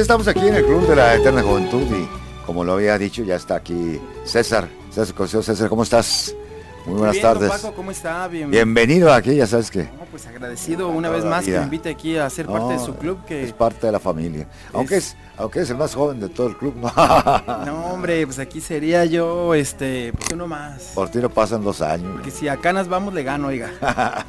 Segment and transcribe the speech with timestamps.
[0.00, 2.08] estamos aquí en el Club de la Eterna Juventud y
[2.46, 4.68] como lo había dicho, ya está aquí César.
[4.90, 6.34] César, César, ¿cómo estás?
[6.86, 7.50] Muy buenas Bien, tardes.
[7.50, 8.26] Paco, ¿cómo está?
[8.28, 11.90] Bien- Bienvenido aquí, ya sabes que No, pues agradecido una vez más que me invite
[11.90, 14.46] aquí a ser parte de su club que es parte de la familia.
[14.72, 16.90] Aunque es, aunque es el más joven de todo el club, no.
[17.66, 20.92] no hombre, pues aquí sería yo este pues uno más.
[20.94, 22.12] Por ti no pasan dos años.
[22.12, 23.70] Porque si a canas vamos le gano, oiga.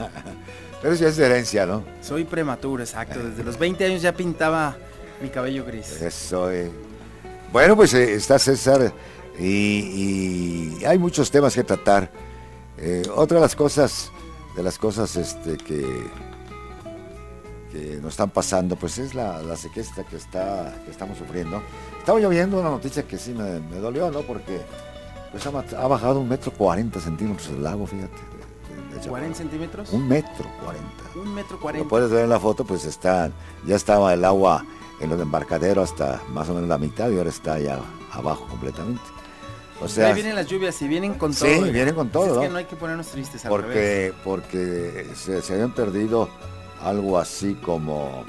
[0.82, 1.84] Pero eso ya es de herencia, ¿no?
[2.02, 3.20] Soy prematuro, exacto.
[3.24, 4.76] Desde los 20 años ya pintaba
[5.22, 6.02] mi cabello gris.
[6.02, 6.72] Eso, eh.
[7.52, 8.94] Bueno, pues eh, está César
[9.40, 12.12] y, y hay muchos temas que tratar.
[12.78, 14.12] Eh, otra de las cosas,
[14.56, 15.86] de las cosas este, que,
[17.72, 21.62] que nos están pasando, pues es la, la sequía esta que, está, que estamos sufriendo.
[21.98, 24.22] Estaba lloviendo una noticia que sí me, me dolió, ¿no?
[24.22, 24.60] Porque
[25.32, 28.14] pues, ha, ha bajado un metro cuarenta centímetros el lago, fíjate.
[28.14, 29.92] de- de- de 40 centímetros.
[29.94, 31.04] Un metro cuarenta.
[31.16, 31.88] Un metro Lo 40.
[31.90, 33.30] puedes ver en la foto, pues está,
[33.66, 34.66] ya estaba el agua
[35.00, 37.80] en el embarcadero hasta más o menos la mitad y ahora está ya
[38.12, 39.02] abajo completamente.
[39.82, 41.62] O sea, Ahí vienen las lluvias y vienen con Sí, todo.
[41.62, 41.72] oiga.
[41.72, 42.42] vienen con todo, Es ¿no?
[42.42, 44.14] que no hay que ponernos tristes al revés.
[44.26, 46.28] porque, porque se, se habían perdido
[46.84, 48.26] algo así como,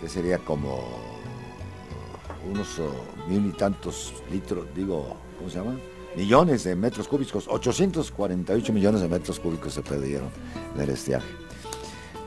[0.00, 0.38] ¿qué sería?
[0.38, 0.84] Como
[2.50, 5.80] unos oh, mil y tantos litros, digo, ¿cómo se llaman?
[6.16, 10.28] Millones de metros cúbicos, 848 millones de metros cúbicos se perdieron
[10.74, 11.26] en el estiaje.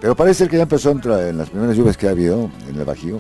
[0.01, 2.75] Pero parece que ya empezó a entrar en las primeras lluvias que ha habido en
[2.75, 3.19] el Bajío.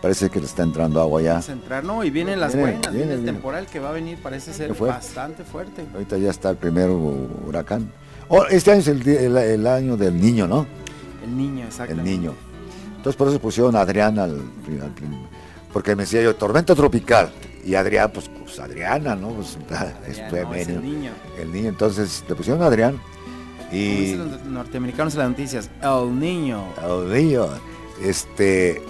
[0.00, 1.32] Parece que le está entrando agua ya.
[1.34, 2.02] Vamos a entrar, ¿no?
[2.02, 4.74] Y vienen las Viene, buenas, viene, viene el temporal que va a venir, parece ser
[4.74, 4.96] fuerte.
[4.96, 5.84] bastante fuerte.
[5.94, 7.92] Ahorita ya está el primer huracán.
[8.28, 10.66] Oh, este año es el, di- el- el año del niño, ¿no?
[11.22, 11.92] El niño, exacto.
[11.94, 12.34] El niño.
[12.96, 14.92] Entonces por eso pusieron a Adrián al, al
[15.72, 17.30] porque me decía yo, tormenta tropical.
[17.64, 19.28] Y Adrián, pues, pues Adriana, ¿no?
[19.28, 19.56] Pues,
[20.08, 21.12] es Ya, no, es el niño.
[21.40, 23.00] El niño, entonces le pusieron a Adrián.
[23.72, 26.62] Y dicen los norteamericanos en las noticias, el niño.
[26.82, 27.48] el niño,
[28.02, 28.82] este,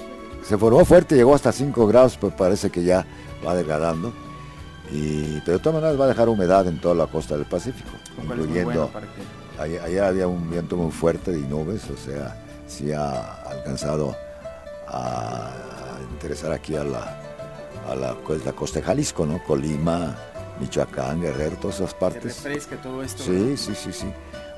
[0.43, 3.07] se formó fuerte, llegó hasta 5 grados, pues parece que ya
[3.47, 4.13] va degradando.
[4.91, 7.91] Y, pero de todas maneras va a dejar humedad en toda la costa del Pacífico,
[8.23, 12.43] incluyendo bueno para que Ayer, ayer había un viento muy fuerte y nubes, o sea,
[12.67, 14.17] sí ha alcanzado
[14.89, 15.51] a
[16.11, 17.21] interesar aquí a la,
[17.89, 19.43] a la, pues, la costa de Jalisco, ¿no?
[19.45, 20.17] Colima,
[20.61, 22.37] Michoacán, Guerrero, todas esas que partes.
[22.43, 23.23] refresque todo esto.
[23.23, 24.07] Sí, sí, sí, sí.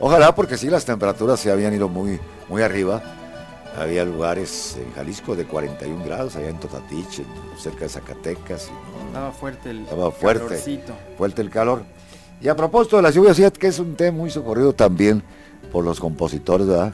[0.01, 2.19] Ojalá porque sí, las temperaturas se habían ido muy,
[2.49, 3.03] muy arriba.
[3.77, 7.23] Había lugares en Jalisco de 41 grados, allá en Totatich,
[7.59, 8.71] cerca de Zacatecas.
[8.71, 10.45] y Estaba fuerte el Estaba fuerte.
[10.45, 10.93] calorcito.
[11.19, 11.83] fuerte el calor.
[12.41, 15.23] Y a propósito de las lluvias, que es un tema muy socorrido también
[15.73, 16.93] por los compositores, ¿verdad?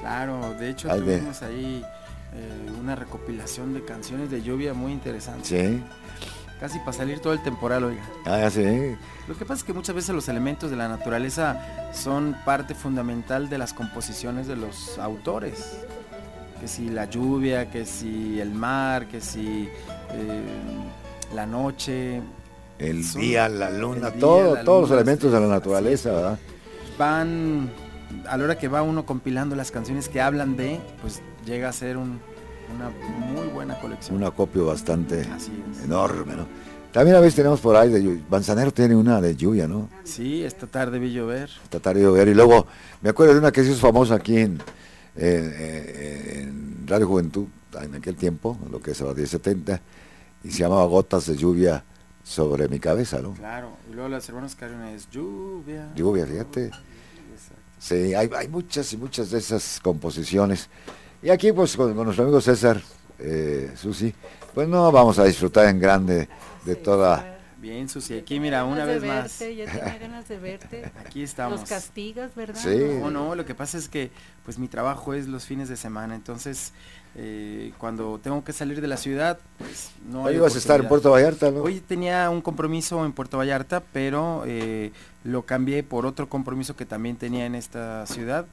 [0.00, 1.84] Claro, de hecho de- tuvimos ahí
[2.34, 5.44] eh, una recopilación de canciones de lluvia muy interesante.
[5.48, 5.82] Sí.
[6.60, 8.02] Casi para salir todo el temporal, oiga.
[8.24, 8.96] Ah, ya sí.
[9.28, 13.48] Lo que pasa es que muchas veces los elementos de la naturaleza son parte fundamental
[13.50, 15.78] de las composiciones de los autores.
[16.60, 19.68] Que si la lluvia, que si el mar, que si
[20.12, 20.42] eh,
[21.34, 22.22] la noche,
[22.78, 26.10] El Son- día, la luna, día, todo, la todos los elementos de la naturaleza.
[26.12, 26.38] ¿verdad?
[26.98, 27.70] van,
[28.26, 31.72] a la hora que va uno compilando las canciones que hablan de, pues llega a
[31.74, 32.18] ser un-
[32.74, 32.90] una
[33.32, 34.16] muy buena colección.
[34.16, 35.84] Un acopio bastante Así es.
[35.84, 36.46] enorme, ¿no?
[36.92, 38.22] También a veces tenemos por ahí de lluvia.
[38.30, 39.90] Manzanero tiene una de lluvia, ¿no?
[40.04, 41.50] Sí, esta tarde vi llover.
[41.62, 42.28] Esta tarde de llover.
[42.28, 42.66] Y luego
[43.02, 44.58] me acuerdo de una que se hizo famosa aquí en,
[46.86, 47.48] Radio Juventud,
[47.82, 49.78] en aquel tiempo, lo que es a los 1070,
[50.44, 51.84] y se llamaba Gotas de lluvia
[52.24, 53.34] sobre mi cabeza, ¿no?
[53.34, 55.92] Claro, y luego las hermanas Cariones, lluvia.
[55.94, 56.66] Lluvia, fíjate.
[56.66, 56.82] Exacto.
[57.78, 60.70] Sí, hay, hay muchas y muchas de esas composiciones.
[61.26, 62.80] Y aquí, pues, con, con nuestro amigo César,
[63.18, 64.14] eh, Susi,
[64.54, 66.28] pues no vamos a disfrutar en grande
[66.64, 67.32] de Sí, toda...
[67.58, 69.38] Bien, Susi, aquí mira, una Ganas vez de más.
[69.40, 70.92] verte, Ya tenía ganas de verte.
[71.04, 71.58] Aquí estamos.
[71.58, 72.60] Los castigas, ¿verdad?
[72.62, 72.78] Sí.
[73.00, 74.12] No, no, lo que pasa es que
[74.44, 76.72] pues mi trabajo es los fines de semana, entonces
[77.16, 80.80] eh, cuando tengo que salir de la ciudad, pues no Hoy hay ibas a estar
[80.80, 80.86] en.
[80.86, 81.62] Puerto Vallarta, ¿no?
[81.62, 84.92] Hoy tenía un compromiso en Puerto Vallarta, pero eh,
[85.24, 88.46] lo cambié por otro compromiso que también tenía en esta ciudad.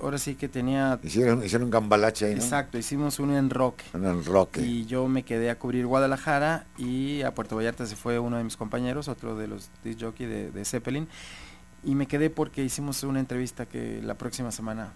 [0.00, 1.00] Ahora sí que tenía...
[1.02, 2.42] Hicieron, hicieron un gambalache ahí, ¿no?
[2.42, 3.80] Exacto, hicimos uno en rock.
[3.94, 4.58] En el rock.
[4.58, 8.44] Y yo me quedé a cubrir Guadalajara y a Puerto Vallarta se fue uno de
[8.44, 11.08] mis compañeros, otro de los disc jockey de, de Zeppelin.
[11.84, 14.92] Y me quedé porque hicimos una entrevista que la próxima semana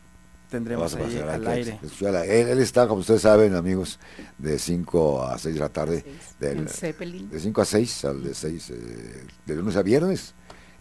[0.50, 1.78] tendremos ahí pasar al aire.
[2.24, 3.98] Él, él está, como ustedes saben, amigos,
[4.38, 6.04] de 5 a 6 de la tarde.
[6.38, 7.30] Del, En Zeppelin.
[7.30, 10.34] de 5 a 6, al de 6, eh, de lunes a viernes.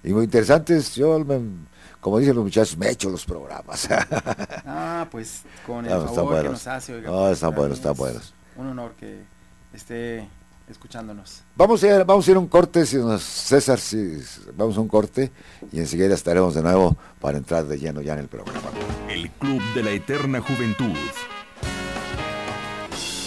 [0.03, 1.39] Y muy interesantes, yo, me-
[1.99, 3.87] como dicen los muchachos, me echo los programas.
[4.71, 6.51] Ah, pues con el No, están favor que buenos.
[6.53, 6.93] nos hace.
[6.93, 8.33] oiga, No, pues, están buenos, están es buenos.
[8.57, 9.23] Un honor que
[9.73, 10.27] esté
[10.69, 11.41] escuchándonos.
[11.55, 14.21] Vamos a ir, vamos a ir a un corte, si nos- César, si
[14.55, 15.31] vamos a un corte
[15.71, 18.61] y enseguida estaremos de nuevo para entrar de lleno ya en el programa.
[19.09, 20.93] El Club de la Eterna Juventud.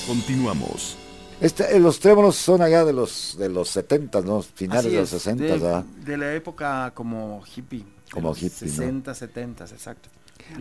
[0.07, 0.97] Continuamos.
[1.41, 4.43] Este, eh, los trémolos son allá de los de los 70, ¿no?
[4.43, 5.85] Finales Así de los es, 60, de, ¿verdad?
[5.85, 7.85] de la época como hippie.
[8.13, 8.75] Como hippie, ¿no?
[8.75, 10.09] 60, 70, exacto.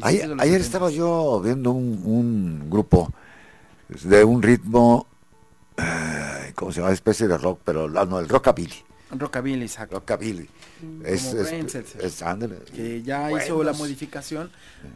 [0.01, 0.63] Ayer, Principios de los ayer 70s.
[0.63, 3.13] estaba yo viendo un, un grupo
[4.03, 5.05] de un ritmo,
[5.77, 6.93] eh, ¿cómo se llama?
[6.93, 8.75] Especie de rock, pero ah, no, el rockabilly.
[9.11, 9.95] Rockabilly, exacto.
[9.95, 10.47] Rockabilly.
[11.03, 12.59] Es, como es, es- ándale.
[12.73, 14.49] que ya hizo la modificación.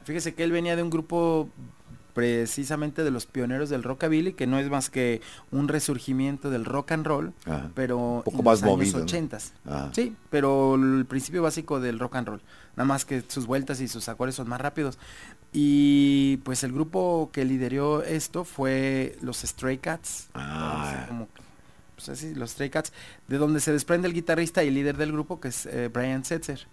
[0.05, 1.49] Fíjese que él venía de un grupo
[2.15, 5.21] precisamente de los pioneros del rockabilly, que no es más que
[5.51, 7.69] un resurgimiento del rock and roll, Ajá.
[7.75, 9.37] pero poco en más los años 80.
[9.67, 9.91] Ajá.
[9.93, 12.41] Sí, pero el principio básico del rock and roll,
[12.77, 14.97] nada más que sus vueltas y sus acordes son más rápidos.
[15.53, 20.29] Y pues el grupo que lideró esto fue los Stray Cats.
[20.33, 21.05] Ah.
[21.07, 21.27] como-
[21.95, 22.91] pues así, los Stray Cats,
[23.29, 26.67] de donde se desprende el guitarrista y líder del grupo, que es eh, Brian Setzer.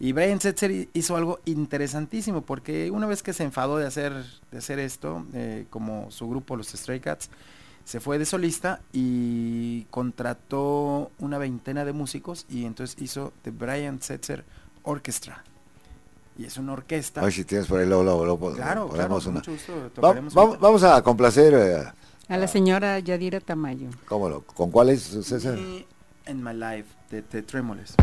[0.00, 4.12] Y Brian Setzer hi- hizo algo interesantísimo, porque una vez que se enfadó de hacer,
[4.50, 7.30] de hacer esto, eh, como su grupo, los Stray Cats,
[7.84, 14.00] se fue de solista y contrató una veintena de músicos y entonces hizo The Brian
[14.00, 14.44] Setzer
[14.82, 15.44] Orchestra.
[16.36, 17.20] Y es una orquesta.
[17.20, 19.30] A ver si tienes por ahí, luego, luego, luego claro, claro, una.
[19.30, 20.14] mucho gusto Va-
[20.60, 21.84] vamos, a complacer, eh,
[22.28, 23.90] A la señora Yadira Tamayo.
[24.08, 25.56] ¿cómo lo- ¿con cuál es, César?
[26.26, 27.94] And My Life de, de Trémoles.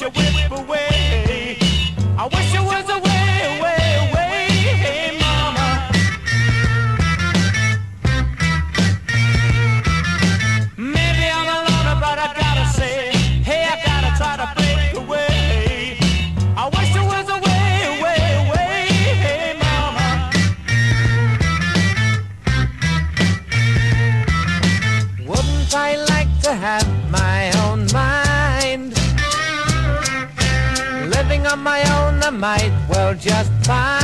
[0.00, 0.27] you will.
[32.38, 33.97] Might well just fine.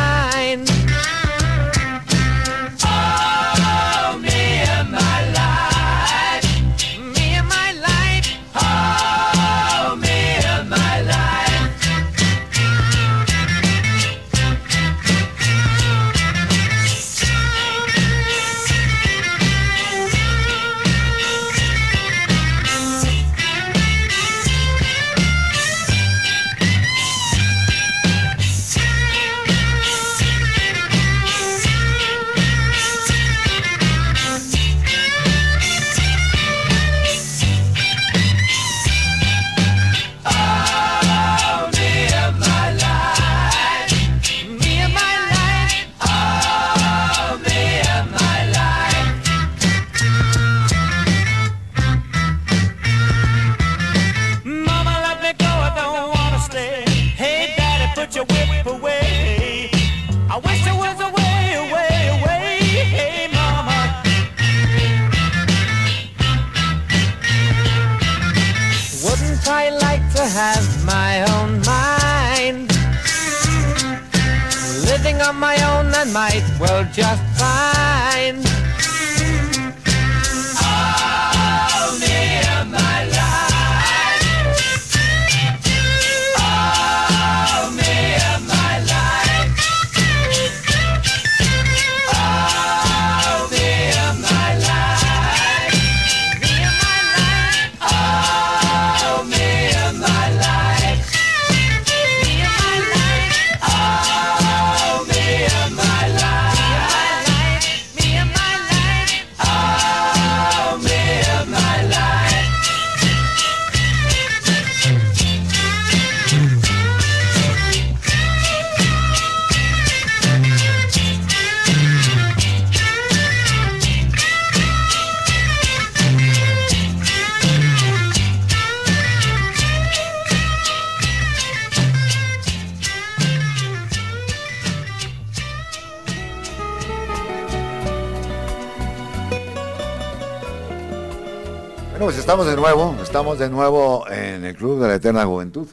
[143.35, 145.69] Estamos de nuevo en el Club de la Eterna Juventud.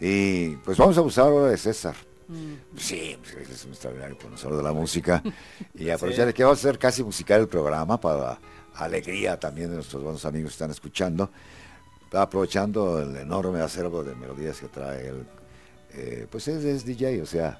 [0.00, 1.94] Y pues vamos a usar ahora de César.
[2.76, 5.22] Sí, pues, es un extraordinario conocedor de la música.
[5.74, 8.38] Y aprovechar que vamos a hacer casi musical el programa para
[8.74, 11.30] alegría también de nuestros buenos amigos que están escuchando.
[12.12, 15.26] Aprovechando el enorme acervo de melodías que trae él.
[15.92, 17.58] Eh, pues es, es DJ, o sea,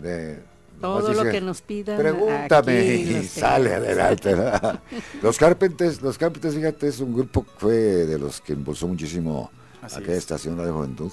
[0.00, 0.42] de-
[0.80, 1.96] Todo lo que nos pidan.
[1.98, 4.34] Pregúntame aquí y los sale adelante.
[5.22, 9.50] los Carpenters, los Carpenters, fíjate, es un grupo que fue de los que impulsó muchísimo
[9.80, 10.18] Así aquella es.
[10.18, 11.12] estación de juventud.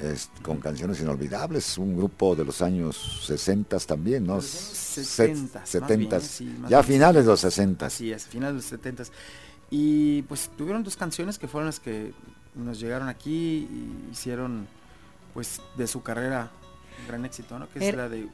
[0.00, 4.34] es- con canciones inolvidables, un grupo de los años 60 también, ¿no?
[4.36, 6.94] De los años 70s, más 70 bien, sí, más ya a bien.
[6.94, 9.04] finales de los 60 Así es, finales de los 70
[9.70, 12.12] Y pues tuvieron dos canciones que fueron las que
[12.56, 14.66] nos llegaron aquí y hicieron
[15.32, 16.50] pues de su carrera
[17.00, 17.68] un gran éxito, ¿no?
[17.68, 18.26] Que es Era- la de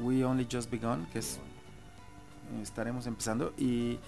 [0.00, 1.38] We Only Just Begun, que es
[2.62, 3.98] estaremos empezando, y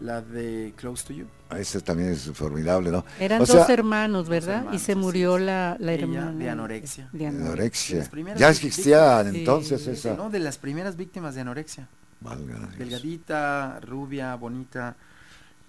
[0.00, 1.26] la de Close to You.
[1.56, 3.04] Ese también es formidable, ¿no?
[3.20, 4.58] Eran O dos sea, hermanos, ¿verdad?
[4.58, 6.32] hermanos, y se murió la, la hermana.
[6.32, 7.08] de anorexia.
[7.12, 8.10] de anorexia.
[8.36, 10.14] Ya existía entonces sí, esa.
[10.14, 11.88] No, de las primeras víctimas de anorexia.
[12.20, 12.78] Dios.
[12.78, 14.96] delgadita, rubia, bonita.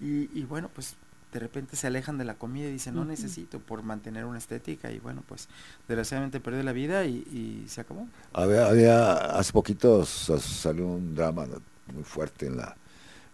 [0.00, 0.96] Y, y bueno, pues
[1.36, 4.90] de repente se alejan de la comida y dicen, no necesito por mantener una estética.
[4.90, 5.48] Y bueno, pues
[5.86, 8.08] desgraciadamente perdió la vida y, y se acabó.
[8.32, 11.46] Había, había- hace poquito sa- salió un drama
[11.92, 12.74] muy fuerte en la,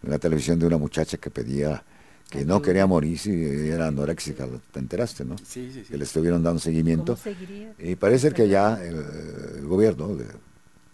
[0.02, 1.84] en la televisión de una muchacha que pedía
[2.28, 5.36] que no quería morir y era anoréxica, ¿te enteraste, no?
[5.38, 7.14] Sí, sí, Que le estuvieron dando seguimiento.
[7.78, 8.96] Y parece que ya el,
[9.58, 10.24] el gobierno le,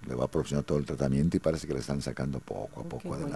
[0.08, 2.80] le va a proporcionar todo el tratamiento y parece que le están sacando poco a
[2.80, 3.26] Oh, qué poco bueno.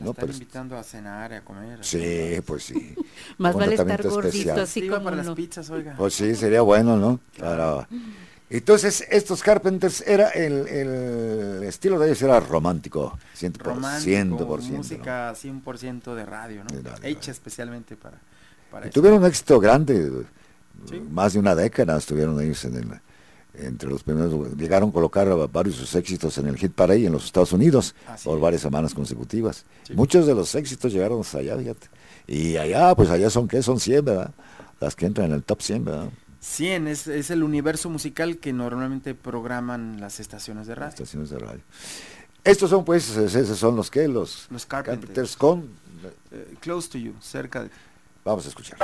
[0.00, 1.80] La No, están pero es- invitando a cenar, a comer.
[1.80, 2.94] a sí, pues sí.
[3.38, 4.60] Más vale estar gordito especial.
[4.60, 5.34] así como para las no.
[5.34, 5.94] pizzas, oiga.
[5.96, 7.20] Pues sí, sería bueno, ¿no?
[7.36, 7.86] Claro.
[8.48, 13.58] Entonces, estos Carpenters, era el, el estilo de ellos era romántico, 100%.
[13.58, 14.10] Romántico,
[14.58, 14.76] 100%, ¿no?
[14.78, 16.74] música 100% de radio, ¿no?
[16.76, 17.32] De radio, Hecha radio.
[17.32, 18.18] especialmente para,
[18.70, 18.94] para Y eso.
[18.94, 20.10] tuvieron un éxito grande,
[20.88, 20.98] Sí.
[21.10, 22.86] más de una década estuvieron ellos en el,
[23.54, 27.12] entre los primeros, llegaron a colocar varios de sus éxitos en el hit parade en
[27.12, 29.64] los Estados Unidos Así por varias semanas consecutivas.
[29.86, 29.94] Sí.
[29.94, 31.88] Muchos de los éxitos llegaron hasta allá, fíjate.
[32.26, 33.62] Y allá, pues allá son, ¿qué?
[33.62, 34.30] Son 100, ¿verdad?
[34.80, 36.08] Las que entran en el top 100, ¿verdad?
[36.40, 40.90] 100 es, es el universo musical que normalmente programan las estaciones de radio.
[40.90, 41.60] estaciones de radio.
[42.44, 45.36] Estos son pues, es- esos son los que, los, Los Carpenters.
[45.36, 45.68] Carpenters con,
[46.30, 47.70] Eh, close to you, cerca de
[48.24, 48.78] vamos a escuchar.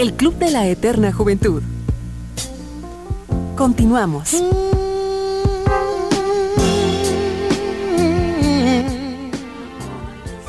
[0.00, 1.62] El Club de la Eterna Juventud.
[3.54, 4.34] Continuamos.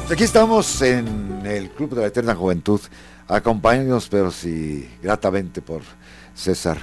[0.09, 2.79] Aquí estamos en el Club de la Eterna Juventud,
[3.27, 5.81] acompañados, pero sí, gratamente por
[6.33, 6.77] César,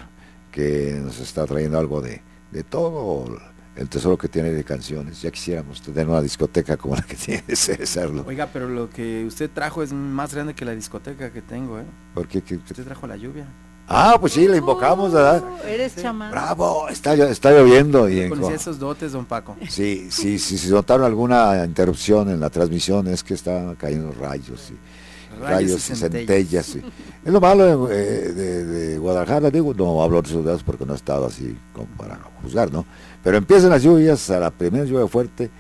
[0.53, 2.21] que nos está trayendo algo de,
[2.51, 3.35] de todo
[3.79, 5.23] el tesoro que tiene de canciones.
[5.23, 8.11] Ya quisiéramos tener una discoteca como la que tiene César.
[8.27, 11.85] Oiga, pero lo que usted trajo es más grande que la discoteca que tengo, ¿eh?
[12.15, 13.47] Porque, que- Usted trajo la lluvia.
[13.87, 15.43] ah, pues sí, le invocamos, ¿verdad?
[15.67, 16.31] Eres chamán.
[16.31, 18.09] Bravo, está, está lloviendo.
[18.09, 19.57] Y en- esos dotes, don Paco.
[19.69, 24.71] Sí, sí, sí, si notaron alguna interrupción en la transmisión es que están cayendo rayos
[24.73, 26.67] y rayos, y centellas.
[26.67, 26.83] sí.
[27.25, 30.97] Es lo malo eh, de, de Guadalajara, digo, no hablo de ciudades porque no he
[30.97, 32.85] estado así como para juzgar, ¿no?
[33.23, 35.51] Pero empiezan las lluvias, a la primera lluvia fuerte,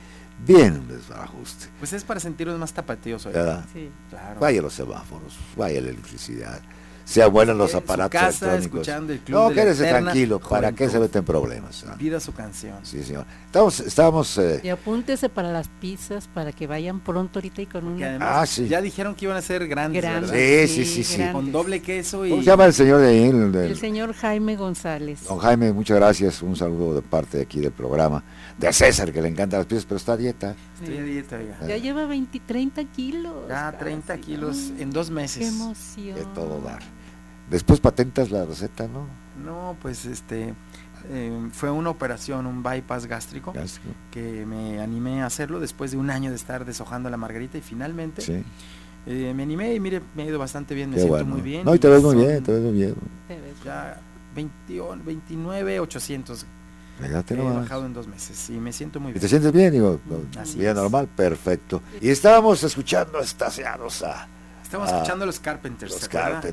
[0.44, 1.66] viene un desbarajuste.
[1.78, 3.32] Pues es para sentirnos más tapatíos hoy.
[3.32, 3.64] ¿verdad?
[3.72, 3.90] Sí.
[4.10, 4.40] Claro.
[4.40, 6.60] Vaya los semáforos, vaya la electricidad,
[7.08, 8.80] sean buenos los su aparatos casa, electrónicos.
[8.80, 11.84] escuchando el Club no, quédese tranquilo, ¿para qué se meten problemas?
[11.88, 11.94] ah?
[11.98, 12.76] Vida su canción.
[12.82, 13.24] Sí, señor.
[13.46, 18.02] Estamos, estamos eh, Y apúntese para las pizzas para que vayan pronto ahorita y con
[18.02, 18.68] además Ah, sí.
[18.68, 20.04] ya dijeron que iban a ser grandes.
[20.30, 21.16] Sí, sí, sí, sí.
[21.16, 21.32] grandes.
[21.34, 23.22] Con doble queso y ¿Cómo se llama el señor de ahí?
[23.24, 25.24] El del- El señor Jaime González.
[25.26, 26.42] Don Jaime, muchas gracias.
[26.42, 28.22] Un saludo de parte de aquí del programa.
[28.58, 30.54] De César, que le encantan las piezas, pero está a dieta.
[30.80, 31.56] Estoy a dieta, oiga.
[31.66, 33.48] Ya lleva 20, 30 kilos.
[33.48, 34.20] Ya 30 casi.
[34.20, 35.48] kilos en dos Qué meses.
[35.48, 36.14] emoción.
[36.16, 36.82] De todo dar.
[37.50, 39.06] Después patentas la receta, ¿no?
[39.44, 40.54] No, pues este
[41.10, 43.88] eh, fue una operación, un bypass gástrico, Gástrico.
[44.10, 47.62] que me animé a hacerlo después de un año de estar deshojando la margarita y
[47.62, 48.42] finalmente Sí.
[49.06, 51.30] eh, me animé y mire, me ha ido bastante bien, me Qué siento bueno.
[51.34, 51.64] muy bien.
[51.64, 52.94] No, y te ves muy son bien, te ves muy bien.
[53.64, 54.00] Ya
[54.34, 56.46] 21, 29, 800
[57.00, 59.28] Fíjate he bajado en dos meses y me siento muy ¿Y te bien.
[59.30, 59.72] sientes bien?
[59.72, 60.00] Digo,
[60.36, 60.76] Así bien es.
[60.76, 61.80] normal, perfecto.
[62.00, 64.26] Y estábamos escuchando estaciados a
[64.68, 66.08] Estamos Ah, escuchando a los Carpenters, los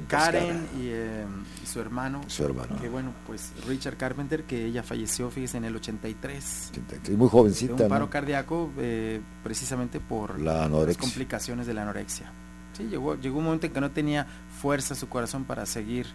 [0.08, 1.26] Karen y, eh,
[1.62, 2.22] y su hermano.
[2.28, 2.78] su hermano.
[2.80, 6.72] Que bueno, pues Richard Carpenter, que ella falleció, fíjese, en el 83.
[7.10, 8.10] Y muy De jovencita, un paro ¿no?
[8.10, 12.32] cardíaco eh, precisamente por La las complicaciones de la anorexia.
[12.72, 14.26] Sí, llegó, llegó un momento en que no tenía
[14.62, 16.06] fuerza su corazón para seguir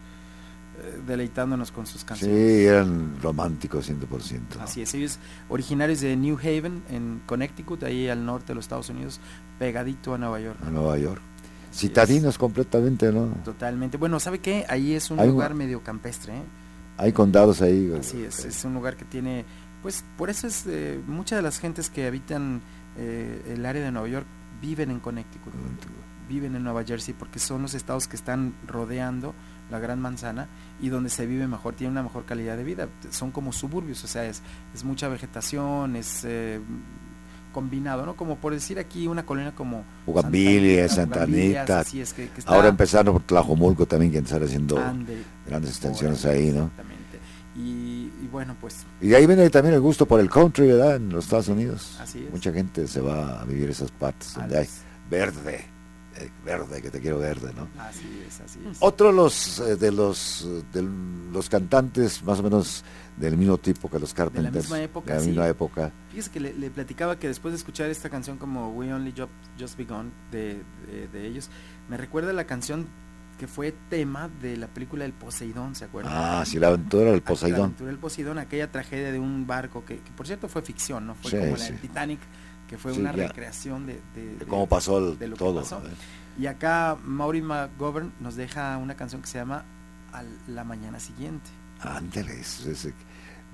[0.82, 2.38] eh, deleitándonos con sus Sí, canciones.
[2.66, 4.56] eran románticos 100%.
[4.56, 4.62] ¿no?
[4.62, 5.18] Así es, ellos
[5.50, 9.20] originarios de New Haven, en Connecticut, ahí al norte de los Estados Unidos,
[9.58, 10.58] pegadito a Nueva York.
[10.66, 11.20] A Nueva York.
[11.72, 13.26] Citadinos completamente, ¿no?
[13.44, 13.96] Totalmente.
[13.96, 14.64] Bueno, ¿sabe qué?
[14.68, 16.42] Ahí es un Hay un- lugar medio campestre, ¿eh?
[16.98, 17.92] Hay condados ahí.
[17.98, 19.44] Así es, es un lugar que tiene,
[19.82, 22.60] pues por eso es, eh, muchas de las gentes que habitan
[22.98, 24.26] eh, el área de Nueva York
[24.60, 25.52] viven en Connecticut,
[26.28, 29.34] viven en Nueva Jersey, porque son los estados que están rodeando
[29.70, 30.48] la Gran Manzana
[30.80, 32.88] y donde se vive mejor, tiene una mejor calidad de vida.
[33.10, 34.42] Son como suburbios, o sea, es,
[34.74, 36.60] es mucha vegetación, es eh,
[37.52, 38.16] combinado, ¿no?
[38.16, 41.80] Como por decir aquí una colonia como Bugambilia, Santa Anita, Santa Bugambilias, Anita.
[41.80, 45.70] así es, que- que está- Ahora empezando por Tlajomulco también, que están haciendo Ande, grandes
[45.70, 46.64] extensiones ahí, ¿no?
[46.64, 47.00] Exactamente.
[47.56, 50.96] Y, y bueno, pues Y de ahí viene también el gusto por el country, ¿verdad?
[50.96, 51.98] En los Estados Unidos.
[52.00, 52.30] Así es.
[52.30, 54.68] Mucha gente se va a vivir esas partes donde hay
[55.10, 55.64] verde.
[56.16, 57.66] eh, verde, que te quiero verde, ¿no?
[57.80, 58.76] Así es, así es.
[58.80, 60.82] Otro de los, eh, de los, eh, de
[61.32, 62.84] los cantantes más o menos
[63.20, 64.54] del mismo tipo que los Carpenters.
[64.64, 65.28] misma época, De la sí.
[65.28, 65.92] misma época.
[66.10, 69.28] Fíjese que le, le platicaba que después de escuchar esta canción como We Only Ju-
[69.58, 71.50] Just Begun de, de, de ellos,
[71.88, 72.86] me recuerda la canción
[73.38, 76.12] que fue tema de la película El Poseidón, ¿se acuerdan?
[76.14, 77.60] Ah, sí, la aventura del La Poseidón.
[77.60, 81.14] aventura del Poseidón, aquella tragedia de un barco que, que por cierto fue ficción, ¿no?
[81.14, 81.72] Fue Sí, como la sí.
[81.72, 82.20] del Titanic,
[82.68, 83.26] que fue Sí, una ya.
[83.28, 85.60] recreación de, de- De de- cómo pasó el- de lo que todo.
[85.60, 85.78] pasó.
[85.78, 85.90] ¿eh?
[86.38, 89.64] Y acá Maureen McGovern nos deja una canción que se llama
[90.12, 91.48] A la mañana siguiente.
[91.80, 92.88] Ándale, es- es-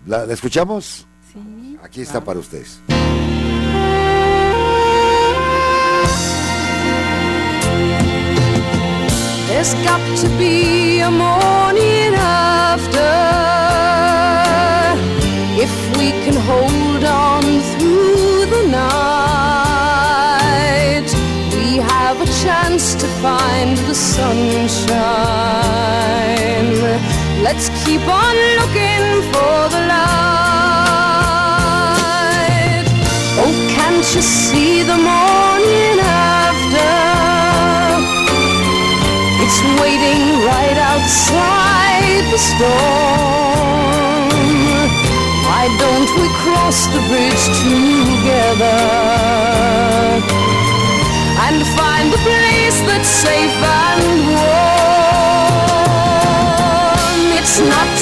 [0.07, 1.07] ¿La, la escuchamos?
[1.33, 1.77] Sí.
[1.83, 2.27] Aquí está vamos.
[2.27, 2.81] para ustedes.
[9.49, 13.01] There's got to be a morning after
[15.61, 17.43] if we can hold on
[17.79, 18.87] through the night.
[21.55, 25.37] We have a chance to find the sunshine.
[27.47, 30.07] Let's keep on looking for the light.
[33.39, 36.91] Oh, can't you see the morning after?
[39.45, 42.67] It's waiting right outside the storm.
[45.47, 48.81] Why don't we cross the bridge together
[51.47, 54.03] and find the place that's safe and
[54.35, 54.76] warm?
[57.49, 57.96] It's not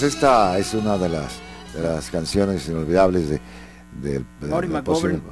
[0.00, 1.38] pues esta es una de las,
[1.74, 3.40] de las canciones inolvidables de,
[4.00, 4.82] del- de- del McGovern.
[4.82, 5.22] posible-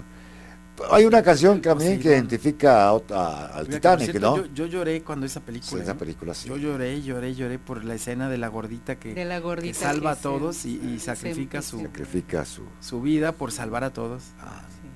[0.91, 2.19] Hay una canción también que Poseidón.
[2.19, 4.37] identifica a al Mira, que, Titanic, cierto, ¿no?
[4.37, 5.83] Yo, yo lloré cuando esa Sí, película.
[5.83, 5.95] esa ¿eh?
[5.95, 6.49] película sí.
[6.51, 9.79] Yo lloré, lloré, lloré por la escena de la gordita que, De la que gordita
[9.79, 12.63] salva a se- todos y, sacrifica su, Sacrifica su...
[12.81, 14.23] su vida por salvar a todos.
[14.41, 14.89] ah, Sí.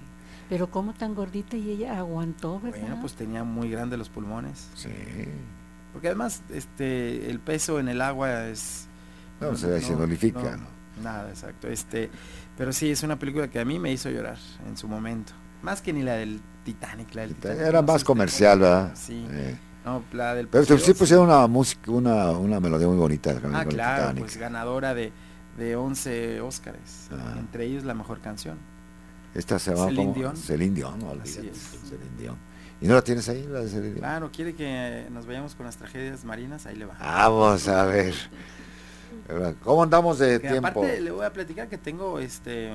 [0.51, 2.79] Pero como tan gordita y ella aguantó, ¿verdad?
[2.79, 4.69] Bueno, pues tenía muy grandes los pulmones.
[4.75, 4.91] sí.
[5.95, 8.89] Porque además este el peso en el agua es
[9.51, 9.97] No, se, se.
[11.03, 11.69] Nada, exacto.
[11.69, 12.11] Este,
[12.57, 15.33] pero sí es una película que a mí me hizo llorar en su momento.
[15.63, 17.61] Más que ni la del Titanic, la del Titanic.
[17.61, 18.93] Era más comercial, ¿verdad?
[18.95, 19.27] Sí.
[19.31, 23.65] Eh, No, la del Pero sí pusieron una música, una, una melodía muy bonita Ah,
[23.65, 24.19] claro, Titanic.
[24.25, 25.13] pues ganadora de,
[25.57, 27.35] de 11 Óscares, Ah.
[27.39, 28.59] entre ellos la mejor canción.
[29.35, 30.37] Esta se llama Celine Dion.
[30.37, 31.79] Celine Dion, no Así es.
[31.89, 32.37] Celine Dion.
[32.81, 33.99] ¿Y no la tienes ahí, la de Celine Dion?
[34.01, 36.95] Claro, quiere que nos vayamos con las tragedias marinas, ahí le va.
[37.01, 38.15] Vamos a ver.
[39.63, 40.69] ¿Cómo andamos de Que tiempo?
[40.69, 42.73] aparte le voy a platicar que tengo este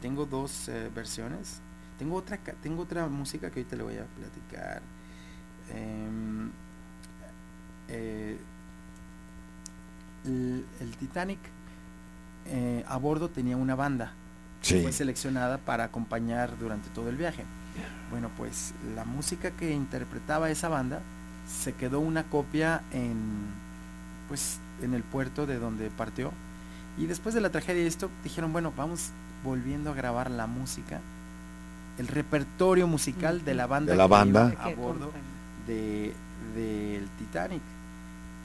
[0.00, 1.60] tengo dos eh, versiones.
[1.98, 4.82] Tengo otra tengo otra música que ahorita le voy a platicar.
[5.70, 6.50] Em,
[7.88, 8.38] eh,
[10.24, 11.38] el, el Titanic
[12.46, 14.12] eh, a bordo tenía una banda.
[14.60, 14.80] Sí.
[14.82, 17.44] Fue seleccionada para acompañar durante todo el viaje.
[18.10, 21.00] Bueno, pues la música que interpretaba esa banda
[21.46, 23.52] se quedó una copia en
[24.28, 26.32] pues en el puerto de donde partió
[26.98, 29.10] y después de la tragedia de esto dijeron, bueno, vamos
[29.42, 31.00] volviendo a grabar la música,
[31.98, 34.50] el repertorio musical de la banda De la que banda.
[34.52, 35.12] iba a bordo
[35.66, 36.12] de
[36.54, 37.62] del Titanic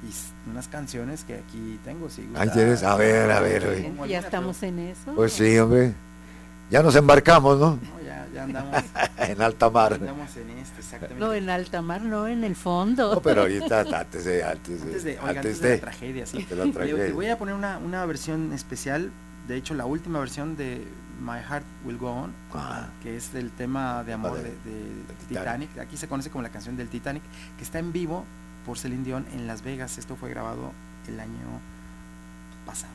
[0.04, 2.42] y unas canciones que aquí tengo si gusta.
[2.42, 3.92] a ver, a ver, oye.
[4.08, 5.14] Ya estamos en eso.
[5.16, 5.94] Pues sí, hombre.
[6.72, 7.80] Ya nos embarcamos, ¿no?
[8.34, 8.84] Ya, andamos,
[9.18, 9.94] en alta mar.
[9.94, 11.20] andamos en este exactamente.
[11.20, 13.16] No, en alta mar, no en el fondo.
[13.16, 15.82] No, pero ahorita antes de antes de antes de, oiga, antes antes de de- la
[15.82, 16.38] tragedia, sí.
[16.38, 17.04] antes de la Le- tragedia.
[17.06, 19.12] Le, voy a poner una, una versión especial,
[19.48, 20.86] de hecho la última versión de
[21.22, 24.84] My Heart Will Go On, Ah, que es del tema de amor de- de, de
[25.08, 25.78] del Titanic.
[25.80, 27.24] Aquí se conoce como la canción del Titanic,
[27.58, 28.26] que está en vivo
[28.66, 29.98] por Celine Dion en Las Vegas.
[29.98, 30.72] Esto fue grabado
[31.08, 31.60] el año
[32.66, 32.94] pasado.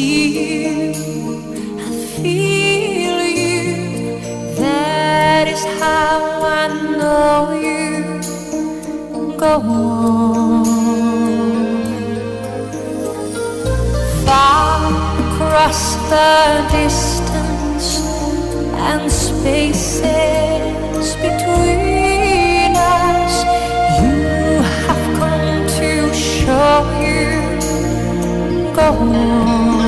[0.00, 0.92] You,
[1.78, 3.60] I feel you.
[4.56, 7.90] That is how I know you.
[9.36, 10.64] Go on.
[14.24, 14.80] Far
[15.26, 15.82] across
[16.12, 16.32] the
[16.72, 17.88] distance
[18.90, 23.34] and spaces between us,
[24.00, 24.16] you
[24.86, 27.28] have come to show you.
[28.74, 29.79] Go on.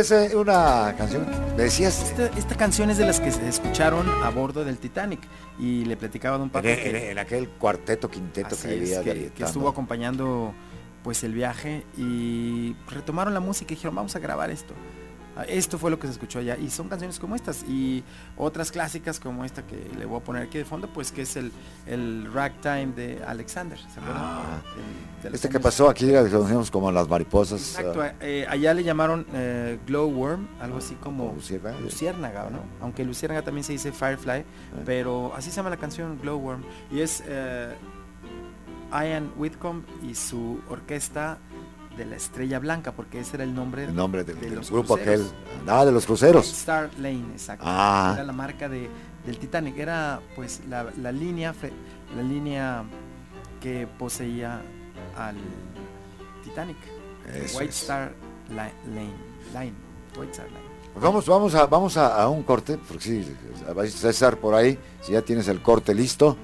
[0.00, 1.26] Esta es una canción.
[1.56, 2.02] Me decías.
[2.10, 5.20] Esta, esta canción es de las que se escucharon a bordo del Titanic
[5.58, 8.74] y le platicaba a Don En, Paco en- que, en aquel cuarteto, quinteto así que
[8.84, 10.54] es, había que- de que estuvo acompañando
[11.02, 14.74] pues el viaje y retomaron la música y dijeron vamos a grabar esto.
[15.36, 18.02] Ah, Esto fue lo que se escuchó allá y son canciones como estas y
[18.38, 21.36] otras clásicas como esta que le voy a poner aquí de fondo pues que es
[21.36, 21.52] el,
[21.86, 24.16] el Ragtime de Alexander, ¿se acuerdan?
[24.24, 24.35] Ah.
[25.32, 27.60] Este que pasó aquí, la conocemos como las mariposas.
[27.76, 31.80] Exacto, ah, eh, allá le llamaron eh, glowworm, algo así como Luciérnaga.
[31.80, 32.60] luciérnaga, ¿no?
[32.80, 34.44] Aunque luciérnaga también se dice firefly,
[34.84, 37.74] pero así se llama la canción glowworm y es eh,
[38.92, 41.38] Ian Whitcomb y su orquesta
[41.96, 44.70] de la Estrella Blanca, porque ese era el nombre, el nombre del, de del los
[44.70, 45.32] grupo cruceros.
[45.32, 45.68] aquel.
[45.68, 46.46] Ah, de los cruceros.
[46.50, 47.64] Star Lane, exacto.
[47.66, 48.12] Ah.
[48.14, 48.90] Era la marca de,
[49.24, 51.54] del Titanic, era pues la, la línea
[52.14, 52.84] la línea
[53.60, 54.60] que poseía
[55.16, 55.36] al
[56.44, 56.76] Titanic.
[57.34, 57.82] Eso White es.
[57.82, 58.12] Star
[58.48, 58.54] Li-
[58.94, 59.14] Lane,
[59.52, 59.72] Line,
[60.16, 60.66] White Star Line.
[60.98, 63.36] Vamos, vamos, a, vamos a, a un corte, porque sí,
[63.76, 66.36] va a César por ahí, si ya tienes el corte listo.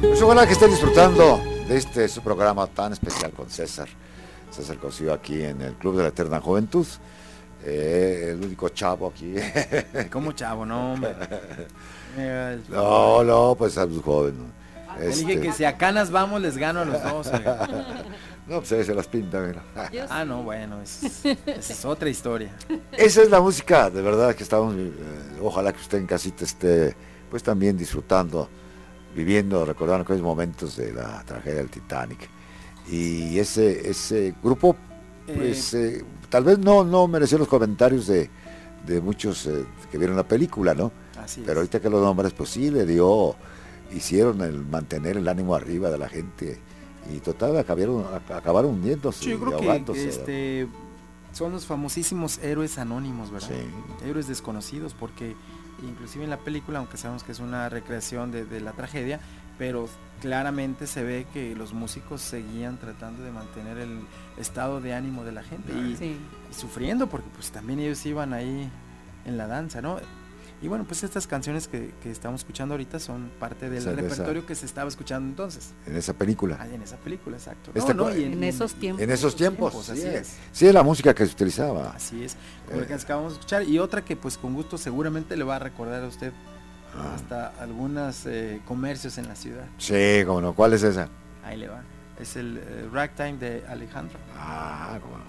[0.00, 3.88] Pues ojalá que estén disfrutando de este su programa tan especial con César.
[4.50, 6.86] César Cosío aquí en el Club de la Eterna Juventud.
[7.64, 9.34] Eh, el único chavo aquí.
[10.10, 11.14] Como chavo, no, hombre.
[12.70, 14.50] No, no, pues es joven.
[14.98, 17.30] le dije Este, que si a Canas vamos, les gano a los dos.
[18.46, 19.62] no, pues ahí se las pinta, mira.
[20.08, 22.52] Ah, no, bueno, es- esa es otra historia.
[22.92, 24.92] Esa es la música, de verdad que estamos, eh,
[25.42, 26.96] ojalá que usted en casita esté,
[27.30, 28.48] pues también disfrutando,
[29.16, 32.28] viviendo, recordando aquellos momentos de la tragedia del Titanic.
[32.88, 34.76] Y ese, ese grupo,
[35.26, 38.30] pues eh, tal vez no, no mereció los comentarios de,
[38.86, 40.92] de muchos eh, que vieron la película, ¿no?
[41.18, 41.46] Así es.
[41.46, 43.34] Pero ahorita que los nombres, pues sí, le dio,
[43.92, 46.58] hicieron el mantener el ánimo arriba de la gente.
[47.12, 50.68] Y total, acabaron, acabaron hundiéndose Sí, yo y creo que este,
[51.32, 53.48] son los famosísimos héroes anónimos, ¿verdad?
[53.48, 54.06] Sí.
[54.06, 55.34] Héroes desconocidos, porque
[55.82, 59.20] inclusive en la película, aunque sabemos que es una recreación de, de la tragedia,
[59.58, 59.88] pero
[60.20, 64.00] claramente se ve que los músicos seguían tratando de mantener el
[64.38, 66.18] estado de ánimo de la gente y, Sí.
[66.50, 68.70] y sufriendo, porque pues también ellos iban ahí
[69.24, 69.98] en la danza, ¿no?
[70.62, 74.00] Y bueno, pues estas canciones que, que estamos escuchando ahorita son parte del Esa- de
[74.00, 75.74] esa- repertorio que se estaba escuchando entonces.
[75.86, 76.56] En esa película.
[76.58, 77.70] Ah, en esa película, exacto.
[77.74, 79.02] Este No, no, y En esos tiempos.
[79.02, 80.36] En esos tiempos, tiempos, sí, así es.
[80.52, 81.90] Sí, es la música que se utilizaba.
[81.90, 82.96] Así es, como la que Eh.
[82.96, 83.64] acabamos de escuchar.
[83.64, 86.32] Y otra que pues con gusto seguramente le va a recordar a usted
[86.94, 87.12] Ah.
[87.14, 88.24] hasta algunos
[88.64, 89.66] comercios en la ciudad.
[89.76, 90.54] Sí, como no.
[90.54, 91.10] ¿Cuál es esa?
[91.44, 91.82] Ahí le va.
[92.18, 94.18] Es el eh, Ragtime de Alejandro.
[94.34, 95.24] Ah, como no.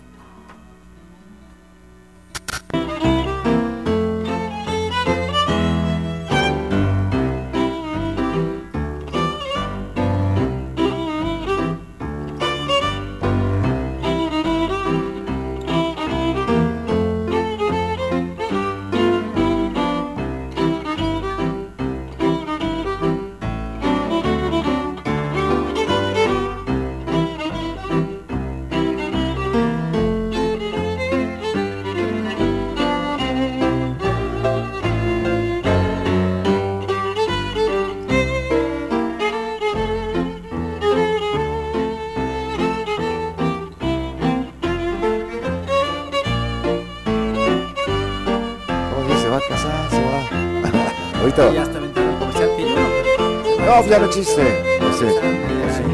[53.88, 54.44] Ya no existe.
[54.82, 55.06] No sé.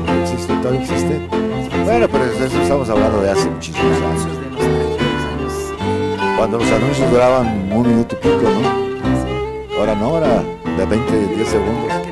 [0.06, 1.22] No existe, todavía existe.
[1.84, 4.28] Bueno, pero de eso estamos hablando de hace muchísimos años.
[6.38, 9.78] Cuando los anuncios duraban un minuto y pico, ¿no?
[9.78, 10.44] Ahora no, ahora
[10.78, 12.03] de 20, 10 segundos.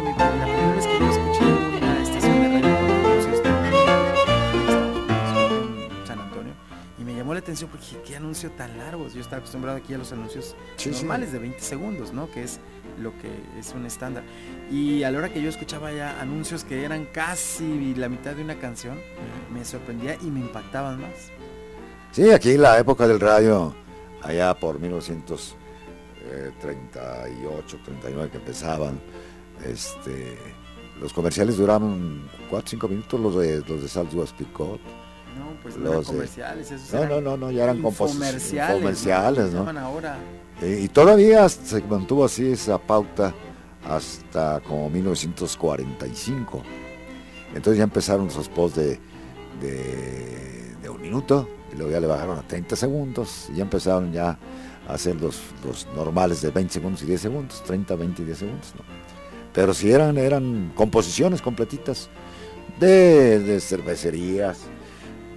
[8.42, 9.14] Anuncio tan largos.
[9.14, 11.00] Yo estaba acostumbrado aquí a los anuncios Sí, sí.
[11.02, 12.30] normales de 20 segundos, ¿no?
[12.32, 12.60] Que es
[13.00, 13.30] lo que
[13.60, 14.24] es un estándar.
[14.72, 18.44] Y a la hora que yo escuchaba ya anuncios que eran casi la mitad de
[18.44, 19.00] una canción,
[19.54, 21.30] me sorprendía y me impactaban más.
[22.12, 23.74] Sí, aquí en la época del radio,
[24.22, 29.00] allá por 1938, 39 que empezaban,
[29.66, 30.38] este,
[31.00, 34.80] los comerciales duraban 4 5 minutos, los de, los de Salsworth Picot.
[35.38, 38.34] No, pues no Los comerciales, esos No, no, no, no, ya eran composiciones.
[38.34, 39.80] infomerciales, Comerciales, ¿no?
[39.80, 40.18] ahora.
[40.62, 43.34] Eh, Y todavía se mantuvo así esa pauta
[43.88, 46.62] hasta como 1945.
[47.56, 49.00] Entonces ya empezaron los spots de,
[49.62, 54.12] de, de un minuto, y luego ya le bajaron a 30 segundos y ya empezaron
[54.12, 54.38] ya
[54.88, 58.38] a hacer los, los normales de 20 segundos y 10 segundos, 30, 20 y 10
[58.38, 58.74] segundos.
[58.78, 58.84] ¿no?
[59.54, 62.10] Pero si eran, eran composiciones completitas
[62.80, 64.60] de, de cervecerías,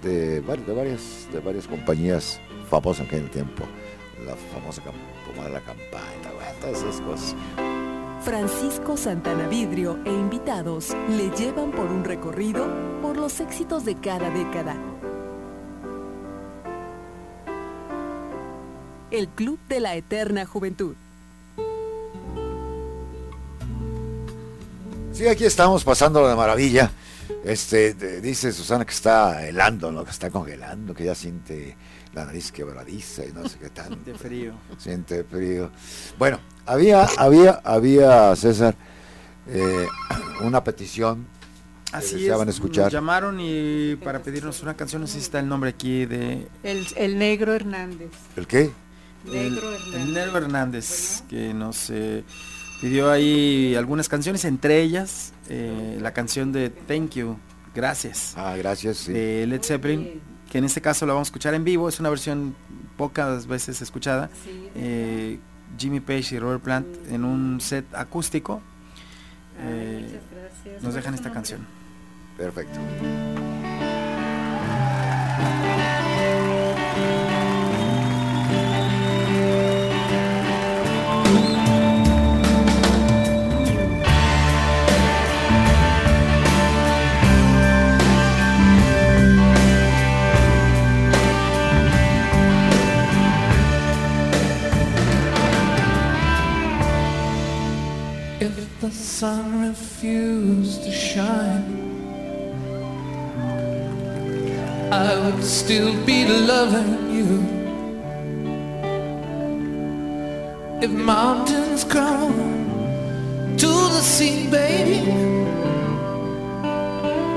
[0.04, 3.64] de, de varias, de varias compañías famosas en aquel tiempo.
[4.24, 6.30] La famosa de la campaña,
[6.60, 7.34] todas esas cosas.
[8.22, 12.66] Francisco Santana Vidrio e invitados le llevan por un recorrido
[13.02, 14.76] por los éxitos de cada década.
[19.10, 20.94] El Club de la Eterna Juventud.
[25.12, 26.90] Sí, aquí estamos pasándolo de maravilla.
[27.44, 30.04] Este, dice Susana que está helando, ¿no?
[30.04, 31.76] que está congelando, que ya siente
[32.14, 33.98] la nariz quebradiza y no sé qué tanto.
[34.10, 34.54] De frío.
[34.78, 35.70] Siente frío.
[36.18, 38.74] Bueno, había, había, había, César,
[39.48, 39.86] eh,
[40.42, 41.26] una petición
[41.90, 42.84] que Así es, escuchar.
[42.84, 46.48] nos llamaron y para pedirnos una canción, no sé si está el nombre aquí de
[46.62, 48.10] El, el negro Hernández.
[48.36, 48.70] ¿El qué?
[49.26, 50.08] el, Negro el Hernández.
[50.14, 52.24] Negro Hernández, que nos eh,
[52.84, 57.38] pidió ahí algunas canciones, entre ellas eh, la canción de Thank You,
[57.74, 58.98] Gracias, Ah, gracias.
[58.98, 59.12] sí.
[59.14, 60.20] de Led Zeppelin,
[60.50, 62.54] que en este caso la vamos a escuchar en vivo, es una versión
[62.98, 64.28] pocas veces escuchada.
[64.74, 65.38] Eh,
[65.78, 68.60] Jimmy Page y Robert Plant en un set acústico.
[69.58, 70.20] Ay, eh,
[70.74, 71.66] nos ¿Cuál dejan es esta canción.
[72.36, 72.78] Perfecto.
[99.24, 101.66] Sun refused to shine,
[104.92, 106.18] I would still be
[106.52, 107.30] loving you.
[110.86, 112.28] If mountains grow
[113.62, 115.00] to the sea, baby,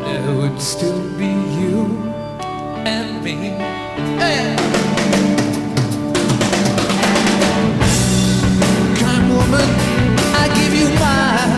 [0.08, 1.78] there would still be you
[2.96, 3.38] and me.
[4.22, 4.44] Hey.
[9.02, 9.70] Kind woman,
[10.42, 11.57] I give you my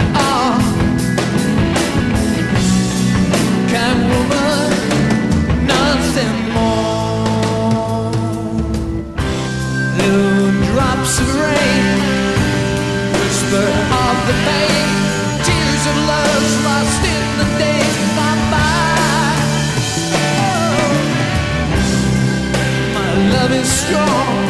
[11.09, 11.85] drops of rain,
[13.19, 14.87] whisper of the pain,
[15.43, 19.33] tears of love lost in the days gone by.
[20.13, 20.93] Oh,
[22.93, 24.48] my love is strong.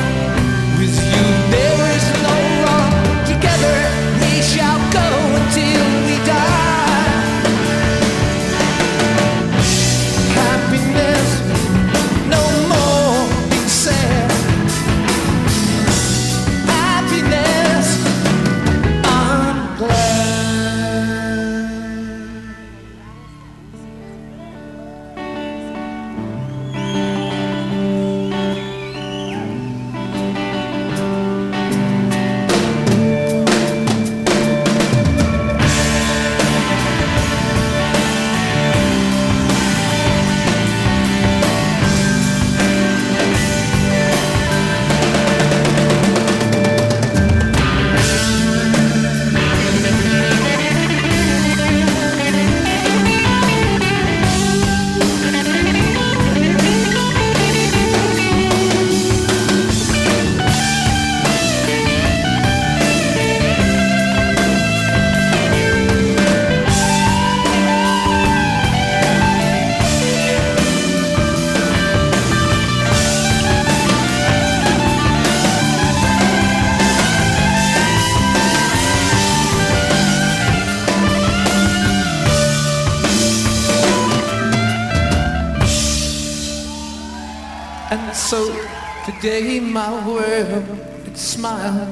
[89.21, 90.63] Today my world
[91.05, 91.89] it smiles.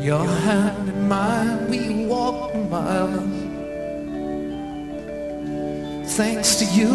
[0.00, 3.22] Your hand in mine, we walk miles.
[6.16, 6.92] Thanks to you,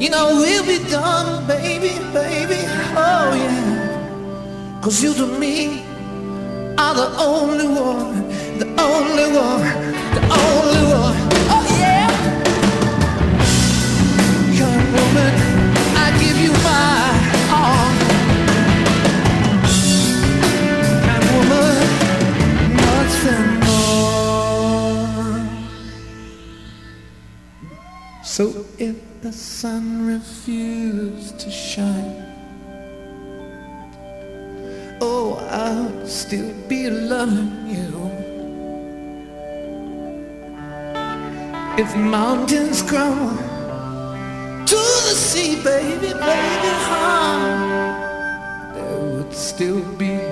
[0.00, 2.62] you know we'll be done, baby, baby.
[2.96, 4.80] Oh yeah.
[4.82, 5.84] Cause you to me
[6.78, 8.25] are the only one,
[29.22, 32.22] the sun refused to shine.
[35.00, 38.10] Oh, I'll still be loving you.
[41.78, 43.36] If mountains crumble
[44.66, 47.92] to the sea, baby, baby, huh?
[48.74, 50.25] There would still be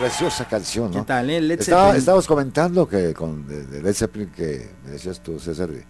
[0.00, 1.00] preciosa canción, ¿no?
[1.00, 1.54] ¿Qué tal, eh?
[1.54, 5.84] Estaba- estábamos comentando que con de, de Led Zeppelin que me decías tú, César, de,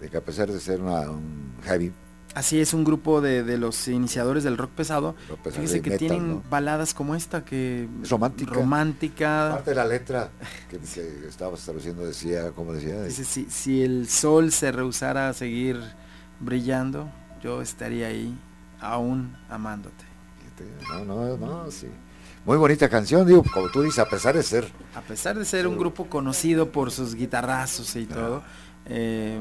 [0.00, 1.92] de que a pesar de ser una, un heavy,
[2.34, 5.14] Así es, un grupo de, de los iniciadores del rock pesado.
[5.44, 6.42] Pesado Fíjese que metal, tienen ¿no?
[6.48, 7.86] baladas como esta que...
[8.02, 8.54] Es romántica.
[8.54, 9.50] Romántica.
[9.52, 10.30] parte de la letra
[10.70, 15.34] que, que estabas traduciendo decía, como decía, Dice, si, si el sol se rehusara a
[15.34, 15.78] seguir
[16.40, 17.10] brillando,
[17.42, 18.34] yo estaría ahí
[18.80, 20.04] aún amándote.
[20.88, 21.88] no, no, no, sí.
[22.44, 25.66] Muy bonita canción, digo, como tú dices, a pesar de ser, A pesar de ser
[25.66, 28.42] un grupo conocido por sus guitarrazos y todo,
[28.86, 29.38] eh,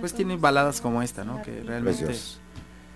[0.00, 1.42] pues tiene baladas como esta, ¿no?
[1.42, 2.14] Que realmente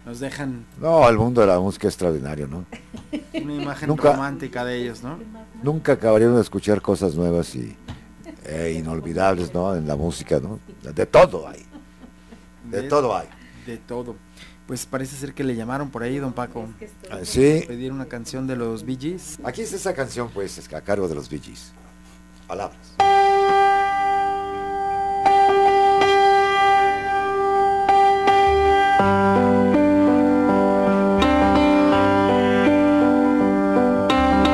[0.07, 2.65] nos dejan no, el mundo de la música es extraordinario, ¿no?
[3.43, 5.19] una imagen Nunca- romántica de ellos, ¿no?
[5.63, 7.77] Nunca acabaríamos de escuchar cosas nuevas y
[8.45, 9.75] eh, inolvidables, ¿no?
[9.75, 10.61] En la música, ¿no?
[10.83, 11.65] De todo hay,
[12.71, 13.29] de todo hay.
[13.67, 14.17] De todo.
[14.67, 16.69] Pues parece ser que le llamaron por ahí, don Paco.
[17.11, 19.39] Ah, Sí, Pedir una canción de los Bee Gees.
[19.45, 21.73] aquí está esa canción, pues, es a cargo de los Bee Gees.
[22.47, 22.95] Palabras.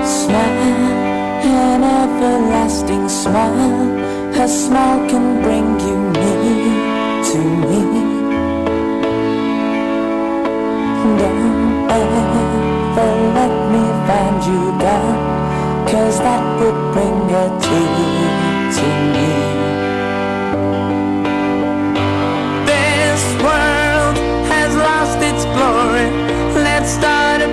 [0.04, 0.74] Smile,
[1.44, 3.76] an everlasting smile.
[4.36, 7.38] Her smile can bring you near to
[7.68, 8.07] me.
[11.18, 12.48] Don't ever
[13.38, 15.16] let me find you down,
[15.90, 17.98] cause that would bring a tear
[18.76, 19.30] to me.
[22.70, 24.16] This world
[24.52, 26.08] has lost its glory.
[26.66, 27.48] Let's start a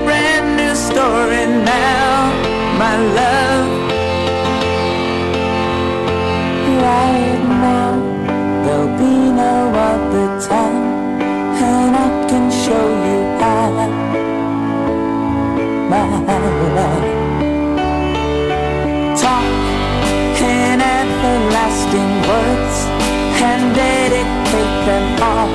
[25.21, 25.47] all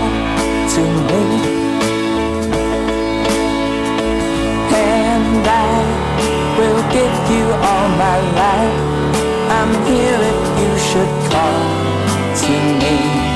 [0.75, 1.25] to me.
[4.73, 5.77] And I
[6.59, 8.81] will give you all my life.
[9.57, 11.65] I'm here if you should call
[12.43, 13.30] to me.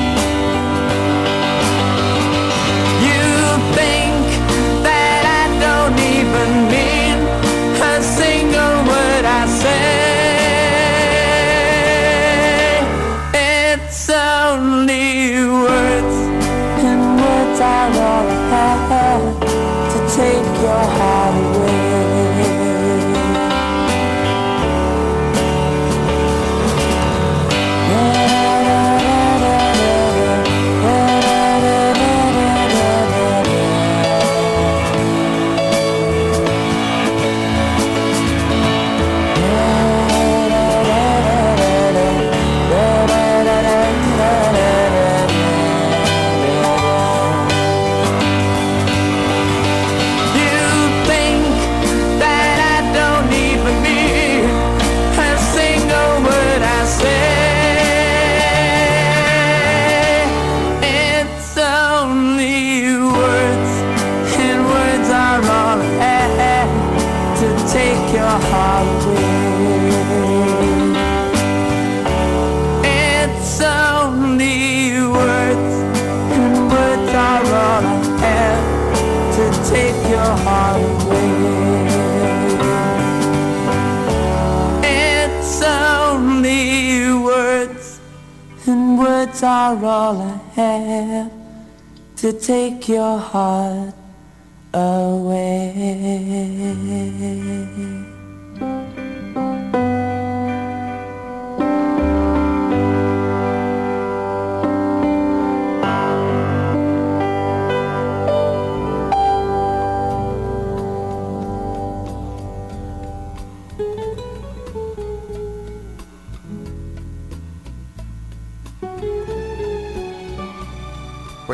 [89.74, 91.32] Are all I have
[92.16, 93.94] to take your heart
[94.72, 95.74] away.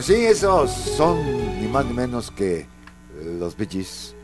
[0.00, 1.18] Pues sí, esos son
[1.60, 2.66] ni más ni menos que
[3.38, 4.16] los Bee Gees,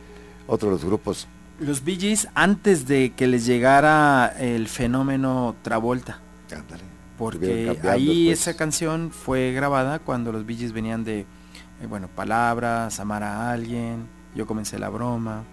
[0.47, 1.27] otro de los grupos.
[1.59, 6.19] Los Bee Gees antes de que les llegara el fenómeno Travolta.
[6.51, 6.81] Ándale,
[7.15, 8.39] Porque ahí después.
[8.39, 13.51] esa canción fue grabada cuando los Bee Gees venían de, eh, bueno, palabras, amar a
[13.51, 15.43] alguien, yo comencé la broma,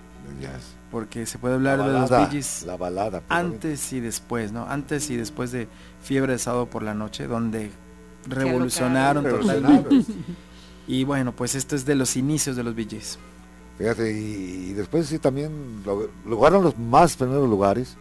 [0.90, 3.22] porque se puede hablar la de los Bee Gees la balada.
[3.28, 4.64] antes y después, ¿no?
[4.66, 5.68] Antes y después de
[6.00, 7.70] Fiebre de Sábado por la Noche, donde
[8.26, 9.82] revolucionaron Revolucionaron.
[9.84, 10.12] totalmente.
[10.86, 13.18] Y bueno, pues esto es de los inicios de los Gees.
[13.78, 17.96] Fíjate, y, y después sí también lo- lograron los más primeros lugares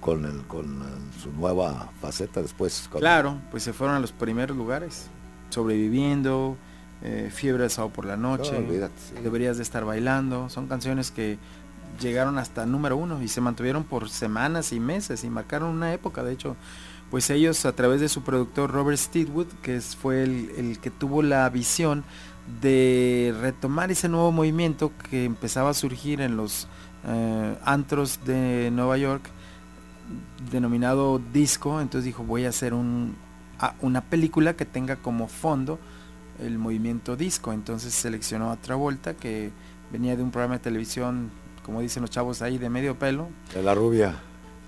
[0.00, 0.82] con, el, con
[1.22, 2.88] su nueva faceta después.
[2.90, 5.06] con- Claro, pues se fueron a los primeros lugares,
[5.50, 6.56] sobreviviendo,
[7.02, 9.14] eh, Fiebre de Sábado por la No, Noche, olvídate, sí.
[9.22, 11.38] Deberías de estar bailando, son canciones que
[12.00, 16.22] llegaron hasta número uno y se mantuvieron por semanas y meses y marcaron una época,
[16.24, 16.56] de hecho,
[17.14, 21.48] pues ellos a través de su productor Robert Steedwood, que fue el, que tuvo la
[21.48, 22.02] visión
[22.60, 26.66] de retomar ese nuevo movimiento que empezaba a surgir en los
[27.06, 29.22] eh, antros de Nueva York,
[30.50, 35.78] denominado disco, entonces dijo voy a hacer una película que tenga como fondo
[36.40, 39.52] el movimiento disco, entonces seleccionó a Travolta que
[39.92, 41.30] venía de un programa de televisión,
[41.64, 44.16] como dicen los chavos ahí, de medio pelo, De la rubia.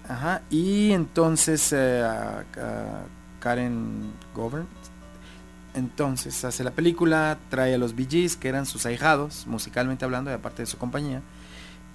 [0.08, 3.04] Ajá, y entonces eh, a- a
[3.40, 4.66] Karen Govern,
[5.74, 10.34] entonces hace la película, trae a los Gees, que eran sus ahijados, musicalmente hablando, y
[10.34, 11.22] aparte de su compañía,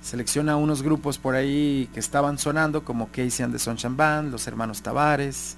[0.01, 4.45] selecciona unos grupos por ahí que estaban sonando, como Casey and the Sunshine Band, los
[4.47, 5.57] hermanos Tavares,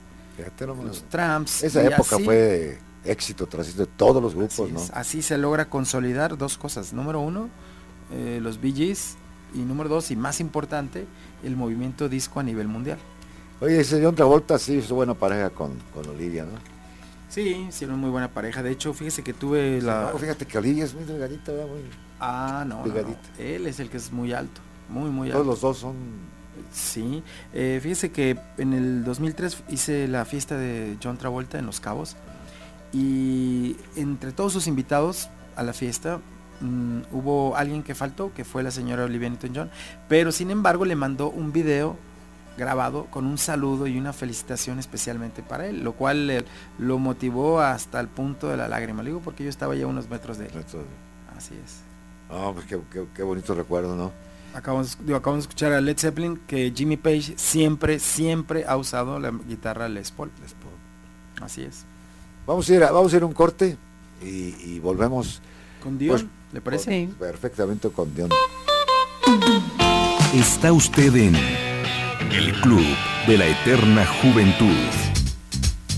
[0.84, 1.64] los Tramps.
[1.64, 4.80] Esa época así- fue éxito tras éxito de todos los grupos, Así, ¿no?
[4.80, 6.94] es, así se logra consolidar dos cosas.
[6.94, 7.50] Número uno,
[8.12, 9.16] eh, los Gees,
[9.54, 11.06] y número dos, y más importante,
[11.44, 12.98] el movimiento disco a nivel mundial.
[13.62, 16.52] Oye, ese John Travolta sí hizo buena pareja con, con Olivia, ¿no?
[17.30, 18.62] Sí, hicieron muy buena pareja.
[18.62, 20.12] De hecho, fíjese que tuve la...
[20.12, 21.68] No, fíjate que Olivia es muy delgadita, ¿verdad?
[21.68, 21.82] Muy-
[22.20, 22.84] Ah, no.
[22.84, 23.20] Delgadita.
[23.40, 24.62] Él es el que es muy alto.
[24.90, 25.52] Muy, muy Todos alto.
[25.52, 25.96] los dos son...
[26.72, 27.24] Sí.
[27.54, 32.16] Eh, fíjese que en el 2003 hice la fiesta de John Travolta en Los Cabos.
[32.92, 36.20] Y entre todos sus invitados a la fiesta
[36.64, 39.70] mm, hubo alguien que faltó, que fue la señora Olivia Newton-John.
[40.10, 41.98] Pero sin embargo le mandó un video
[42.58, 46.46] grabado con un saludo y una felicitación especialmente para él, lo cual le-
[46.78, 49.02] lo motivó hasta el punto de la lágrima.
[49.04, 50.52] Le digo porque yo estaba ya a unos metros de él.
[51.36, 51.82] Así es.
[52.30, 54.12] Ah, pues qué, qué- qué bonito recuerdo, ¿no?
[54.54, 59.18] Acabamos, digo, acabamos de escuchar a Led Zeppelin que Jimmy Page siempre, siempre ha usado
[59.20, 60.30] la guitarra Les Paul.
[61.42, 61.86] Así es.
[62.46, 63.78] Vamos a ir a, vamos a ir a un corte
[64.22, 65.42] y, y volvemos
[65.82, 66.20] ¿Con Dion?
[66.20, 67.08] Pues, ¿Le parece?
[67.08, 67.14] Sí.
[67.20, 68.30] perfectamente con Dion.
[70.34, 71.36] Está usted en
[72.32, 72.86] el Club
[73.28, 74.76] de la Eterna Juventud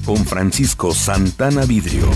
[0.06, 2.08] con Francisco Santana Vidrio.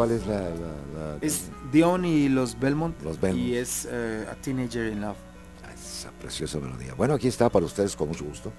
[0.00, 0.40] ¿Cuál es la...?
[0.40, 2.98] la- la- Es Dion y los Belmont.
[3.02, 3.46] Los Belmont.
[3.46, 5.18] Y es eh, A Teenager in Love.
[5.74, 6.94] esa preciosa melodía?
[6.94, 8.50] Bueno, aquí está para ustedes con mucho gusto.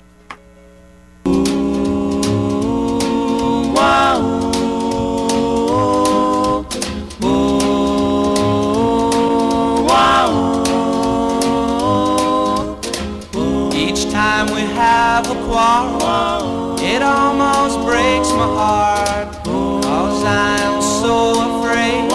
[13.74, 19.34] Each time we have a quarrel, it almost breaks my heart.
[19.44, 20.71] Cause I'm
[21.02, 21.18] so
[21.50, 22.06] afraid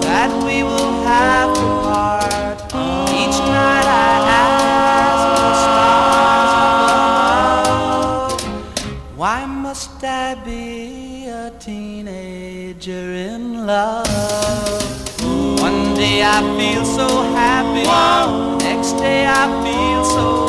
[0.00, 2.58] that we will have to part.
[3.12, 4.10] Each night I
[4.40, 6.52] ask the stars
[8.32, 14.08] above, why must I be a teenager in love?
[15.60, 17.84] One day I feel so happy,
[18.64, 20.45] next day I feel so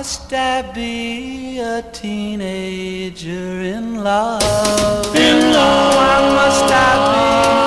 [0.00, 5.14] must I be a teenager in love?
[5.14, 5.94] In love.
[5.94, 7.26] Why must I be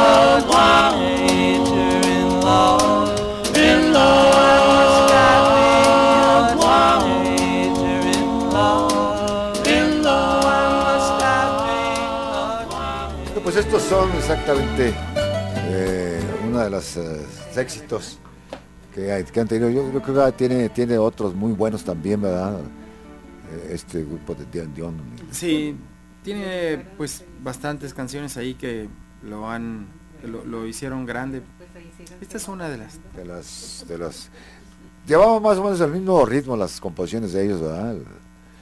[0.09, 3.55] a teenager in love?
[3.55, 4.33] In love.
[4.33, 5.69] Why must I be
[6.33, 9.67] a teenager in love?
[9.67, 10.43] In love.
[10.43, 11.77] Why must I be
[12.33, 13.43] a teenager?
[13.43, 14.91] Pues estos son exactamente
[15.69, 18.17] eh, uno de los eh, éxitos
[18.93, 19.69] que, hay- que han tenido.
[19.69, 22.59] Yo creo que tiene, tiene otros muy buenos también, ¿verdad?
[23.51, 24.73] Eh, Este grupo de Dion.
[24.73, 24.95] Dion.
[25.31, 25.75] Sí,
[26.23, 28.87] tiene pues bastantes canciones ahí que
[29.23, 29.87] lo han,
[30.21, 31.41] que lo, lo hicieron grande.
[32.21, 32.99] Esta es una de las.
[33.15, 34.29] De las, de las,
[35.07, 37.95] llevaban más o menos el mismo ritmo las composiciones de ellos, ¿verdad?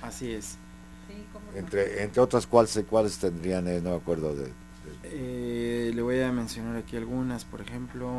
[0.01, 0.57] Así es.
[1.53, 4.51] Entre, entre otras cuáles, cuáles tendrían, eh, no me acuerdo de, de-
[5.03, 8.09] Eh, le voy a mencionar aquí algunas, por ejemplo,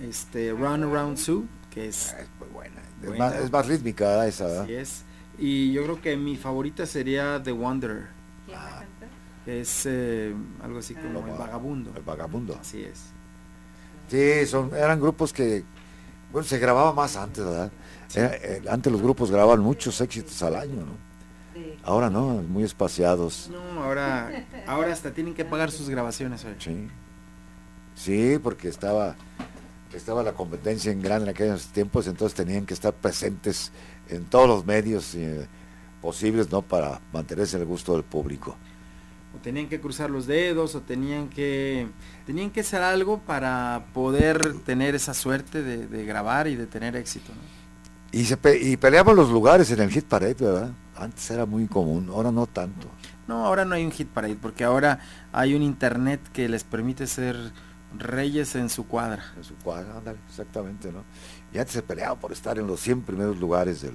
[0.00, 2.80] este Run Around Sue, que es es muy buena.
[3.02, 3.24] Es, Buena.
[3.26, 4.28] más, es más rítmica ¿verdad?
[4.28, 4.62] esa, ¿verdad?
[4.64, 5.04] así es.
[5.38, 8.06] Y yo creo que mi favorita sería The Wanderer,
[9.44, 11.92] que es eh, algo así como Como el vagabundo.
[11.94, 12.58] El vagabundo.
[12.60, 13.00] Así es.
[14.08, 15.62] Sí, son, eran grupos que,
[16.32, 17.70] bueno, se grababa más antes, ¿verdad?
[18.14, 21.06] Era- eh, antes los grupos grababan muchos éxitos al año, ¿no?
[21.82, 23.50] Ahora no, muy espaciados.
[23.52, 26.44] No, ahora, ahora hasta tienen que pagar sus grabaciones.
[26.44, 26.54] oye.
[26.58, 26.88] Sí.
[27.94, 29.16] Sí, porque estaba,
[29.98, 33.72] estaba la competencia en grande en aquellos tiempos, entonces tenían que estar presentes
[34.08, 35.48] en todos los medios eh,
[36.00, 36.62] posibles, ¿no?
[36.62, 38.56] Para mantenerse el gusto del público.
[39.32, 41.88] o tenían que cruzar los dedos o tenían que
[42.24, 46.96] tenían que hacer algo para poder tener esa suerte de, de grabar y de tener
[46.96, 47.42] éxito ¿no?
[48.12, 50.76] Y, se pe- y peleaban los lugares en el hit parade, ¿verdad?
[50.94, 52.98] Antes era muy común, ahora no tanto.
[53.26, 55.00] no ahora no hay un hit parade porque ahora
[55.32, 57.52] hay un internet que les permite ser
[57.98, 61.04] reyes en su cuadra En su cuadra, ándale, exactamente, ¿no?
[61.52, 63.94] Y antes se peleaban por estar en los 100 primeros lugares del...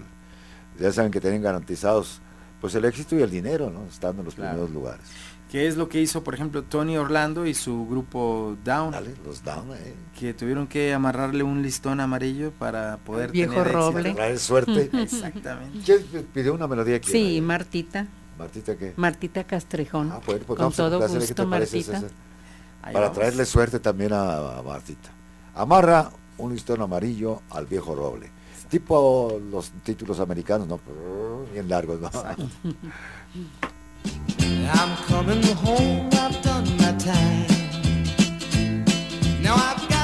[0.80, 2.22] Ya saben que tienen garantizados
[2.60, 3.86] pues el éxito y el dinero, ¿no?
[3.86, 4.52] Estando en los Claro.
[4.52, 5.06] primeros lugares.
[5.50, 9.44] que es lo que hizo por ejemplo Tony Orlando y su grupo Down Dale, los
[9.44, 9.94] down, ¿eh?
[10.18, 13.92] que tuvieron que amarrarle un listón amarillo para poder Viejo tener éxito.
[13.92, 14.14] roble.
[14.14, 14.90] Traer suerte.
[15.02, 17.12] exactamente ¿Quién pidió una melodía aquí?
[17.12, 18.08] Sí, Martita,
[18.40, 18.94] Martita, ¿qué?
[18.96, 20.10] Martita Castrejón.
[20.14, 22.02] Ah, bueno, pues Con vamos a todo complacerle, ¿qué te gusto, Martita.
[22.84, 23.18] Ahí Para vamos.
[23.20, 25.10] traerle suerte también a, a Martita.
[25.56, 28.32] Amarra un listón amarillo al viejo roble.
[28.70, 30.80] Tipo los títulos americanos, ¿no?
[31.52, 32.10] Bien largos, ¿no?
[34.74, 37.48] I'm coming home, I've done my time.
[39.42, 40.01] Now I've got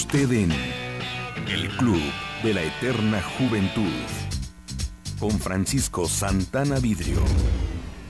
[0.00, 0.50] usted en
[1.46, 2.00] El Club
[2.42, 3.92] de la Eterna Juventud
[5.18, 7.20] con Francisco Santana Vidrio.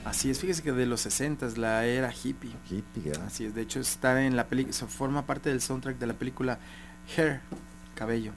[0.05, 2.53] Así es, fíjese que de los 60 la era hippie.
[2.69, 3.25] Hippie, ¿verdad?
[3.25, 6.59] Así es, de hecho está en la película, forma parte del soundtrack de la película
[7.17, 7.41] Hair,
[7.93, 8.31] Cabello.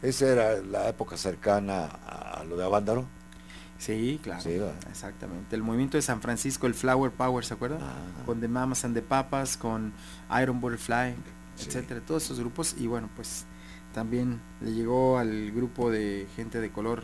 [0.00, 3.06] Esa era la época cercana a lo de Avándaro.
[3.76, 4.72] Sí, claro.
[4.88, 5.54] Exactamente.
[5.54, 7.80] El movimiento de San Francisco, el Flower Power, ¿se acuerdan?
[7.82, 8.24] Ah.
[8.24, 9.92] Con The Mamas and the Papas, con
[10.40, 11.14] Iron Butterfly,
[11.56, 11.68] Sí.
[11.68, 12.74] etcétera, todos esos grupos.
[12.78, 13.44] Y bueno, pues
[13.94, 17.02] también le llegó al grupo de gente de color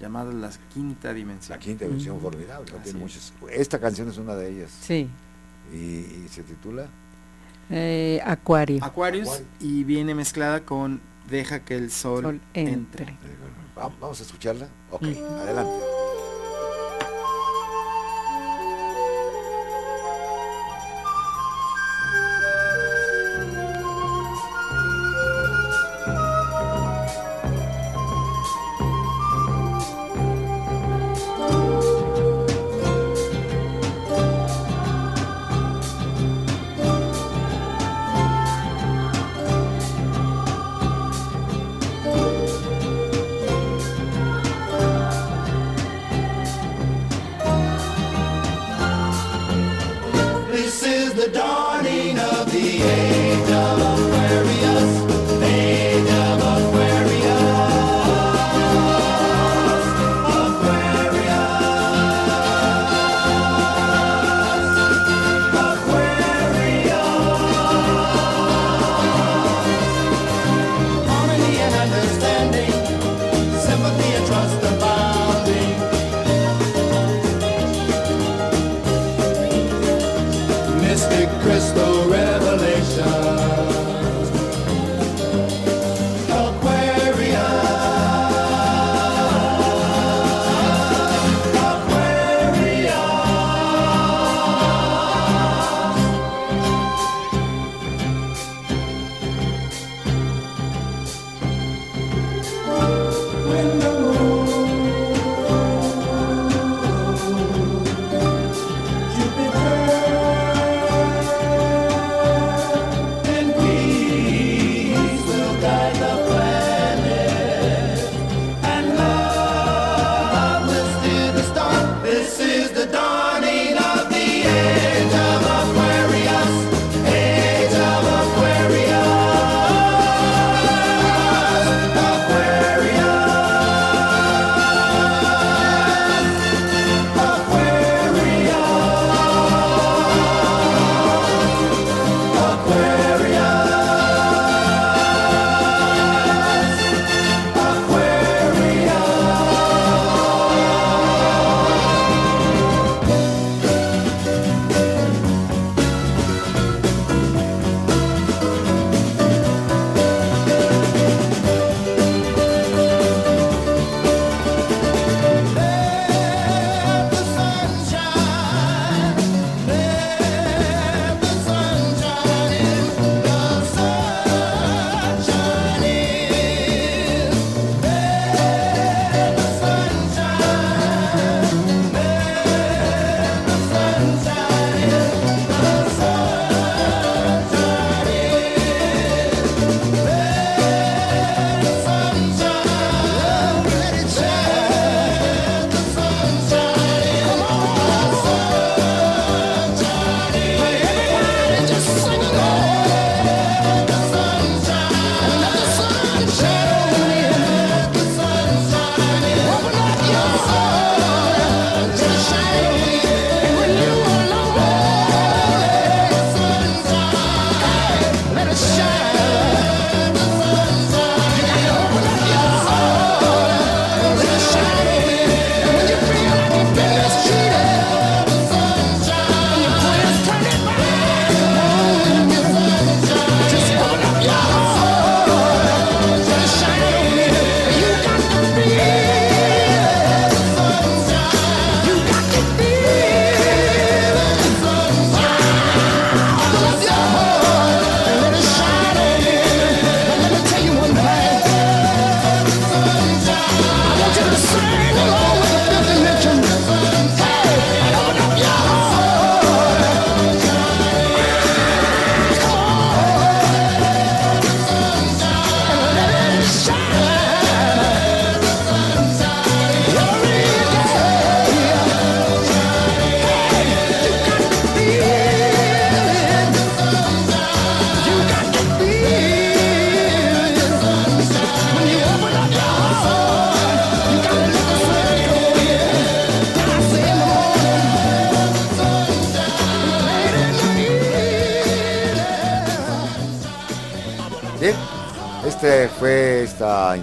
[0.00, 1.56] llamada La Quinta Dimensión.
[1.58, 2.70] La quinta versión formidable.
[2.72, 2.76] ¿no?
[2.78, 3.32] Así Tiene muchas.
[3.52, 4.70] Esta canción es una de ellas.
[4.80, 5.08] Sí.
[5.72, 6.86] Y, y se titula
[7.70, 8.84] Eh, Acuario.
[8.84, 9.46] Aquarius Acuario.
[9.60, 13.04] y viene mezclada con Deja que el sol, Sol entre.
[13.04, 13.12] entre.
[13.14, 13.16] eh,
[13.74, 14.68] Vamos, vamos a escucharla.
[14.90, 15.24] Ok, Mm.
[15.40, 15.72] adelante.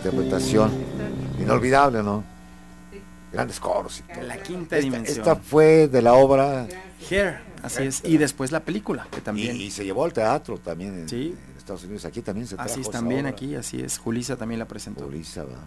[0.06, 0.72] Interpretación
[1.40, 2.24] inolvidable, ¿no?
[3.32, 4.00] Grandes coros.
[4.00, 4.24] y todo.
[4.24, 5.20] La quinta Esta, dimensión.
[5.20, 6.68] esta fue de la obra
[7.10, 8.02] Hair, así es.
[8.04, 9.56] Y después la película, que también.
[9.56, 11.36] y se llevó al teatro también en, Sí.
[11.52, 12.04] en Estados Unidos.
[12.06, 13.30] Aquí también se trajo así es también obra.
[13.30, 13.98] aquí, así es.
[13.98, 15.06] Julisa también la presentó.
[15.06, 15.64] Julissa, ¿verdad?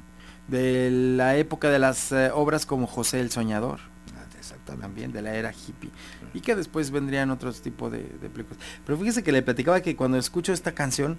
[0.49, 3.78] De la época de las eh, obras como José el Soñador,
[4.14, 4.82] Ah, Exactamente.
[4.82, 5.91] también de la era hippie.
[6.35, 8.59] Y que después vendrían otros tipos de, de películas.
[8.85, 11.18] Pero fíjese que le platicaba que cuando escucho esta canción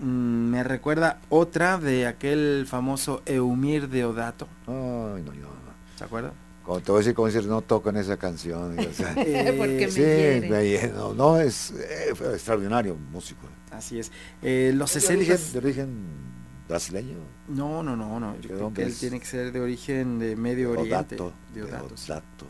[0.00, 4.46] me recuerda otra de aquel famoso Eumir Deodato.
[4.66, 5.48] Ay, no, yo.
[5.96, 6.32] ¿Se acuerda?
[6.64, 8.76] Como te voy a decir, como decir, no toco en esa canción.
[8.78, 10.48] y, o sea, Porque me sí, hiere.
[10.50, 11.14] me lleno.
[11.14, 13.46] No, es eh, extraordinario músico.
[13.70, 14.10] Así es.
[14.42, 16.06] Eh, los ¿De origen, 60 de origen
[16.68, 17.18] brasileño?
[17.48, 18.32] No, no, no, no.
[18.34, 18.98] ¿De Yo creo que él es?
[18.98, 21.14] tiene que ser de origen de Medio Oriente.
[21.16, 21.32] Deodato.
[21.54, 22.06] Deodato, sí.
[22.08, 22.46] Deodato.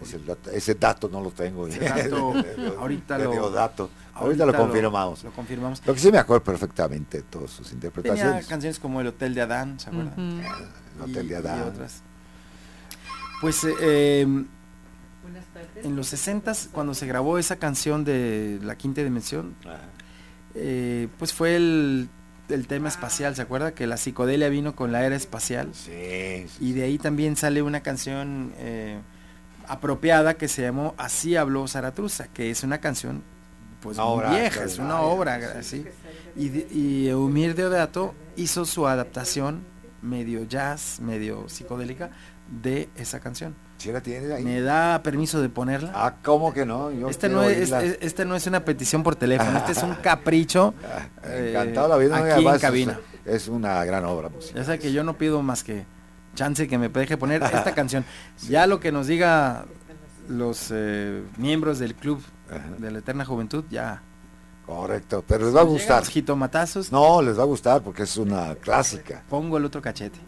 [0.00, 1.66] Ese dato, ese dato no lo tengo.
[1.66, 2.34] Ese dato,
[2.78, 3.90] ahorita lo- Deodato.
[4.14, 5.24] Ahorita, lo confirmamos.
[5.24, 5.82] Lo, confirmamos.
[5.86, 8.46] Lo que sí me acuerdo perfectamente de todas sus Tenía interpretaciones.
[8.46, 10.40] canciones como El Hotel de Adán, ¿se acuerdan?
[10.96, 11.60] El Hotel Y- de y Adán.
[11.68, 12.02] otras.
[13.40, 14.44] Pues eh, eh,
[15.52, 15.84] tardes.
[15.84, 19.54] en los 60 cuando se grabó esa canción de La Quinta Dimensión,
[20.54, 22.08] eh, pues fue el,
[22.48, 23.72] el tema espacial, ¿se acuerda?
[23.74, 25.70] Que la psicodelia vino con la era espacial.
[25.74, 28.98] Sí, sí, Y de ahí también sale una canción eh,
[29.68, 33.22] apropiada que se llamó Así habló Zaratustra, que es una canción
[33.80, 35.86] pues Una muy vieja, es una obra sí, así.
[36.34, 39.60] Y, de- y Eumir Deodato hizo su adaptación
[40.02, 42.10] medio jazz, medio psicodélica
[42.62, 43.54] de esa canción.
[43.78, 44.42] ¿Sí la tienes ahí?
[44.44, 45.92] ¿Me da permiso de ponerla?
[45.94, 46.90] Ah, ¿cómo que no?
[46.90, 50.74] Yo Este no, es, este no es una petición por teléfono, este es un capricho
[51.24, 52.18] eh, Encantado la vida.
[52.18, 53.00] y aquí además en cabina.
[53.24, 54.62] Es una gran obra musical.
[54.62, 55.84] Ya sé que yo no pido más que
[56.36, 58.04] chance que me deje poner esta canción.
[58.48, 59.64] Ya lo que nos diga
[60.28, 62.60] los eh, miembros del club Ajá.
[62.78, 64.02] de la Eterna Juventud, ya.
[64.64, 66.00] Correcto, pero les va a gustar.
[66.00, 69.22] los jitomatazos, No, les va a gustar porque es una clásica.
[69.28, 70.18] pongo el otro cachete.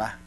[0.00, 0.18] Va.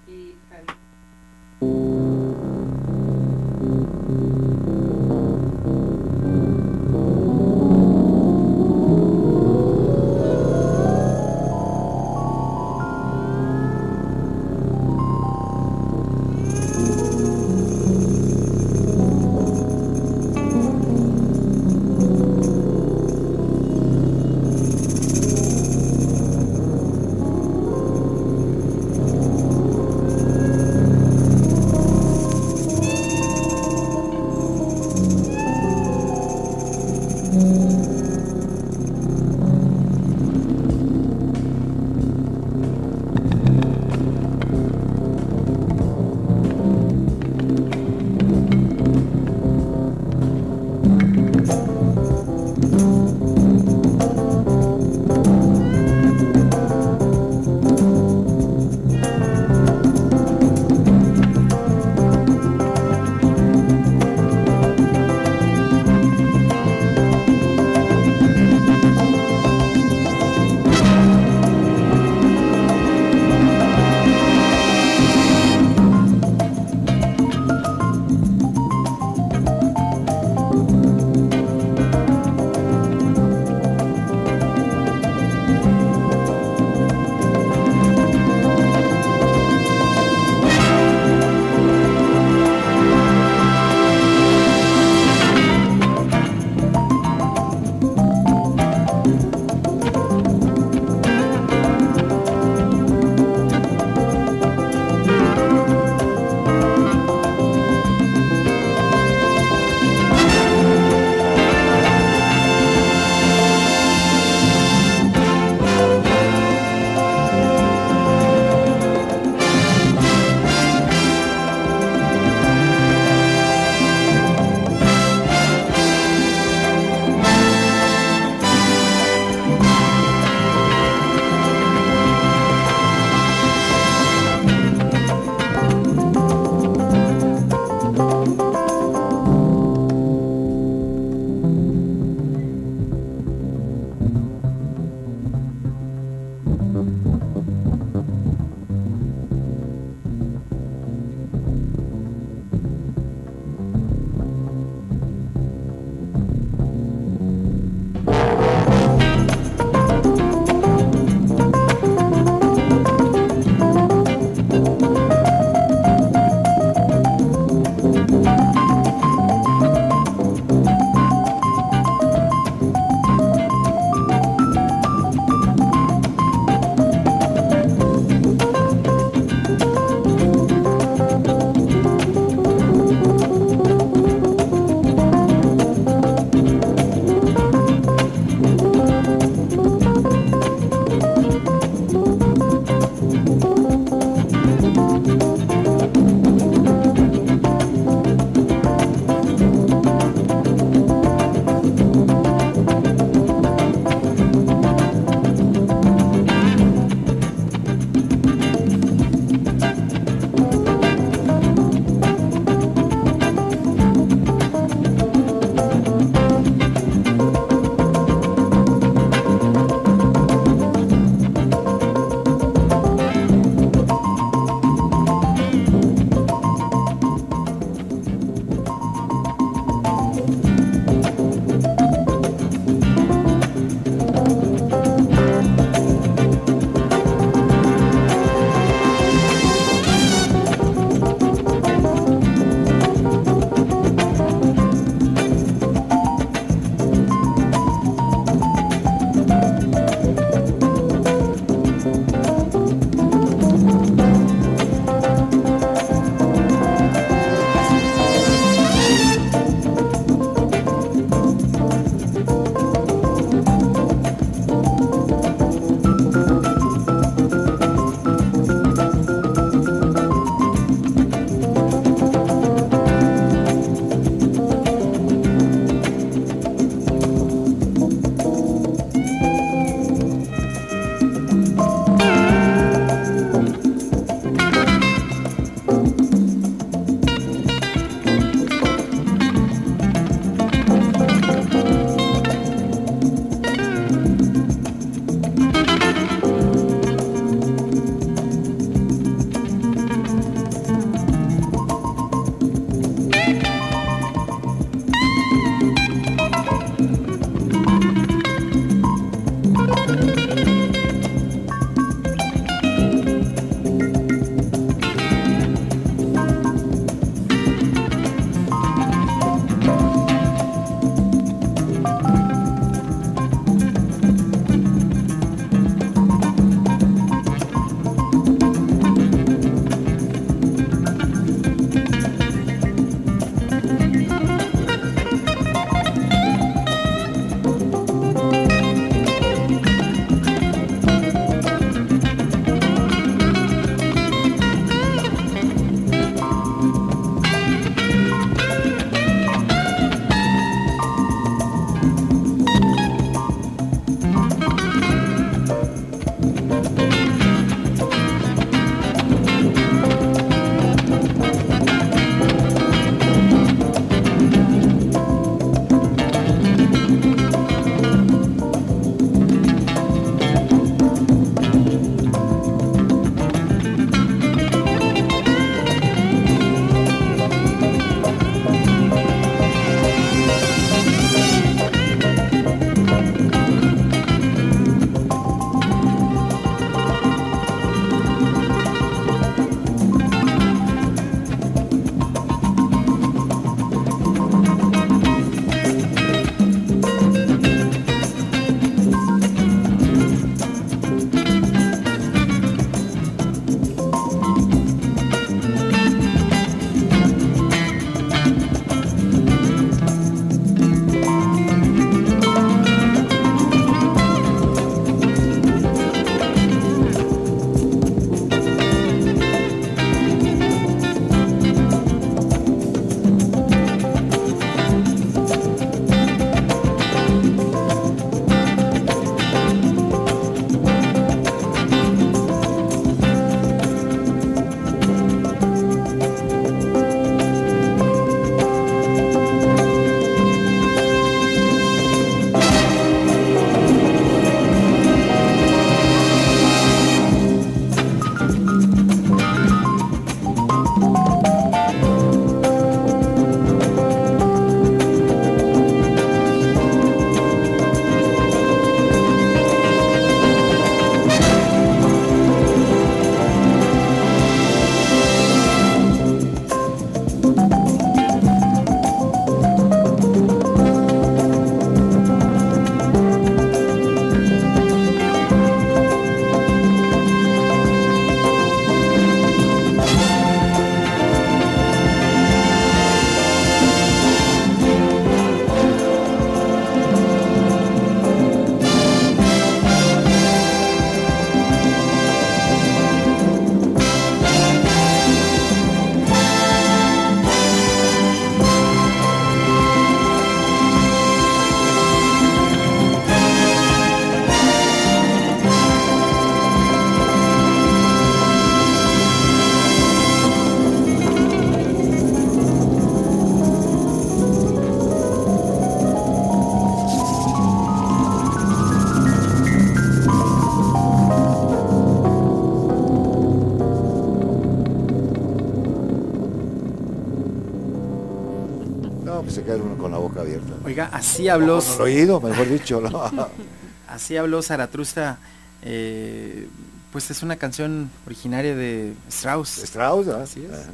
[531.04, 532.82] Así habló, Con el oído, mejor dicho.
[532.82, 533.30] ¿no?
[533.88, 535.18] así habló Zaratustra.
[535.62, 536.48] eh,
[536.92, 539.58] pues es una canción originaria de Strauss.
[539.64, 540.16] Strauss, ¿no?
[540.18, 540.52] Así es.
[540.54, 540.70] Ajá.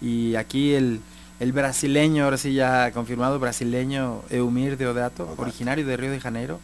[0.00, 1.00] Y aquí el,
[1.40, 5.42] el brasileño, ahora sí ya confirmado, brasileño Eumir Deodato, Ajá.
[5.42, 6.60] originario de Río de Janeiro,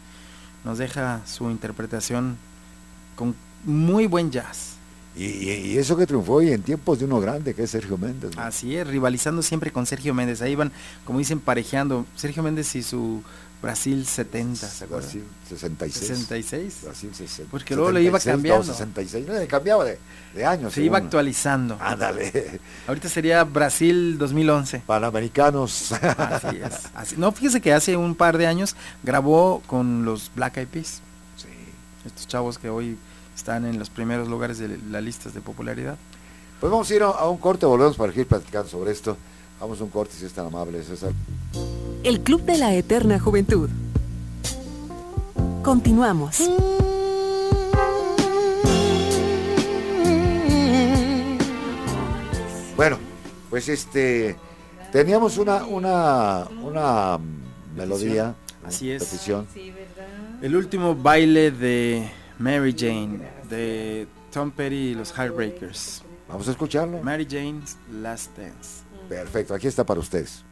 [0.63, 2.37] nos deja su interpretación
[3.17, 3.35] con
[3.65, 4.75] muy buen jazz.
[5.15, 8.35] Y, eso que triunfó y en tiempos de uno grande, que es Sergio Méndez.
[8.35, 8.41] ¿no?
[8.41, 10.41] Así es, rivalizando siempre con Sergio Méndez.
[10.41, 10.71] Ahí van,
[11.05, 12.05] como dicen, parejeando.
[12.15, 13.21] Sergio Méndez y su
[13.61, 15.03] Brasil 70, ¿se acuerdan?
[15.03, 16.07] Brasil 66.
[16.07, 16.77] 66.
[16.85, 17.51] Brasil 60.
[17.51, 18.67] Porque luego le iba 76, cambiando.
[18.67, 19.27] no, 66.
[19.27, 19.99] No, le cambiaba de,
[20.33, 20.73] de años.
[20.73, 21.77] Se iba actualizando.
[21.81, 22.59] Ándale.
[22.87, 24.81] Ahorita sería Brasil 2011.
[24.87, 25.91] Panamericanos.
[25.91, 26.73] Así es.
[26.95, 31.01] Así- No, fíjese que hace un par de años grabó con los Black Eyed Peas.
[31.35, 31.47] Sí.
[32.05, 32.97] Estos chavos que hoy
[33.35, 35.97] están en los primeros lugares de las listas de popularidad.
[36.59, 39.17] Pues vamos a ir a, un corte, volvemos para seguir platicando sobre esto.
[39.59, 41.11] Vamos a un corte si es tan amable, César.
[42.03, 43.69] El Club de la Eterna Juventud.
[45.63, 46.49] Continuamos.
[52.75, 52.97] Bueno,
[53.49, 54.35] pues este
[54.91, 57.19] teníamos una una una
[57.75, 58.33] melodía,
[58.63, 59.03] Así es.
[59.03, 59.47] petición.
[60.41, 62.09] El último baile de
[62.41, 63.19] Mary Jane,
[63.49, 66.01] de Tom Petty y los Heartbreakers.
[66.27, 66.99] Vamos a escucharlo.
[67.03, 68.83] Mary Jane's Last Dance.
[69.07, 70.43] Perfecto, aquí está para ustedes.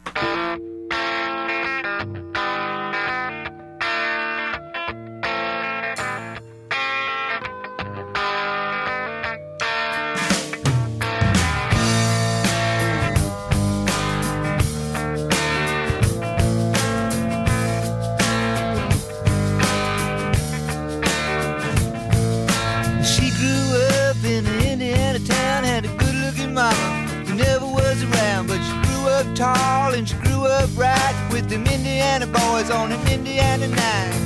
[31.50, 34.20] Them Indiana boys on an Indiana night.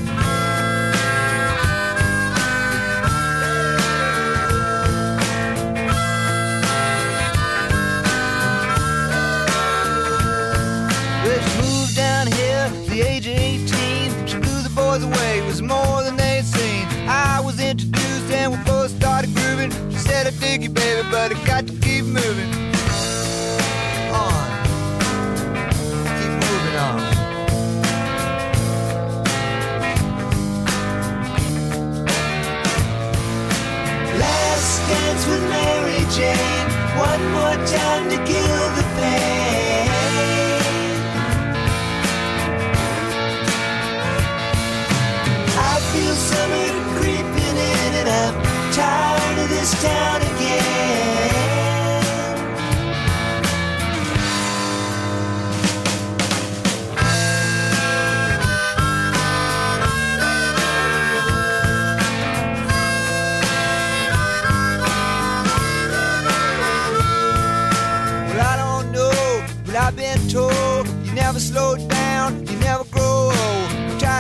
[11.25, 14.27] Well, moved down here the age of 18.
[14.27, 16.87] She blew the boys away, it was more than they'd seen.
[17.09, 19.71] I was introduced and we both started grooving.
[19.91, 22.64] She said, I dig you, baby, but I got to keep moving.
[36.17, 36.69] Jane.
[36.97, 39.91] One more time to kill the pain.
[45.59, 48.35] I feel summer creeping in and I'm
[48.73, 50.24] tired of this town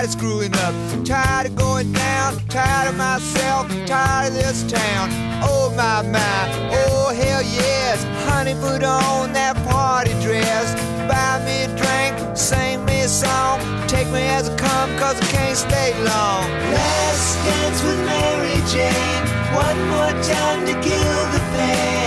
[0.04, 5.08] tired of screwing up, tired of going down, tired of myself, tired of this town.
[5.42, 10.74] Oh my my, oh hell yes, honey, put on that party dress,
[11.08, 15.26] buy me a drink, sing me a song, take me as I come, cause I
[15.26, 16.44] can't stay long.
[16.74, 19.24] Last dance with Mary Jane,
[19.54, 22.03] one more time to kill the pain.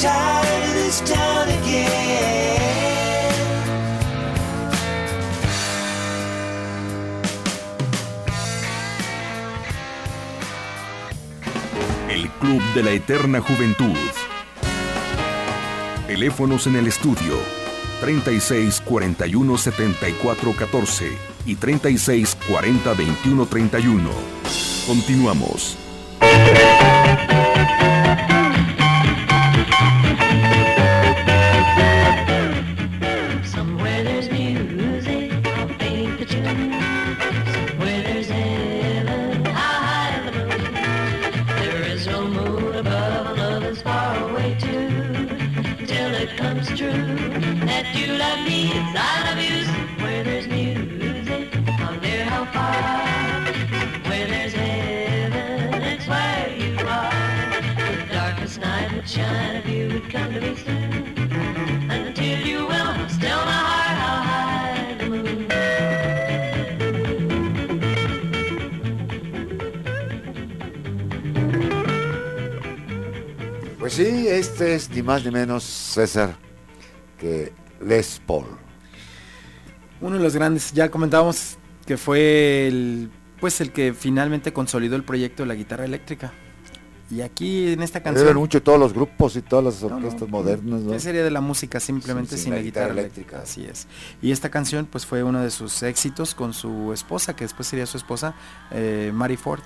[0.00, 2.58] Tired of this town again.
[12.08, 13.94] El Club de la Eterna Juventud.
[16.06, 17.36] Teléfonos en el estudio
[18.00, 21.10] 36 41 74 14
[21.44, 24.10] y 36 40 21 31.
[24.86, 25.76] Continuamos.
[75.00, 76.36] Ni más ni menos César
[77.18, 77.52] que
[77.84, 78.46] Les Paul.
[80.00, 81.56] Uno de los grandes, ya comentábamos
[81.86, 83.10] que fue el,
[83.40, 86.32] pues el que finalmente consolidó el proyecto de la guitarra eléctrica.
[87.10, 90.22] Y aquí en esta Deben canción, mucho todos los grupos y todas las no, orquestas
[90.22, 90.28] no.
[90.28, 90.92] modernas, ¿no?
[90.92, 93.36] ¿qué sería de la música simplemente Sin- sin, sin la la guitarra, guitarra eléctrica?
[93.38, 93.64] eléctrica.
[93.64, 93.88] Así es.
[94.22, 97.84] Y esta canción pues fue uno de sus éxitos con su esposa, que después sería
[97.86, 98.34] su esposa,
[98.70, 99.60] eh, Mary Ford.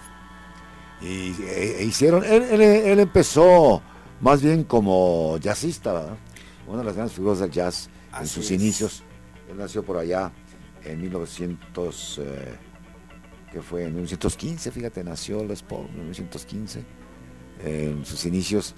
[1.03, 3.83] Y e- e hicieron, él, él- él empezó
[4.21, 6.17] más bien como jazzista, ¿verdad?
[6.67, 8.51] una de las grandes figuras del jazz en sus es.
[8.53, 9.03] inicios.
[9.51, 10.33] Él nació por allá
[10.85, 12.55] en 1900, eh,
[13.53, 16.85] que fue en 1915, fíjate, nació Les Paul en 1915.
[17.65, 18.75] En sus inicios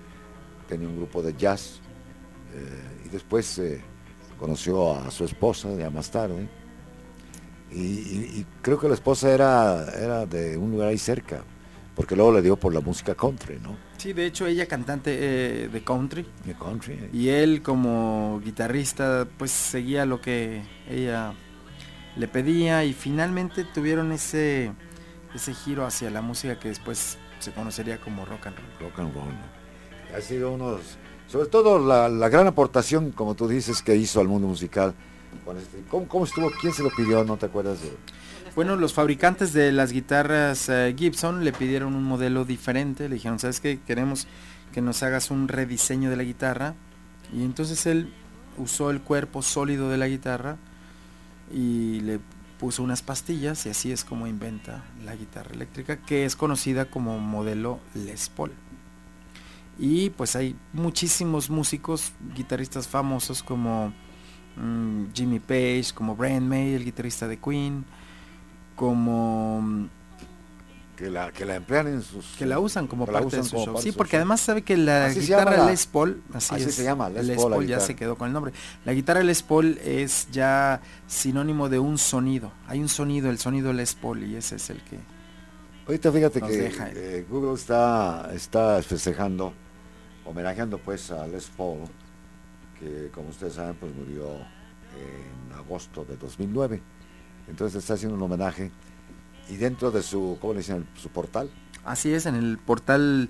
[0.68, 1.80] tenía un grupo de jazz
[2.54, 3.80] eh, y después eh,
[4.38, 6.48] conoció a su esposa ya más tarde.
[7.70, 11.42] Y, y- y creo que la esposa era, era de un lugar ahí cerca,
[11.94, 13.76] porque luego le dio por la música country, ¿no?
[14.06, 16.92] Sí, de hecho ella cantante eh, de country De country.
[16.94, 17.10] eh.
[17.12, 21.32] y él como guitarrista pues seguía lo que ella
[22.14, 24.70] le pedía y finalmente tuvieron ese
[25.34, 28.88] ese giro hacia la música que después se conocería como rock and roll.
[28.90, 29.24] rock and roll.
[30.16, 30.82] Ha sido unos,
[31.26, 34.94] sobre todo la, la gran aportación, como tú dices, que hizo al mundo musical.
[35.58, 36.48] este- ¿Cómo, cómo estuvo?
[36.60, 37.24] ¿Quién se lo pidió?
[37.24, 37.82] ¿No te acuerdas?
[37.82, 37.88] De...
[38.56, 43.38] Bueno, los fabricantes de las guitarras eh, Gibson le pidieron un modelo diferente, le dijeron,
[43.38, 43.80] ¿sabes qué?
[43.86, 44.26] Queremos
[44.72, 46.74] que nos hagas un rediseño de la guitarra.
[47.34, 48.14] Y entonces él
[48.56, 50.56] usó el cuerpo sólido de la guitarra
[51.52, 52.18] y le
[52.58, 57.18] puso unas pastillas y así es como inventa la guitarra eléctrica, que es conocida como
[57.18, 58.52] modelo Les Paul.
[59.78, 63.92] Y pues hay muchísimos músicos, guitarristas famosos como
[64.56, 67.84] mm, Jimmy Page, como Brian May, el guitarrista de Queen,
[68.76, 69.88] como mm,
[70.96, 72.36] Que la, que la emplean en sus...
[72.38, 73.74] que la usan como parte usan de su show.
[73.74, 74.18] parte Sí, porque show.
[74.20, 77.26] además sabe que la Así guitarra la- Les Paul, así, así es, se llama, Les
[77.26, 78.52] Les Paul, ya se quedó con el nombre.
[78.84, 82.52] La guitarra Les Paul es ya sinónimo de un sonido.
[82.68, 84.98] Hay un sonido, el sonido Les Paul y ese es el que
[85.86, 86.88] Ahorita fíjate que deja.
[86.92, 89.52] eh, Google está, está festejando,
[90.24, 91.80] homenajeando pues a Les Paul,
[92.80, 94.34] que como ustedes saben pues murió
[94.96, 96.82] en agosto de 2009.
[97.48, 98.70] Entonces está haciendo un homenaje
[99.48, 100.86] y dentro de su, ¿cómo le dicen?
[100.96, 101.50] Su portal.
[101.84, 103.28] Así es, en el portal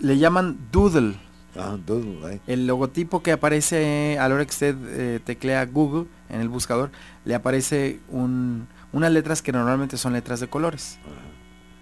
[0.00, 1.16] le llaman Doodle.
[1.56, 2.40] Ah, Doodle, ¿eh?
[2.46, 6.90] El logotipo que aparece a la hora que usted eh, teclea Google en el buscador,
[7.24, 10.98] le aparece un- unas letras que normalmente son letras de colores.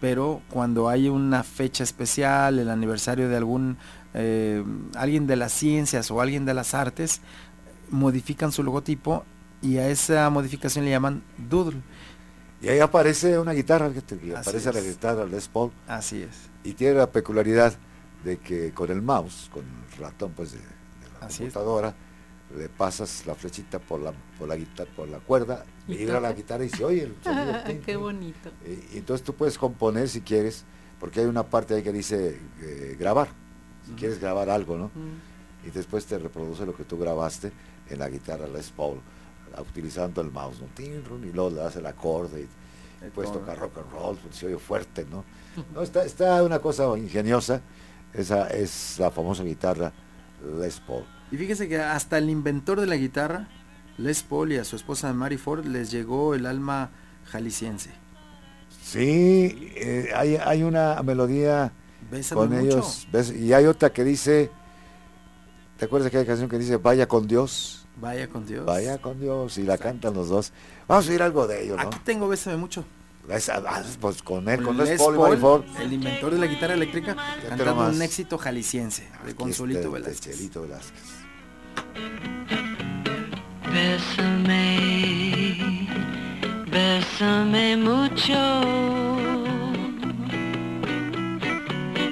[0.01, 3.77] Pero cuando hay una fecha especial, el aniversario de algún
[4.15, 4.65] eh,
[4.97, 7.21] alguien de las ciencias o alguien de las artes,
[7.91, 9.25] modifican su logotipo
[9.63, 11.81] y a esa modificación le llaman Doodle.
[12.63, 16.51] Y ahí aparece una guitarra, fíjate, aparece la guitarra Les Paul Así es.
[16.63, 17.73] y tiene la peculiaridad
[18.25, 20.65] de que con el mouse, con el ratón pues de, de
[21.21, 21.53] la Así es.
[21.53, 21.95] computadora,
[22.57, 26.33] le pasas la flechita por la por la guitarra, por la cuerda, Y vibra la
[26.33, 27.55] guitarra y se oye el sonido.
[27.87, 28.51] Qué bonito.
[28.67, 30.65] Y, y entonces tú puedes componer si quieres,
[30.99, 33.29] porque hay una parte ahí que dice eh, grabar,
[33.87, 34.91] si quieres grabar algo, ¿no?
[35.67, 37.53] Y después te reproduce lo que tú grabaste
[37.89, 39.01] en la guitarra Les Paul,
[39.59, 40.69] utilizando el mouse, ¿no?
[41.27, 44.47] Y luego le das el acorde y, y puedes tocar rock and roll, pues, se
[44.47, 45.25] oye fuerte, ¿no?
[45.75, 47.61] no está, está una cosa ingeniosa,
[48.13, 49.93] esa es la famosa guitarra
[50.61, 51.05] Les Paul.
[51.31, 53.49] Y fíjese que hasta el inventor de la guitarra,
[53.99, 56.91] Les Paul y a su esposa Mary Ford les llegó el alma
[57.27, 57.91] jalisciense.
[58.83, 61.73] Sí, eh, hay, hay una melodía
[62.11, 62.99] Bésame con mucho.
[63.13, 64.51] ellos, y hay otra que dice,
[65.77, 67.80] ¿te acuerdas de aquella canción que dice Vaya con Dios?
[68.01, 68.65] Vaya con Dios.
[68.67, 70.53] Vaya con Dios, y la cantan los dos.
[70.89, 71.83] Vamos a oír algo de ellos, ¿no?
[71.89, 72.85] Aquí tengo Bésame mucho.
[73.29, 75.65] Esa- ah, pues con él, con Les Paul Paul, Ford.
[75.81, 77.15] el inventor de la guitarra eléctrica,
[77.49, 80.37] cantando un éxito jalisciense de Aquí Consolito está, de Velázquez.
[80.37, 81.21] Chelito Velázquez.
[84.51, 85.87] Bésame,
[86.73, 88.41] bésame mucho.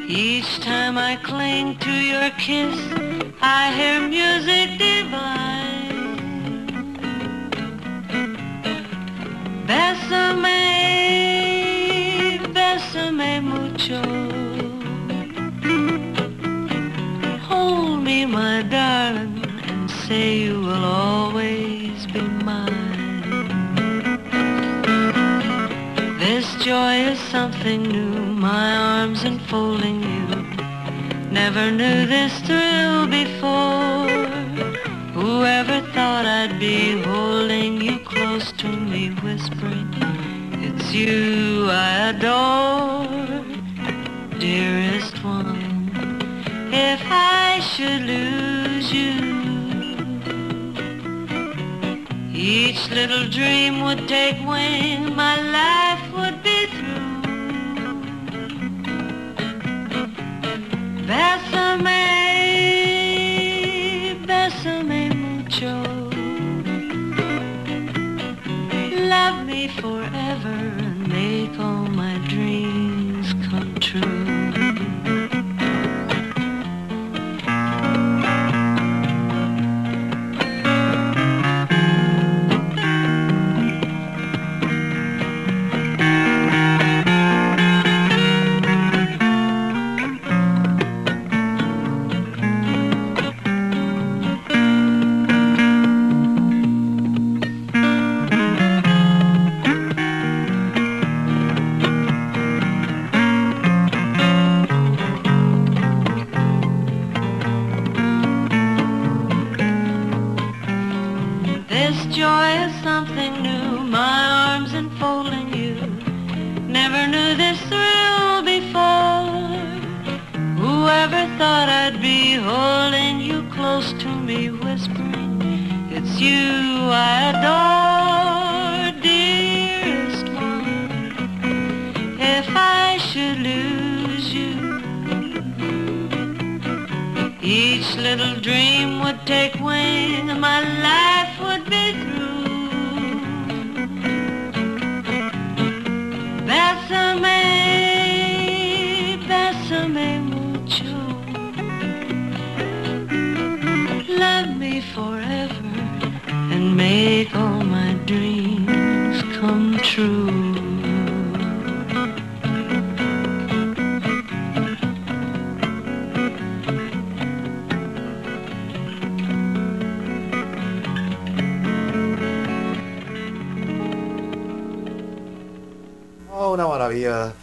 [0.08, 2.78] Each time I cling to your kiss,
[3.42, 5.67] I hear music divine.
[9.68, 10.62] Bésame,
[12.54, 14.00] bésame mucho.
[17.48, 23.18] Hold me, my darling, and say you will always be mine.
[26.18, 28.14] This joy is something new,
[28.48, 30.26] my arms enfolding you.
[31.30, 34.08] Never knew this thrill before.
[35.12, 37.97] Whoever thought I'd be holding you
[38.58, 39.88] to me, whispering,
[40.66, 43.06] It's you I adore,
[44.40, 45.92] dearest one.
[46.72, 49.14] If I should lose you,
[52.34, 57.22] each little dream would take wing, my life would be through.
[61.06, 62.47] Bésame,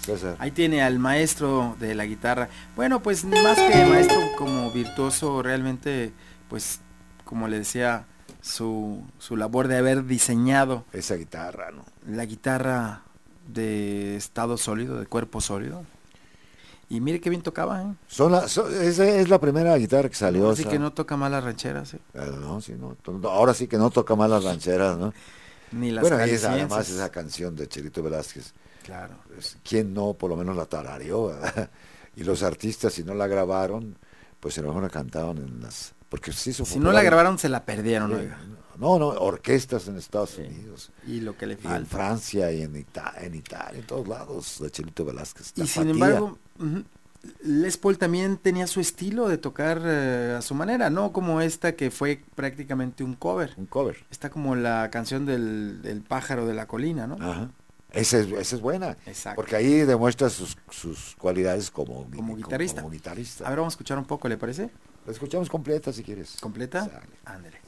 [0.02, 0.36] César.
[0.40, 2.50] Ahí tiene al maestro de la guitarra.
[2.76, 6.14] Bueno, pues más que maestro como virtuoso, realmente,
[6.50, 6.80] pues
[7.24, 8.06] como le decía,
[8.42, 11.86] su, su labor de haber diseñado Esa guitarra, ¿no?
[12.08, 13.02] la guitarra
[13.48, 15.84] de estado sólido, de cuerpo sólido.
[16.88, 17.86] Y mire qué bien tocaba, ¿eh?
[18.08, 20.52] Son la, son- esa es la primera guitarra que salió.
[20.52, 20.70] Así esa.
[20.72, 22.00] que no toca mal las rancheras, ¿eh?
[22.14, 22.96] Eh, no, sí, no,
[23.28, 25.12] ahora sí que no toca más las rancheras, ¿no?
[25.72, 26.72] Ni las bueno, y es jaliscienses.
[26.72, 28.54] además esa canción de Chelito Velázquez.
[28.86, 29.16] Claro.
[29.28, 31.28] pues, ¿Quién no por lo menos la tarareó?
[31.28, 31.70] verdad?
[32.18, 33.98] Y los artistas, si no la grabaron,
[34.40, 35.94] pues a lo mejor la cantaban en las...
[36.08, 38.40] Porque se hizo Si no la grabaron, se la perdieron, oiga.
[38.78, 40.92] No, no, orquestas en Estados Unidos.
[41.06, 41.90] Y lo que le Y en falta.
[41.90, 45.52] Francia y en, Ita- en Italia, en todos lados, de Chelito Velázquez.
[45.58, 46.38] Y sin embargo,
[47.42, 51.76] Les Paul también tenía su estilo de tocar eh, a su manera, no como esta
[51.76, 53.54] que fue prácticamente un cover.
[53.58, 54.06] Un cover.
[54.12, 57.16] Está como la canción del, del pájaro de la colina, ¿no?
[57.20, 57.50] Ajá.
[57.96, 58.98] Esa es, esa es buena.
[59.06, 59.38] Exacto.
[59.38, 62.82] Porque ahí demuestra sus, sus cualidades como, Como guitarrista.
[62.82, 63.46] como guitarrista.
[63.46, 64.70] A ver, vamos a escuchar un poco, ¿le parece?
[65.06, 66.38] La escuchamos completa si quieres.
[66.42, 66.90] ¿Completa?
[67.26, 67.60] Ándale.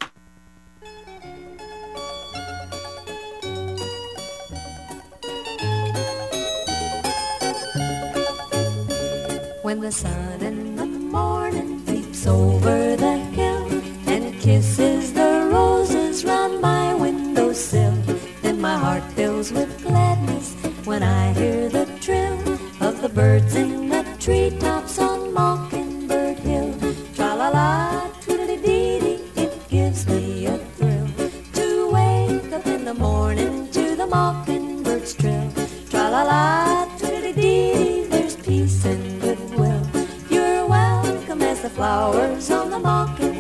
[9.64, 13.68] When the sun in the morning peeps over the hill
[14.08, 17.92] and kisses the roses round my windowsill,
[18.42, 19.77] then my heart fills with
[20.88, 22.40] when I hear the trill
[22.80, 26.74] of the birds in the treetops on Mockingbird Hill.
[27.14, 31.10] Tra la la, tweedledee dee it gives me a thrill
[31.56, 35.52] to wake up in the morning to the mockingbird's trill.
[35.90, 37.34] Tra la la, tweedledee
[37.74, 39.86] dee there's peace and goodwill.
[40.30, 43.37] You're welcome as the flowers on the mockingbird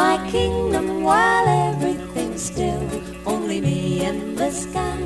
[0.00, 2.84] my kingdom while everything's still.
[3.26, 4.98] Only me in the sky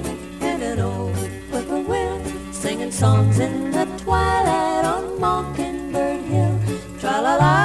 [0.48, 1.16] and an old
[1.50, 2.18] whippoorwill
[2.52, 6.56] singing songs in the twilight on Mockingbird Hill.
[7.00, 7.56] Tra la la,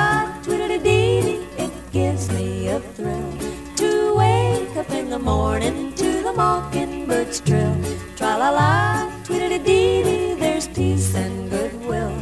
[0.41, 3.31] twiddle dee dee, it gives me a thrill
[3.81, 3.89] to
[4.21, 7.77] wake up in the morning to the mockingbird's trill.
[8.17, 8.73] Tra la la,
[9.23, 12.15] twiddle dee dee, there's peace and goodwill.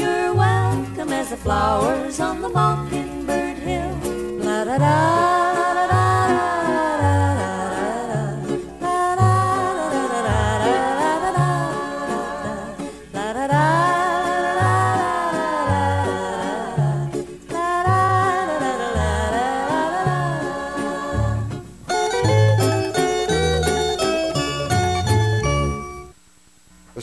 [0.00, 3.43] You're welcome as the flowers on the mockingbird.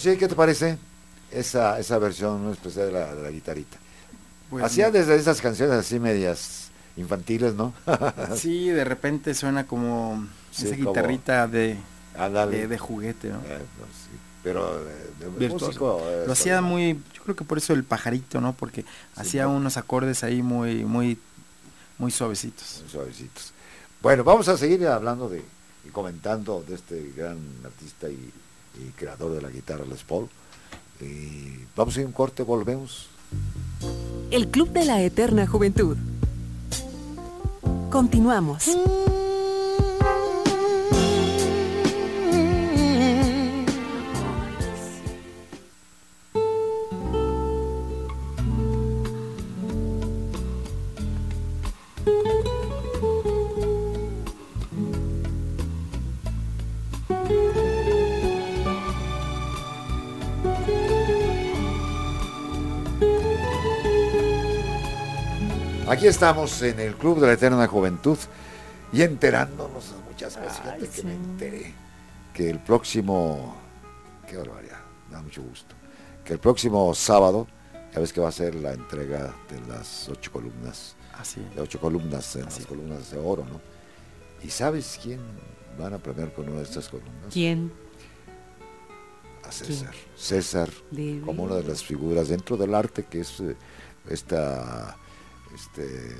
[0.01, 0.77] Sí, ¿qué te parece?
[1.31, 3.77] Esa, esa versión especial de la, de la guitarrita.
[4.49, 7.73] Pues, Hacía desde esas canciones así medias infantiles, ¿no?
[8.35, 11.77] Sí, de repente suena como Sí, esa como- guitarrita de,
[12.51, 13.37] de, de juguete, ¿no?
[13.45, 13.59] Eh,
[13.93, 14.09] sí,
[14.43, 18.41] Pero eh, de músico, eh, Lo hacía muy, yo creo que por eso el pajarito,
[18.41, 18.53] ¿no?
[18.53, 18.83] Porque
[19.15, 19.55] hacía ¿no?
[19.55, 21.17] unos acordes ahí muy, muy,
[21.97, 22.83] muy suavecitos.
[22.91, 23.53] suavecitos.
[24.01, 25.43] Bueno, vamos a seguir hablando de
[25.85, 28.13] y comentando de este gran artista y,
[28.79, 30.27] y creador de la guitarra Les Paul.
[30.99, 33.07] Y vamos a ir a un corte, volvemos.
[34.29, 35.97] El Club de la Eterna Juventud.
[37.89, 38.69] Continuamos.
[66.01, 68.17] Aquí estamos en el Club de la Eterna Juventud
[68.91, 70.35] y enterándonos muchas.
[70.35, 71.75] Fíjate que me enteré
[72.33, 73.55] que el próximo,
[74.27, 74.79] qué barbaridad,
[75.11, 75.75] da mucho gusto,
[76.25, 77.45] que el próximo sábado,
[77.93, 81.39] ya ves que va a ser la entrega de las ocho columnas, Así.
[81.53, 83.61] de ocho columnas, en las columnas de oro, ¿no?
[84.43, 85.19] ¿Y sabes quién
[85.77, 87.31] van a premiar con una de estas columnas?
[87.31, 87.71] ¿Quién?
[89.47, 89.93] A César.
[90.15, 90.69] César,
[91.23, 93.55] como una de las figuras dentro del arte que es eh,
[94.09, 94.97] esta,
[95.53, 96.15] este,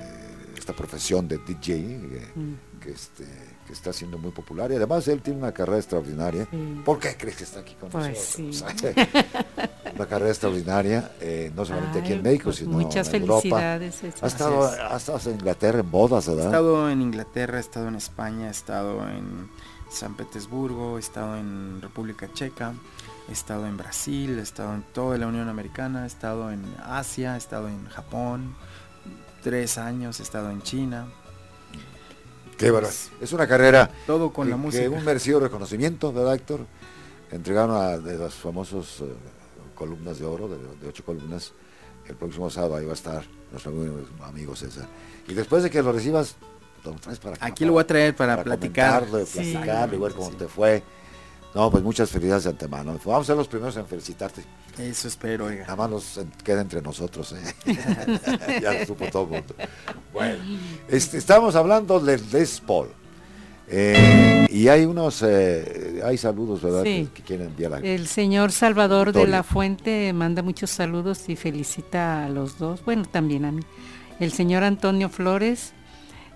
[0.56, 2.80] esta profesión de DJ eh, Mm.
[2.80, 3.24] que, este,
[3.66, 6.46] que está siendo muy popular y además él tiene una carrera extraordinaria.
[6.50, 6.82] Sí.
[6.84, 8.64] ¿Por qué crees que está aquí con Pues nosotros?
[9.94, 13.78] una carrera extraordinaria, eh, no solamente aquí en México, pues sino muchas en Europa.
[13.90, 14.12] César.
[14.22, 16.46] Ha estado, ha estado en Inglaterra en bodas, He ¿verdad?
[16.46, 19.48] estado en Inglaterra, he estado en España, he estado en
[19.90, 22.72] San Petersburgo, he estado en República Checa,
[23.28, 27.34] he estado en Brasil, he estado en toda la Unión Americana, he estado en Asia,
[27.34, 28.54] he estado en Japón,
[29.42, 31.06] tres años, he estado en China.
[32.56, 32.72] Qué.
[33.20, 34.90] Es una carrera Todo con que, la que música.
[34.90, 36.60] un merecido reconocimiento, ¿verdad, Héctor?
[37.30, 39.12] Entregaron a de las famosas eh,
[39.74, 41.52] columnas de oro, de, de ocho columnas.
[42.06, 43.72] El próximo sábado ahí va a estar nuestro
[44.22, 44.86] amigo, César.
[45.26, 46.36] Y después de que lo recibas,
[46.84, 47.46] lo traes para acá.
[47.46, 49.06] Aquí lo voy a traer para, platicar.
[49.06, 49.52] comentarlo, Sí.
[49.52, 50.82] platicarlo, igual cómo te fue.
[51.54, 52.98] No, pues muchas felicidades de antemano.
[53.04, 54.42] Vamos a ser los primeros en felicitarte.
[54.78, 55.62] Eso espero, oiga.
[55.62, 57.34] Nada más nos queda entre nosotros.
[57.34, 57.76] ¿eh?
[58.62, 59.54] ya lo supo todo el mundo.
[60.12, 60.38] Bueno,
[60.88, 62.88] este, estamos hablando del Les Paul.
[63.68, 66.82] Eh, y hay unos, eh, hay saludos, ¿verdad?
[66.84, 67.08] Sí.
[67.12, 71.36] Que, que quieren enviar a El señor Salvador de la Fuente manda muchos saludos y
[71.36, 73.62] felicita a los dos, bueno, también a mí.
[74.20, 75.72] El señor Antonio Flores,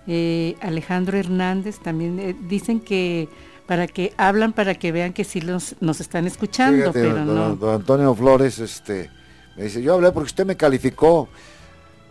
[0.07, 3.29] eh, Alejandro Hernández, también eh, dicen que
[3.67, 7.35] para que hablan para que vean que sí los, nos están escuchando, Fíjate, pero don,
[7.35, 7.55] no.
[7.55, 9.11] don Antonio Flores, este,
[9.57, 11.27] me dice, yo hablé porque usted me calificó.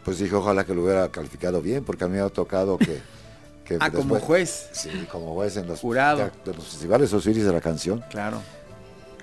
[0.04, 3.00] Pues dije, ojalá que lo hubiera calificado bien, porque a mí me ha tocado que...
[3.64, 4.68] que Ah, como juez.
[4.70, 6.30] Sí, como juez en los, Jurado.
[6.44, 8.04] de los festivales Osiris de la canción.
[8.10, 8.40] Claro.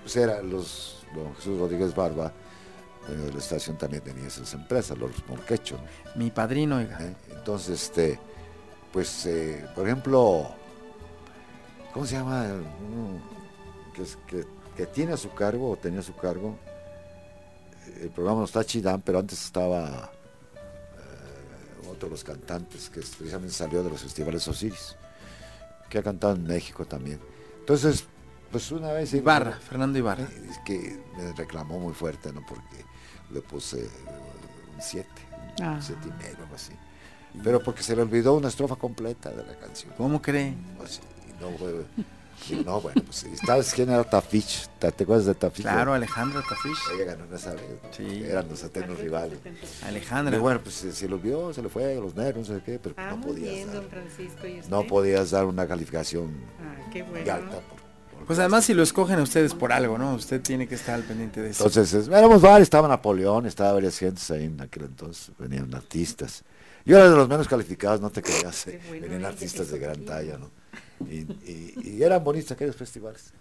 [0.02, 2.34] Pues era los, don Jesús Rodríguez Barba,
[3.08, 5.78] dueño de la estación, también tenía esas empresas, los Morquecho.
[5.78, 5.84] ¿no?
[6.22, 6.98] Mi padrino, oiga.
[7.00, 7.14] ¿Eh?
[7.32, 8.20] Entonces, este,
[8.92, 10.54] pues, eh, por ejemplo,
[11.94, 12.44] ¿cómo se llama?
[12.46, 13.22] Uno
[13.94, 14.46] que, es- que,
[14.76, 16.58] que tiene a su cargo, o tenía a su cargo,
[18.02, 20.12] el programa no está Chidán, pero antes estaba
[20.96, 24.96] eh, otro de los cantantes que precisamente salió de los festivales Osiris,
[25.90, 27.20] que ha cantado en México también.
[27.60, 28.06] Entonces,
[28.52, 29.14] pues una vez...
[29.14, 30.24] Ibarra, Fernando Ibarra.
[30.24, 32.46] Eh, Es que me reclamó muy fuerte, ¿no?
[32.48, 32.86] Porque
[33.32, 33.90] le puse eh,
[34.76, 35.08] un 7,
[35.62, 35.74] Ah.
[35.76, 36.74] un 7 y medio, algo así.
[37.44, 39.92] Pero porque se le olvidó una estrofa completa de la canción.
[39.98, 40.56] ¿Cómo cree?
[41.52, 41.86] No, fue-
[42.50, 44.68] y no, bueno, pues, ¿y ¿sabes quién era Tafich?
[44.80, 45.62] ¿Te acuerdas de Tafich?
[45.64, 46.78] Claro, Alejandra Tafish.
[46.94, 47.90] Ella ganó en esa vez, ¿no?
[47.96, 48.24] Sí.
[48.26, 49.40] Eran los eternos rivales.
[49.84, 50.36] Alejandra.
[50.36, 52.80] Y bueno, pues se, se le olvidó, se le fue, los nervios, no sé qué,
[52.80, 54.48] pero no podías dar, Francisco.
[54.48, 57.60] ¿y no podías dar una calificación Ah, qué muy alta.
[57.62, 57.62] por-
[58.18, 60.14] por- Pues además si lo escogen a ustedes por algo, ¿no?
[60.16, 61.66] Usted tiene que estar al pendiente de eso.
[61.66, 66.44] Entonces, es- éramos varios, estaba Napoleón, estaba varias gentes ahí en aquel entonces, venían artistas.
[66.86, 70.04] Yo era de los menos calificados, no te creas, eh, bueno, venían artistas de gran
[70.04, 70.52] talla, ¿no?
[71.10, 73.32] Y, y- y eran bonitos aquellos festivales.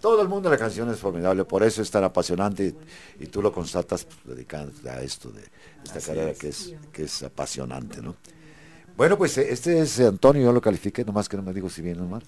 [0.00, 2.74] Todo el mundo la canción es formidable, por eso es tan apasionante
[3.18, 5.42] y, y tú lo constatas pues, dedicándote a esto de
[5.84, 6.38] esta Así carrera es.
[6.38, 8.14] que es, que es apasionante, ¿no?
[8.96, 11.82] Bueno, pues eh, este es Antonio, yo lo califiqué, nomás que no me digo si
[11.82, 12.22] bien o mal.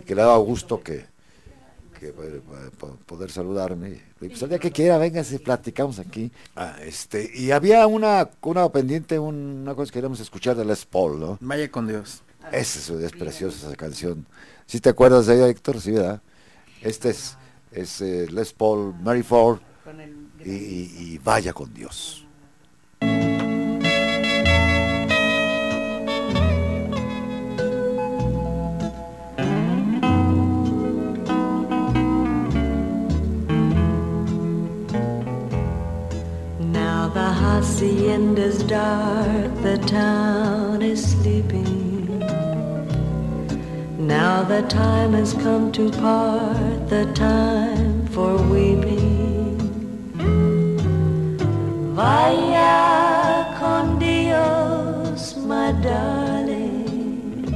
[0.00, 1.06] Y que le ha dado gusto que,
[1.98, 2.08] que,
[2.78, 4.00] po- poder saludarme.
[4.20, 6.30] Y pues el día que quiera, venga, si platicamos aquí.
[6.54, 10.84] Ah, este, y había una, una pendiente, un- una cosa que queríamos escuchar de Les
[10.84, 11.38] Paul, ¿no?
[11.40, 12.22] Vaya con Dios.
[12.52, 14.26] Esa es, es preciosa esa canción.
[14.66, 15.80] ¿Sí te acuerdas de ella, Héctor?
[15.80, 16.20] Sí, ¿verdad?
[16.82, 17.36] Este es,
[17.72, 19.58] es eh, Les Paul, Mary Ford
[20.44, 22.26] y, y- y Vaya con Dios.
[36.58, 40.65] Now the hacienda's dark, the town
[44.26, 49.56] Now the time has come to part, the time for weeping.
[51.94, 57.46] Vaya con Dios, my darling.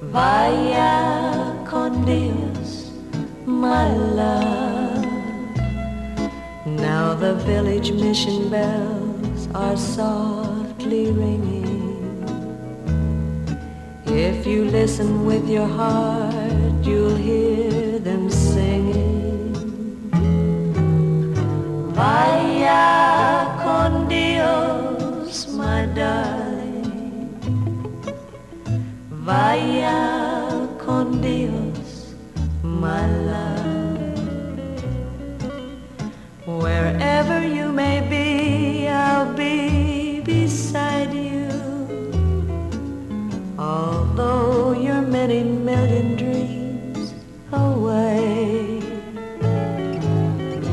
[0.00, 2.92] Vaya con Dios,
[3.44, 5.04] my love.
[6.64, 11.61] Now the village mission bells are softly ringing.
[14.14, 19.54] If you listen with your heart, you'll hear them singing.
[21.94, 27.30] Vaya con Dios, my darling.
[29.10, 32.14] Vaya con Dios,
[32.62, 33.96] my love.
[36.44, 38.41] Wherever you may be,
[44.14, 47.14] Although you're many million dreams
[47.50, 48.82] away.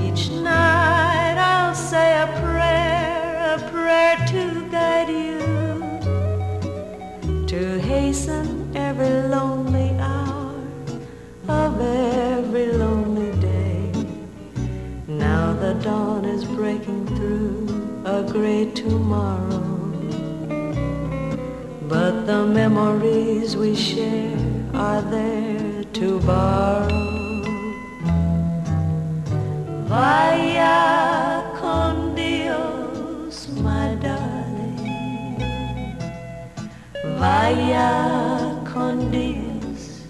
[0.03, 5.40] Each night I'll say a prayer, a prayer to guide you.
[7.48, 10.60] To hasten every lonely hour
[11.48, 13.90] of every lonely day.
[15.07, 19.59] Now the dawn is breaking through a great tomorrow.
[21.90, 24.38] But the memories we share
[24.76, 27.41] are there to borrow.
[29.90, 35.41] Vaya con Dios, my darling.
[37.18, 40.06] Vaya con Dios,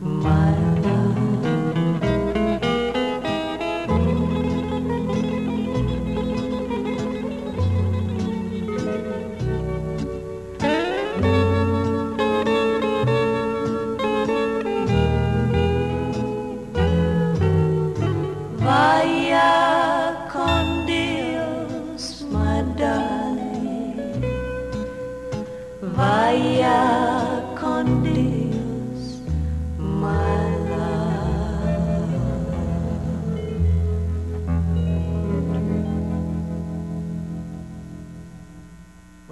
[0.00, 0.57] my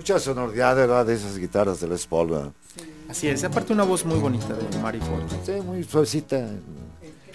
[0.09, 1.05] Mucha sonoridad, ¿verdad?
[1.05, 2.53] De esas guitarras de Les Paul, ¿verdad?
[3.09, 5.25] Así es, aparte una voz muy bonita de Mary Ford.
[5.45, 6.49] Sí, muy suavecita.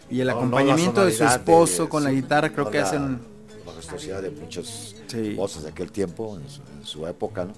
[0.09, 2.71] Y el No, no la acompañamiento de su esposo de- con la guitarra creo no
[2.71, 3.19] que la hacen...
[3.65, 5.33] majestuosidad de muchas Sí.
[5.33, 7.51] voces de aquel tiempo, en su, en su época, ¿no?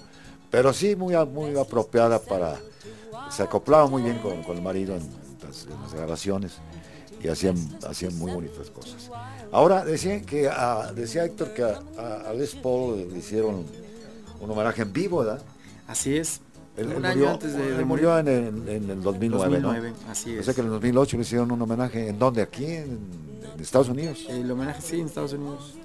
[0.49, 1.13] Pero sí muy,
[1.59, 2.59] apropiada para...
[3.29, 5.07] Se acoplaba muy bien con, con el marido en
[5.47, 6.53] las, en las grabaciones
[7.23, 7.55] y hacían,
[7.87, 9.11] hacían muy bonitas cosas.
[9.51, 11.81] Ahora, decían que a- decía Héctor que a-
[12.29, 13.82] a Les Paul le hicieron
[14.43, 15.41] un homenaje en vivo, ¿verdad?
[15.87, 16.41] Así es.
[16.75, 18.29] Él, un él año murió, antes de, él de murió morir.
[18.29, 20.11] en, en- en el 2009, 2009, ¿no?
[20.11, 20.45] así O es.
[20.45, 22.07] sea que en el 2008 le hicieron un homenaje.
[22.09, 22.41] ¿En dónde?
[22.41, 22.65] ¿Aquí?
[22.65, 22.97] ¿En,
[23.53, 24.25] en Estados Unidos?
[24.27, 25.75] El homenaje, sí, en Estados Unidos.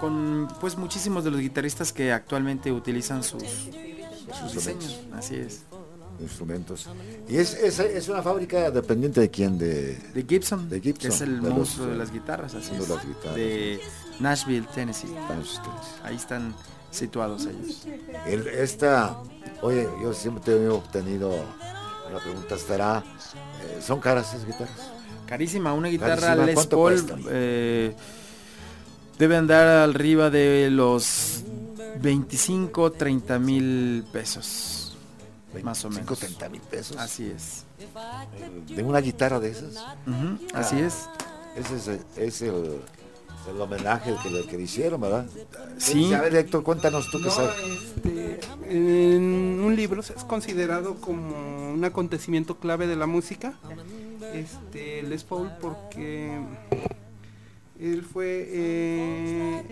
[0.00, 5.00] Con pues muchísimos de los guitarristas que actualmente utilizan sus, sus diseños.
[5.12, 5.62] Así es.
[6.20, 6.88] Instrumentos.
[7.28, 9.58] ¿Y es, es, es una fábrica dependiente de quién?
[9.58, 12.72] De, De Gibson, De Gibson, que es el de los, monstruo de las guitarras, así
[12.72, 12.88] de es.
[12.88, 13.34] las guitarras.
[13.36, 13.80] De
[14.20, 15.08] Nashville, Tennessee.
[15.28, 15.86] para ustedes.
[16.04, 16.54] Ahí están
[16.92, 17.84] situados ellos.
[18.26, 19.16] El- esta,
[19.62, 21.32] oye, yo siempre he obtenido
[22.12, 23.02] la pregunta, ¿estará?
[23.64, 24.90] eh, ¿Son caras esas guitarras?
[25.26, 27.94] Carísima, una guitarra Carísima, Les ¿cuánto Paul eh,
[29.18, 31.42] debe andar arriba de los
[32.00, 34.96] 25, 30 mil pesos.
[35.62, 36.18] Más o 25, menos.
[36.18, 36.96] 30 mil pesos.
[36.98, 37.64] Así es.
[38.74, 39.74] ¿De una guitarra de esas?
[40.06, 41.08] Ujú, así Ah, es.
[41.56, 42.80] Ese es, es el,
[43.48, 45.26] el homenaje que le, que le hicieron, ¿verdad?
[45.78, 46.12] Sí.
[46.14, 47.54] A ver, Héctor, cuéntanos tú qué No, sabes.
[47.96, 53.54] este, en un libro es considerado como un acontecimiento clave de la música
[54.34, 56.38] este, Les Paul porque
[57.80, 59.62] él fue eh,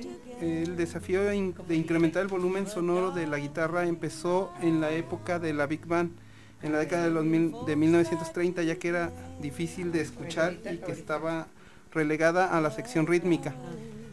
[0.41, 4.91] el desafío de in- de incrementar el volumen sonoro de la guitarra empezó en la
[4.91, 6.11] época de la Big Band,
[6.63, 10.79] en la década de, los mil- de 1930, ya que era difícil de escuchar y
[10.79, 11.47] que estaba
[11.93, 13.55] relegada a la sección rítmica.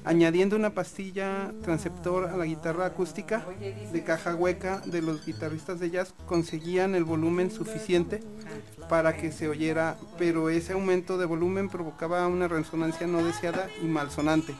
[0.05, 3.45] Añadiendo una pastilla transceptor a la guitarra acústica
[3.91, 8.21] de caja hueca de los guitarristas de jazz, conseguían el volumen suficiente
[8.87, 13.85] para que se oyera, pero ese aumento de volumen provocaba una resonancia no deseada y
[13.85, 14.55] malsonante.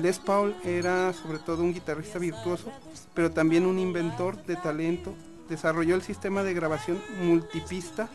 [0.00, 2.70] Les Paul era sobre todo un guitarrista virtuoso,
[3.14, 5.14] pero también un inventor de talento.
[5.48, 8.08] Desarrolló el sistema de grabación multipista,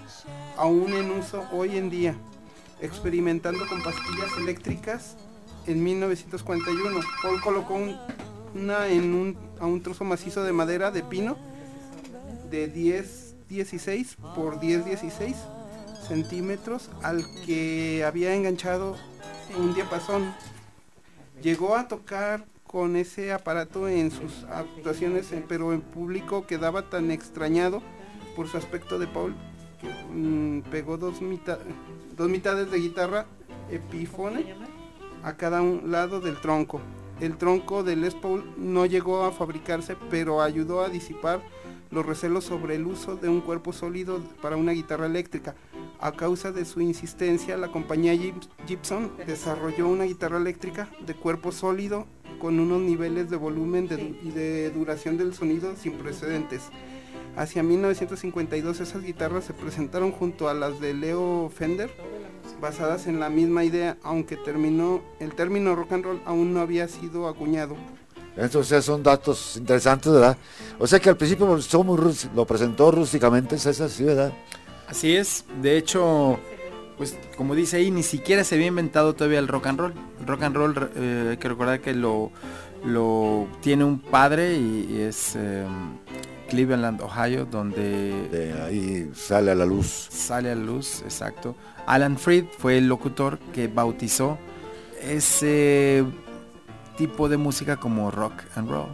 [0.58, 2.16] aún en uso hoy en día,
[2.82, 5.16] experimentando con pastillas eléctricas
[5.66, 7.00] en 1941.
[7.22, 7.98] Paul colocó un-
[8.56, 11.38] una en un, a un trozo macizo de madera de pino
[12.50, 15.36] de 10 16 por 10 16
[16.08, 18.96] centímetros al que había enganchado
[19.58, 20.34] un diapasón.
[21.42, 27.82] Llegó a tocar con ese aparato en sus actuaciones, pero en público quedaba tan extrañado
[28.36, 29.36] por su aspecto de Paul
[29.80, 31.60] que mm, pegó dos, mitad-
[32.18, 33.26] dos mitades de guitarra
[33.72, 34.56] epifone
[35.24, 36.82] a cada un lado del tronco.
[37.22, 41.42] El tronco de Les Paul no llegó a fabricarse, pero ayudó a disipar
[41.90, 45.56] los recelos sobre el uso de un cuerpo sólido para una guitarra eléctrica.
[46.00, 51.52] A causa de su insistencia, la compañía Gib- Gibson desarrolló una guitarra eléctrica de cuerpo
[51.52, 52.06] sólido
[52.40, 56.70] con unos niveles de volumen de y de duración del sonido sin precedentes.
[57.38, 61.90] Hacia 1952 esas guitarras se presentaron junto a las de Leo Fender,
[62.60, 66.88] basadas en la misma idea, aunque terminó el término rock and roll aún no había
[66.88, 67.76] sido acuñado.
[68.36, 70.36] Entonces son datos interesantes, ¿verdad?
[70.80, 74.34] O sea que al principio rús- lo presentó rústicamente, César, sí, ¿verdad?
[74.88, 76.40] Así es, de hecho,
[76.98, 79.94] pues como dice ahí, ni siquiera se había inventado todavía el rock and roll.
[80.20, 82.32] El rock and roll, eh, hay que recordar que lo,
[82.84, 85.66] lo tiene un padre y, y es eh,
[86.48, 90.08] Cleveland, Ohio, donde De ahí sale a la luz.
[90.10, 91.56] sale a la luz, exacto.
[91.86, 94.38] Alan Freed fue el locutor que bautizó
[95.02, 96.04] ese
[96.98, 98.88] tipo de música como rock and roll.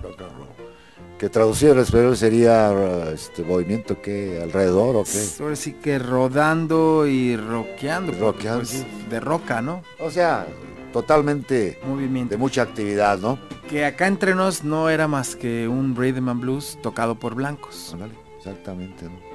[1.18, 5.24] Que traducido al español sería este movimiento que alrededor o qué.
[5.40, 9.84] Ahora sí que rodando y rockeando, Rockeando, pues, de roca, ¿no?
[10.00, 10.46] O sea,
[10.94, 12.32] totalmente Movimiento.
[12.32, 13.38] de mucha actividad, ¿no?
[13.68, 17.92] Que acá entre nos no era más que un rhythm and blues tocado por blancos,
[17.94, 19.34] Ándale, exactamente, ¿no?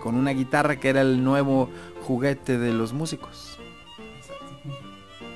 [0.00, 1.68] con una guitarra que era el nuevo
[2.06, 3.58] juguete de los músicos.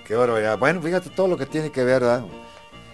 [0.06, 0.58] Qué barbaridad.
[0.58, 2.24] Bueno, fíjate todo lo que tiene que ver, ¿verdad?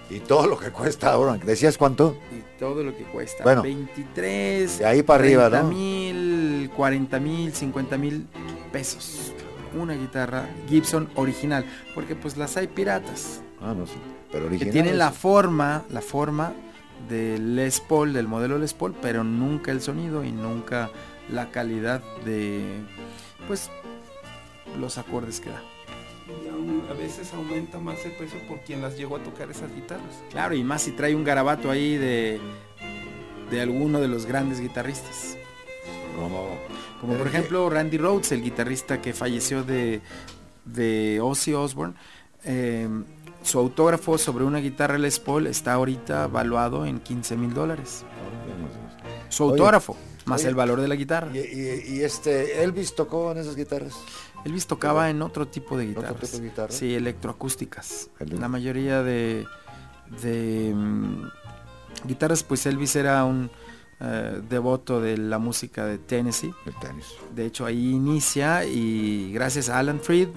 [0.09, 1.37] Y todo lo que cuesta ahora.
[1.37, 2.17] ¿Decías cuánto?
[2.33, 3.45] Y todo lo que cuesta.
[3.45, 5.65] Bueno, 23, de ahí para arriba, ¿no?
[5.65, 8.27] mil, 40 mil, 50 mil
[8.73, 9.33] pesos.
[9.75, 11.65] Una guitarra Gibson original,
[11.95, 13.95] porque pues las hay piratas, Ah, no sé.
[14.33, 14.73] Pero que original.
[14.73, 16.53] tienen la forma, la forma
[17.09, 20.91] del Les Paul, del modelo Les Paul, pero nunca el sonido y nunca
[21.31, 22.63] la calidad de,
[23.47, 23.71] pues,
[24.79, 25.63] los acordes que da.
[26.91, 30.23] A veces aumenta más el precio por quien las llegó a tocar esas guitarras.
[30.31, 32.41] Claro, y más si trae un garabato ahí de,
[33.51, 35.37] de alguno de los grandes guitarristas.
[36.17, 36.49] Como,
[37.01, 40.01] Como por ejemplo Randy Rhodes, el guitarrista que falleció de,
[40.65, 41.95] de Ozzy Osbourne.
[42.45, 42.89] eh,
[43.43, 48.05] su autógrafo sobre una guitarra Les Paul está ahorita valuado en 15 mil dólares.
[49.31, 49.97] Su Oye, autógrafo,
[50.27, 51.31] más oye, el valor de la guitarra.
[51.35, 53.95] y, y- y este, Elvis tocó en esas guitarras.
[54.45, 56.31] Elvis tocaba en otro tipo de ¿Otro guitarras.
[56.31, 56.71] tipo de guitarra?
[56.73, 58.11] Sí, electroacústicas.
[58.19, 59.47] Ele- La mayoría de,
[60.23, 61.29] de mm,
[62.09, 63.51] guitarras, pues Elvis era un
[64.01, 66.53] eh, devoto de la música de Tennessee.
[66.67, 67.07] El tenis.
[67.35, 70.29] De hecho, ahí inicia y gracias a Alan Freed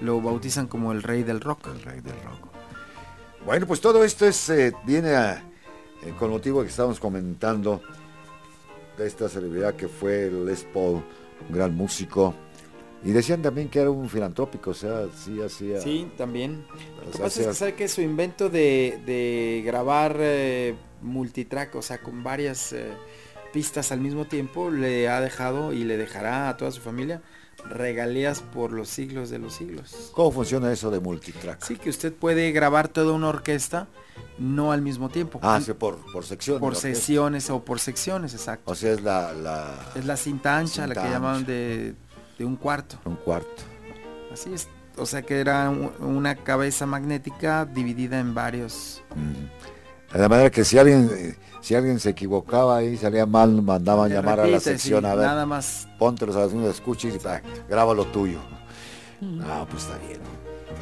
[0.00, 1.66] lo bautizan como el rey del rock.
[1.68, 2.48] El rey del rock.
[3.44, 5.42] Bueno, pues todo esto es, eh, viene a-
[6.02, 7.82] eh, con motivo que estábamos comentando
[8.96, 11.02] de esta celebridad que fue Les Paul,
[11.48, 12.34] un gran músico.
[13.02, 15.80] Y decían también que era un filantrópico, o sea, sí hacía...
[15.80, 16.66] Sí, también.
[17.04, 21.82] Lo que pasa es que sabe que su invento de, de grabar eh, multitrack, o
[21.82, 22.90] sea, con varias eh,
[23.54, 27.22] pistas al mismo tiempo, le ha dejado y le dejará a toda su familia
[27.68, 30.10] regalías por los siglos de los siglos.
[30.14, 31.62] ¿Cómo funciona eso de multitrack?
[31.62, 33.86] Sí, que usted puede grabar toda una orquesta,
[34.38, 35.38] no al mismo tiempo.
[35.42, 36.58] Ah, sí, por, por sección.
[36.58, 38.70] por sesiones o por secciones, exacto.
[38.70, 41.52] O sea, es la, la- Es la cinta ancha, la que llamaban ancha.
[41.52, 41.94] de,
[42.40, 42.96] de un cuarto.
[43.04, 43.62] un cuarto.
[44.32, 44.66] Así es.
[44.96, 49.02] O sea que era un- una cabeza magnética dividida en varios.
[49.14, 50.16] Mm.
[50.18, 54.40] De manera que si alguien, eh, si alguien se equivocaba ahí, salía mal, mandaban llamar
[54.40, 55.86] a la sección sí, a ver, Nada más.
[55.98, 57.12] ponte los alumnos, escucha y
[57.68, 58.40] graba lo tuyo.
[59.42, 60.20] Ah, pues está bien.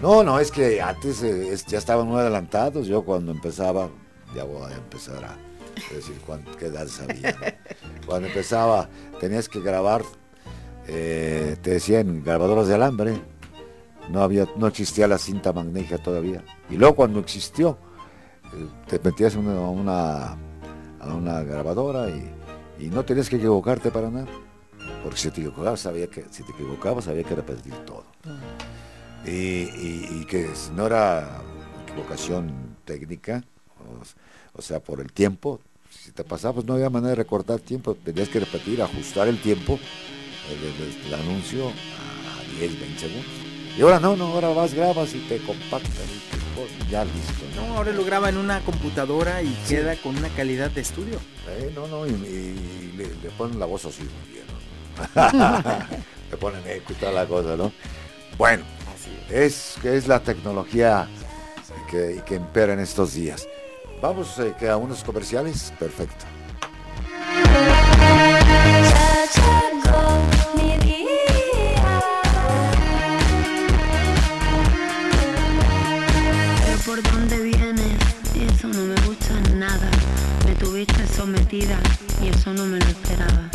[0.01, 2.86] No, no, es que antes eh, es- ya estaban muy adelantados.
[2.86, 3.89] Yo cuando empezaba,
[4.32, 5.36] ya voy a empezar a
[5.93, 7.32] decir cuánto, qué edad sabía.
[7.32, 8.06] ¿no?
[8.06, 8.89] Cuando empezaba,
[9.20, 10.02] tenías que grabar,
[10.89, 13.20] eh, te decían grabadoras de alambre.
[14.10, 16.43] No había, no existía la cinta magnética todavía.
[16.70, 17.77] Y luego cuando existió,
[18.55, 20.24] eh, te metías a una, una,
[21.01, 24.27] a una grabadora y, y no tenías que equivocarte para nada.
[25.02, 28.05] Porque si te equivocabas, sabía que, si te equivocabas, había que repetir todo.
[29.27, 31.43] Y, y- y que si no era
[31.86, 33.44] equivocación técnica,
[33.78, 35.60] o, o sea, por el tiempo,
[35.90, 39.40] si te pasaba, pues no había manera de recortar tiempo, tenías que repetir, ajustar el
[39.40, 39.78] tiempo
[40.51, 43.27] eh, del del anuncio a 10, 20 segundos.
[43.77, 47.45] Y ahora no, no, ahora vas, grabas y te compactas y ya listo.
[47.55, 51.20] No, ahora lo graba en una computadora y queda con una calidad de estudio.
[51.49, 55.79] Eh, no, no, y, y le, le ponen la voz así muy bien, ¿no?
[56.31, 57.73] le ponen eco y toda la cosa, ¿no?
[58.37, 58.65] Bueno,
[59.31, 61.09] es, es la tecnología
[61.91, 63.49] que, que impera en estos días.
[64.01, 66.25] Vamos eh, que a unos comerciales, perfecto.
[78.59, 79.89] Eso no me gusta nada.
[80.44, 81.78] Me tuviste sometida
[82.20, 83.48] y eso no me lo esperaba.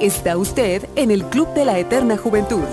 [0.00, 2.64] Está usted en el Club de la Eterna Juventud.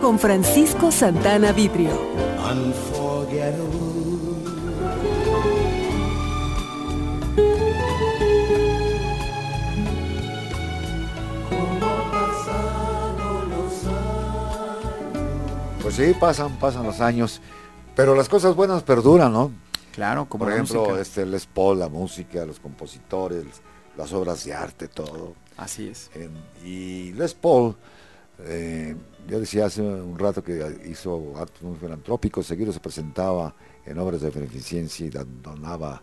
[0.00, 1.90] Con Francisco Santana Vidrio.
[15.90, 17.40] Pues sí, pasan, pasan los años,
[17.96, 19.50] pero las cosas buenas perduran, ¿no?
[19.92, 21.00] Claro, como Por ejemplo, música.
[21.00, 23.44] este Les Paul, la música, los compositores,
[23.96, 25.34] las obras de arte, todo.
[25.56, 26.08] Así es.
[26.14, 26.30] Eh,
[26.64, 27.74] y Les Paul,
[28.38, 28.94] eh,
[29.26, 33.52] yo decía hace un rato que hizo actos muy filantrópicos, seguido se presentaba
[33.84, 35.10] en obras de beneficencia y
[35.42, 36.00] donaba,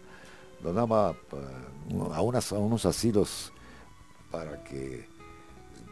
[0.61, 3.53] donaba eh, a, unas, a unos asilos
[4.31, 5.07] para que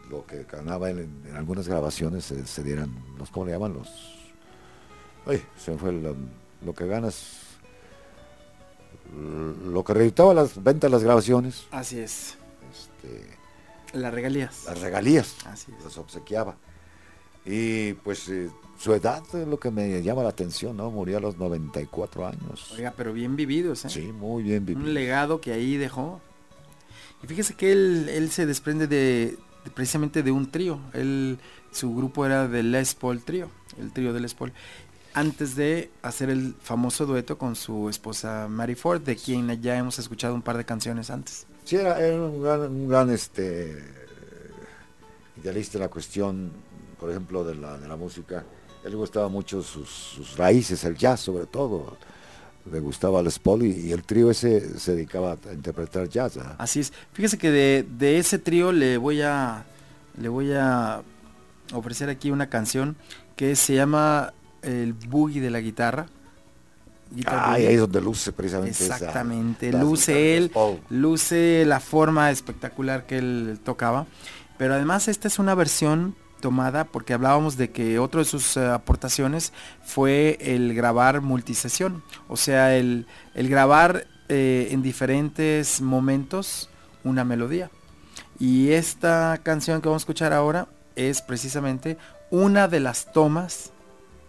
[0.10, 3.74] lo que ganaba él en, en algunas grabaciones se, se dieran, los, ¿cómo le llaman?
[3.74, 3.90] Los...
[5.26, 6.16] Ay, se me fue lo,
[6.64, 7.42] lo que ganas,
[9.66, 11.66] lo que reeditaba las ventas de las grabaciones.
[11.72, 12.38] Así es.
[12.72, 13.28] Este,
[13.98, 14.66] Las regalías.
[14.66, 15.84] las regalías, Así es.
[15.84, 16.56] las obsequiaba.
[17.46, 18.50] Y pues eh,
[18.80, 20.90] su edad es lo que me llama la atención, ¿no?
[20.90, 22.72] Murió a los 94 años.
[22.76, 23.90] Oiga, pero bien vividos, ¿eh?
[23.90, 24.86] Sí, muy bien vivido.
[24.86, 26.20] Un legado que ahí dejó.
[27.24, 30.80] Y fíjese que él, él se desprende de, de precisamente de un trío.
[30.94, 31.40] Él,
[31.72, 34.54] su grupo era de Les Paul Trío, el trío de Les Paul.
[35.14, 39.98] Antes de hacer el famoso dueto con su esposa Mary Ford, de quien ya hemos
[39.98, 41.48] escuchado un par de canciones antes.
[41.64, 43.82] Sí, era, era un gran, un gran, este,
[45.42, 46.52] idealista la cuestión,
[47.00, 48.44] por ejemplo, de la, de la música.
[48.84, 51.98] Él gustaba mucho sus, sus raíces, el jazz sobre todo.
[52.72, 56.38] Le gustaba Les Paul y, y el trío ese se dedicaba a interpretar jazz.
[56.38, 56.56] ¿ah?
[56.58, 56.92] Así es.
[57.14, 59.66] Fíjese que de, de ese trío le voy a
[60.18, 61.02] le voy a
[61.74, 62.96] ofrecer aquí una canción
[63.36, 66.08] que se llama El Boogie de la guitarra.
[67.12, 67.68] Guitar Ay, Boogie.
[67.68, 70.52] ahí es donde luce precisamente Exactamente, luce él,
[70.90, 74.08] luce la forma espectacular que él tocaba,
[74.58, 76.16] pero además esta es una versión
[76.46, 79.52] tomada porque hablábamos de que otro de sus eh, aportaciones
[79.84, 86.70] fue el grabar multisesión, o sea, el, el grabar eh, en diferentes momentos
[87.04, 87.72] una melodía.
[88.38, 91.98] Y esta canción que vamos a escuchar ahora es precisamente
[92.30, 93.72] una de las tomas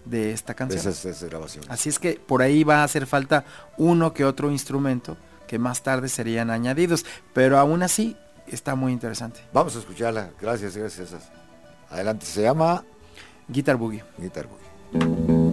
[0.07, 0.81] de esta canción.
[0.81, 1.69] esas, esas grabaciones.
[1.69, 3.45] Así es que por ahí va a hacer falta
[3.77, 8.17] uno que otro instrumento que más tarde serían añadidos, pero aún así
[8.47, 9.41] está muy interesante.
[9.53, 10.31] Vamos a escucharla.
[10.41, 11.11] Gracias, gracias.
[11.97, 12.85] Adelante, se llama
[13.49, 14.05] Guitar Boogie.
[14.19, 15.46] Guitar Boogie.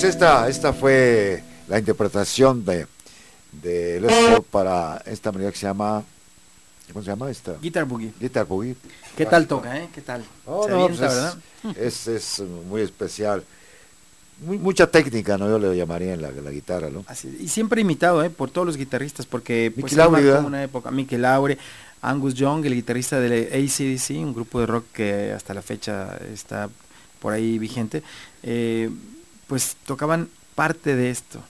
[0.00, 2.86] Pues esta, esta fue la interpretación de,
[3.60, 6.04] de Les Paul para esta melodía que se llama,
[6.92, 7.56] ¿cómo se llama esta?
[7.60, 8.12] Guitar Boogie.
[8.20, 8.76] Guitar Boogie.
[9.16, 9.88] ¿Qué tal toca, eh?
[9.92, 10.24] ¿Qué tal?
[10.46, 11.38] Oh, Se no, avienta, pues ¿verdad?
[11.76, 13.42] es, es, es muy especial.
[14.40, 15.48] Muy- mucha técnica, ¿no?
[15.48, 17.04] Yo le llamaría en la, la guitarra, ¿no?
[17.08, 20.44] Así, y siempre imitado eh, por todos los guitarristas, porque pues, Laure, ¿verdad?
[20.44, 20.92] una época.
[20.92, 21.58] Laure,
[22.02, 26.70] Angus Young, el guitarrista de ACDC, un grupo de rock que hasta la fecha está
[27.18, 28.04] por ahí vigente,
[28.44, 28.90] eh,
[29.48, 31.40] pues tocaban parte de esto.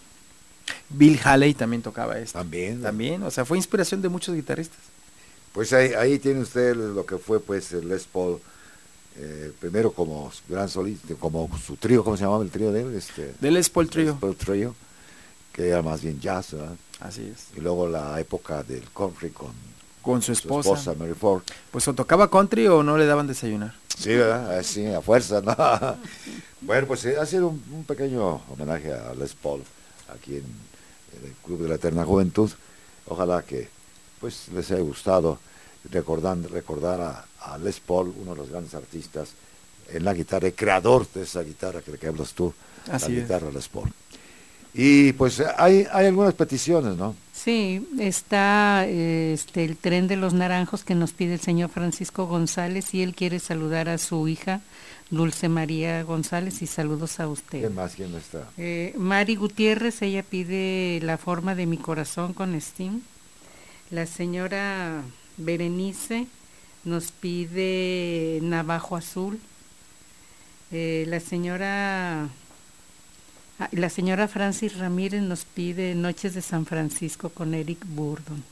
[0.91, 2.39] Bill Haley también tocaba esto.
[2.39, 2.81] También.
[2.81, 4.79] También, o sea, fue inspiración de muchos guitarristas.
[5.53, 8.39] Pues ahí, ahí tiene usted lo que fue pues el Les Paul,
[9.17, 12.95] eh, primero como gran solista, como su trío, ¿cómo se llamaba el trío de él?
[12.95, 14.13] Este, Del Les Paul Trio.
[14.13, 14.75] Les Paul Trio,
[15.53, 16.77] que era más bien jazz, ¿verdad?
[17.01, 17.47] Así es.
[17.57, 19.53] Y luego la época del country con
[20.03, 20.95] Con su esposa.
[20.95, 21.43] Mary Ford.
[21.71, 23.75] Pues o tocaba country o no le daban desayunar.
[23.99, 24.59] Sí, ¿verdad?
[24.59, 25.57] Así, a fuerza, ¿no?
[26.61, 29.63] bueno, pues eh, ha sido un, un pequeño homenaje a Les Paul
[30.15, 32.51] aquí en, en el Club de la Eterna Juventud.
[33.07, 33.69] Ojalá que
[34.21, 35.39] pues les haya gustado
[35.91, 39.31] recordando, recordar a, a Les Paul, uno de los grandes artistas
[39.91, 42.53] en la guitarra, el creador de esa guitarra que, que hablas tú,
[42.91, 43.25] Así la es.
[43.25, 43.91] guitarra Les Paul.
[44.75, 47.15] Y pues hay, hay algunas peticiones, ¿no?
[47.33, 52.93] Sí, está este el tren de los naranjos que nos pide el señor Francisco González
[52.95, 54.61] y él quiere saludar a su hija
[55.11, 57.61] Dulce María González y saludos a usted.
[57.61, 57.95] ¿Quién más?
[57.95, 58.51] ¿Quién está?
[58.59, 63.03] Eh, Mari Gutiérrez, ella pide la forma de mi corazón con Steam.
[63.91, 65.03] La señora
[65.39, 66.27] Berenice
[66.85, 69.39] nos pide Navajo Azul.
[70.73, 72.29] Eh, la señora
[73.73, 78.43] la señora Francis Ramírez nos pide Noches de San Francisco con Eric Burdon.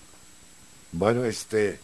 [0.92, 1.78] Bueno, este,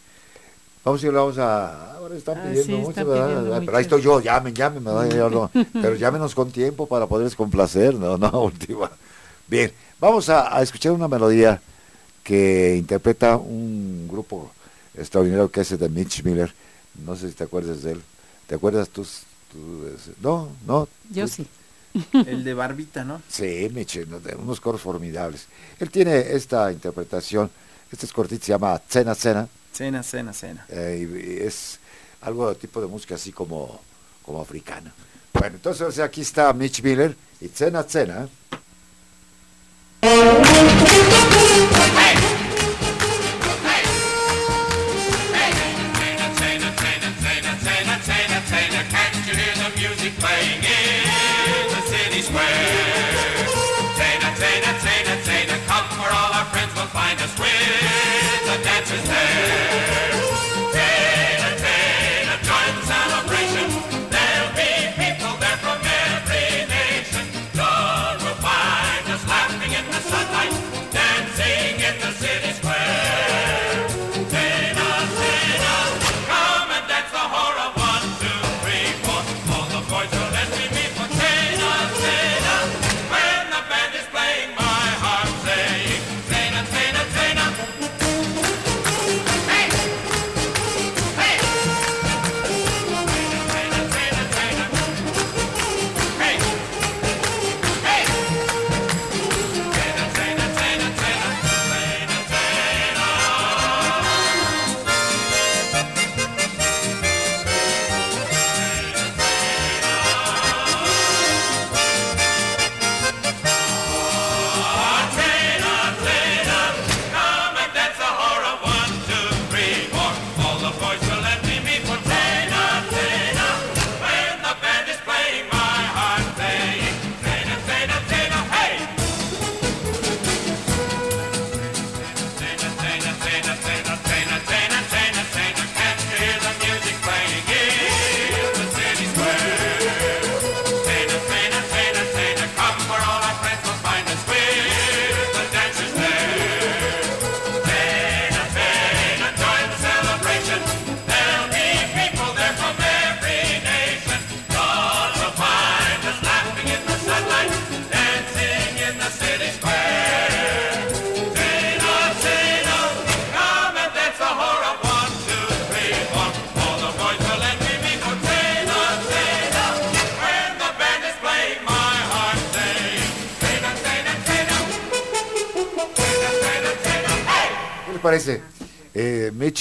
[0.85, 3.27] vamos a ir, vamos a, ahora están Ah, pidiendo sí, mucho, están ¿verdad?
[3.29, 5.51] pidiendo pero ahí estoy yo, llamen, llamen, ¿verdad?
[5.81, 8.91] Pero llámenos con tiempo para poderles complacer, no, no, última.
[9.49, 11.61] Bien, vamos a, a escuchar una melodía
[12.25, 14.53] que interpreta un grupo
[14.97, 16.53] extraordinario que es el de Mitch Miller,
[17.07, 18.03] no sé si te acuerdas de él,
[18.47, 19.07] ¿te acuerdas tú?
[19.53, 19.87] tú,
[20.23, 20.89] no, no.
[21.11, 21.47] Yo tú- sí.
[22.13, 23.21] El de Barbita, ¿no?
[23.29, 25.47] Sí, de unos coros formidables.
[25.79, 27.51] Él tiene esta interpretación,
[27.91, 29.49] este es cortito, se llama Cena Cena.
[29.73, 30.67] Cena, cena, cena.
[30.69, 31.09] Eh,
[31.41, 31.79] y- es
[32.23, 33.81] algo de tipo de música así como,
[34.25, 34.93] como africana.
[35.33, 38.29] Bueno, entonces aquí está Mitch Miller y Cena Cena.
[58.93, 59.62] With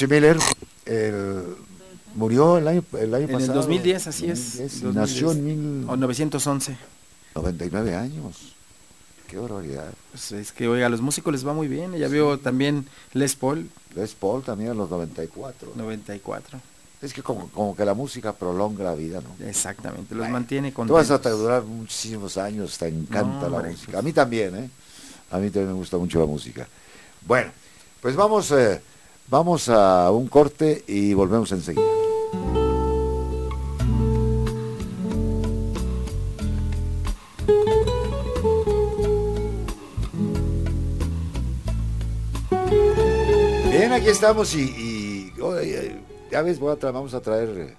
[0.07, 0.37] Miller
[2.15, 3.53] murió el año, el año En el pasado.
[3.55, 4.57] 2010, así es.
[4.59, 4.95] 2010, y 2010.
[4.95, 5.89] Nació en mil...
[5.89, 6.77] O 911.
[7.35, 8.53] 99 años.
[9.27, 9.93] Qué barbaridad.
[10.11, 11.93] Pues es que, oiga, a los músicos les va muy bien.
[11.93, 15.71] Ya vio también Les Paul, Les Paul también a los 94.
[15.75, 16.59] 94.
[17.01, 19.47] Es que como, como que la música prolonga la vida, ¿no?
[19.47, 23.71] Exactamente, los Bueno, mantiene Tú vas a durar muchísimos años, te encanta No, la hombre,
[23.71, 23.91] música.
[23.93, 23.99] pues.
[23.99, 24.69] A mí también, ¿eh?
[25.31, 26.67] A mí también me gusta mucho la música.
[27.25, 27.51] Bueno,
[28.01, 28.81] pues vamos, eh,
[29.27, 31.83] vamos a un corte y volvemos enseguida.
[43.69, 45.31] Bien, aquí estamos y,
[46.31, 47.75] ya ves, voy a tra- vamos a traer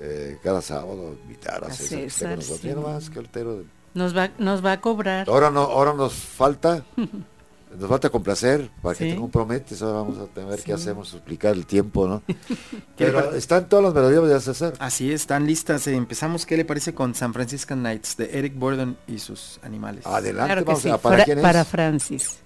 [0.00, 2.60] eh, cada sábado invitar a César, que César, con nosotros.
[2.60, 2.68] sí.
[2.68, 3.64] Mira nomás que.
[3.94, 5.28] Nos va, nos va a cobrar.
[5.28, 6.84] Ahora no, ahora nos falta,
[7.76, 9.10] nos falta complacer para que Sí.
[9.12, 9.82] te comprometes.
[9.82, 10.72] Ahora vamos a tener que Sí.
[10.72, 12.22] hacemos, suplicar el tiempo, ¿no?
[12.96, 14.74] ¿Qué Pero están todas las melodías de César.
[14.78, 15.86] Así es, están listas.
[15.86, 20.06] eh, Empezamos, ¿qué le parece con San Franciscan Nights de Eric Burdon y sus animales?
[20.06, 20.88] Adelante, Claro que vamos sí.
[20.90, 21.42] a ¿para Fra- quién es?
[21.42, 22.38] para Francis.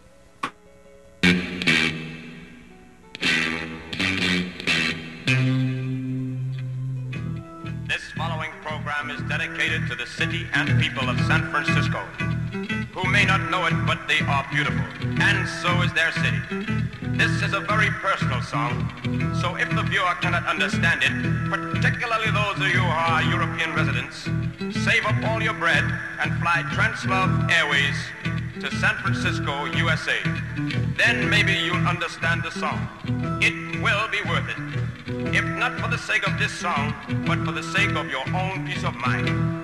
[7.88, 12.00] This following program is dedicated to the city and people of San Francisco,
[12.92, 14.84] who may not know it, but they are beautiful,
[15.20, 16.40] and so is their city.
[17.16, 18.88] This is a very personal song,
[19.40, 21.12] so if the viewer cannot understand it,
[21.50, 24.28] particularly those of you who are European residents,
[24.84, 25.84] save up all your bread
[26.20, 27.96] and fly Translove Airways
[28.60, 30.18] to San Francisco, USA.
[30.96, 32.78] Then maybe you'll understand the song.
[33.40, 35.34] It will be worth it.
[35.34, 36.94] If not for the sake of this song,
[37.26, 39.61] but for the sake of your own peace of mind.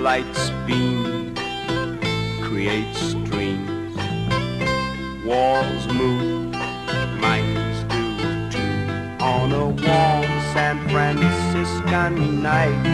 [0.00, 1.34] Lights beam,
[2.42, 3.94] creates streams.
[5.26, 6.54] Walls move,
[7.20, 9.22] minds do too.
[9.22, 12.86] On a warm San Franciscan night.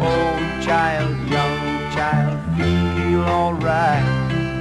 [0.00, 4.04] Oh, child, young child, feel alright.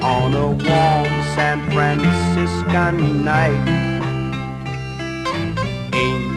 [0.03, 3.87] On a warm San Franciscan night.
[5.93, 6.36] Angels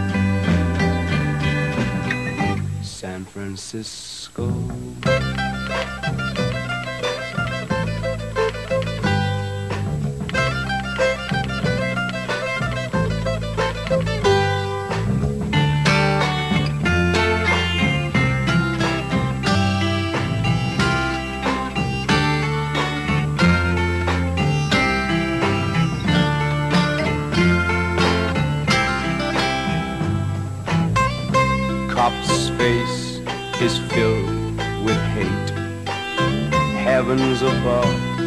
[3.51, 5.10] Francisco.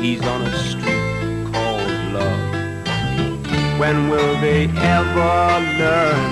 [0.05, 1.06] He's on a street
[1.51, 2.44] called love.
[3.81, 4.64] When will they
[4.97, 5.36] ever
[5.81, 6.22] learn?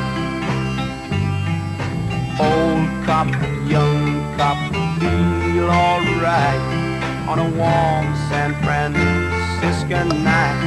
[2.48, 3.30] Old cop,
[3.74, 4.00] young
[4.36, 4.58] cop,
[5.00, 6.62] feel alright
[7.30, 10.60] on a warm San Franciscan night.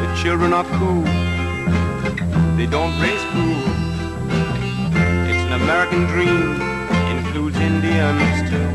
[0.00, 1.04] The children are cool,
[2.56, 3.76] they don't raise fools.
[5.28, 6.58] It's an American dream,
[7.14, 8.65] includes Indians too.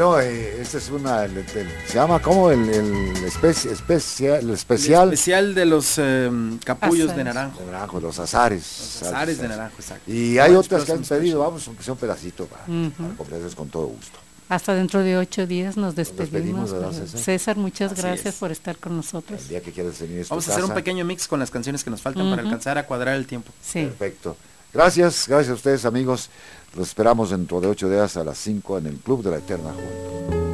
[0.00, 4.48] Bueno, eh, esta es una, el- el- se llama como el, el especie, especial, el
[4.54, 5.08] especial.
[5.08, 6.30] El especial de los eh,
[6.64, 7.60] capullos de naranjo.
[7.60, 8.62] de naranjo, los azares.
[8.98, 10.10] Los azares de naranjo, exacto.
[10.10, 12.90] Y hay otras que han pedido, vamos, aunque sea un pedacito para, Ujú.
[12.92, 14.18] para complacerles con todo gusto.
[14.48, 16.72] Hasta dentro de ocho días nos despedimos, despedimos.
[16.72, 17.04] ¿verdad, ¿verdad?
[17.04, 17.20] César?
[17.20, 18.40] César, muchas Así gracias es.
[18.40, 19.38] por estar con nosotros.
[19.42, 21.90] El día que quieras venir Vamos a hacer un pequeño mix con las canciones que
[21.90, 23.52] nos faltan para alcanzar a cuadrar el tiempo.
[23.62, 23.82] Sí.
[23.84, 24.34] Perfecto.
[24.72, 26.30] Gracias, gracias a ustedes amigos.
[26.76, 29.72] Los esperamos dentro de ocho días a las 5 en el Club de la Eterna
[29.72, 30.49] Juventud.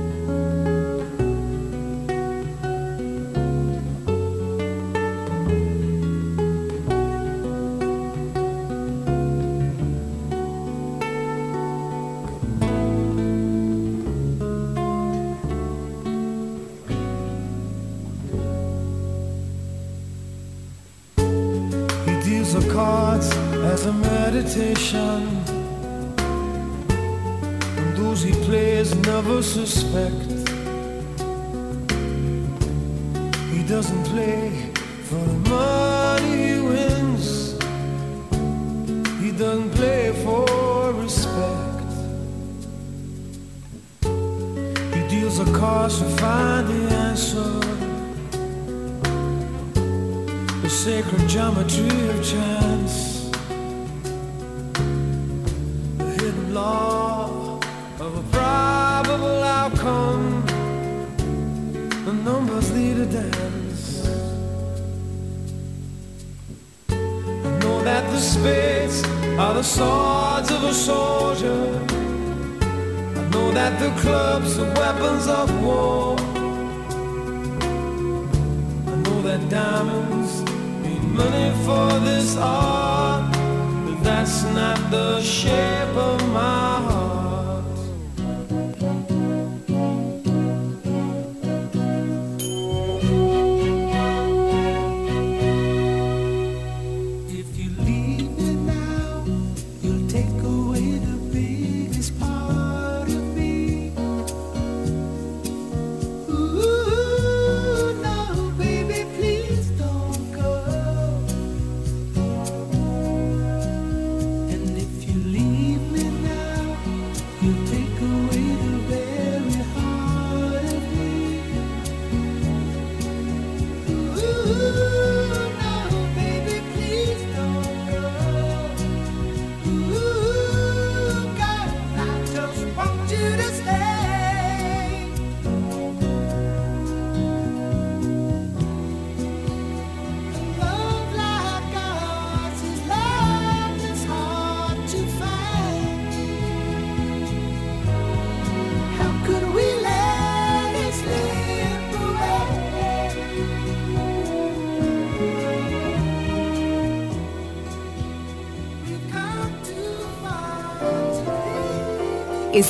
[29.97, 30.26] perfect.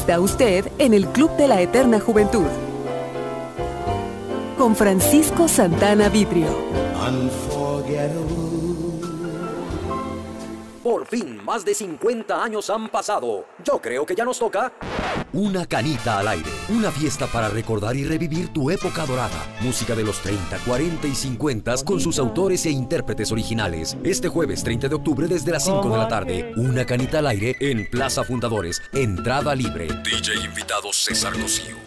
[0.06, 2.46] Está usted en el Club de la Eterna Juventud.
[4.56, 6.46] Con Francisco Santana Vidrio.
[10.84, 13.46] Por fin, más de 50 años han pasado.
[13.64, 14.72] Yo creo que ya nos toca.
[15.36, 16.48] Una canita al aire.
[16.70, 19.36] Una fiesta para recordar y revivir tu época dorada.
[19.60, 23.98] Música de los 30, 40 y 50 con sus autores e intérpretes originales.
[24.02, 26.54] Este jueves 30 de octubre desde las 5 de la tarde.
[26.56, 28.80] Una canita al aire en Plaza Fundadores.
[28.94, 29.88] Entrada libre.
[30.04, 31.85] DJ invitado César Cosío.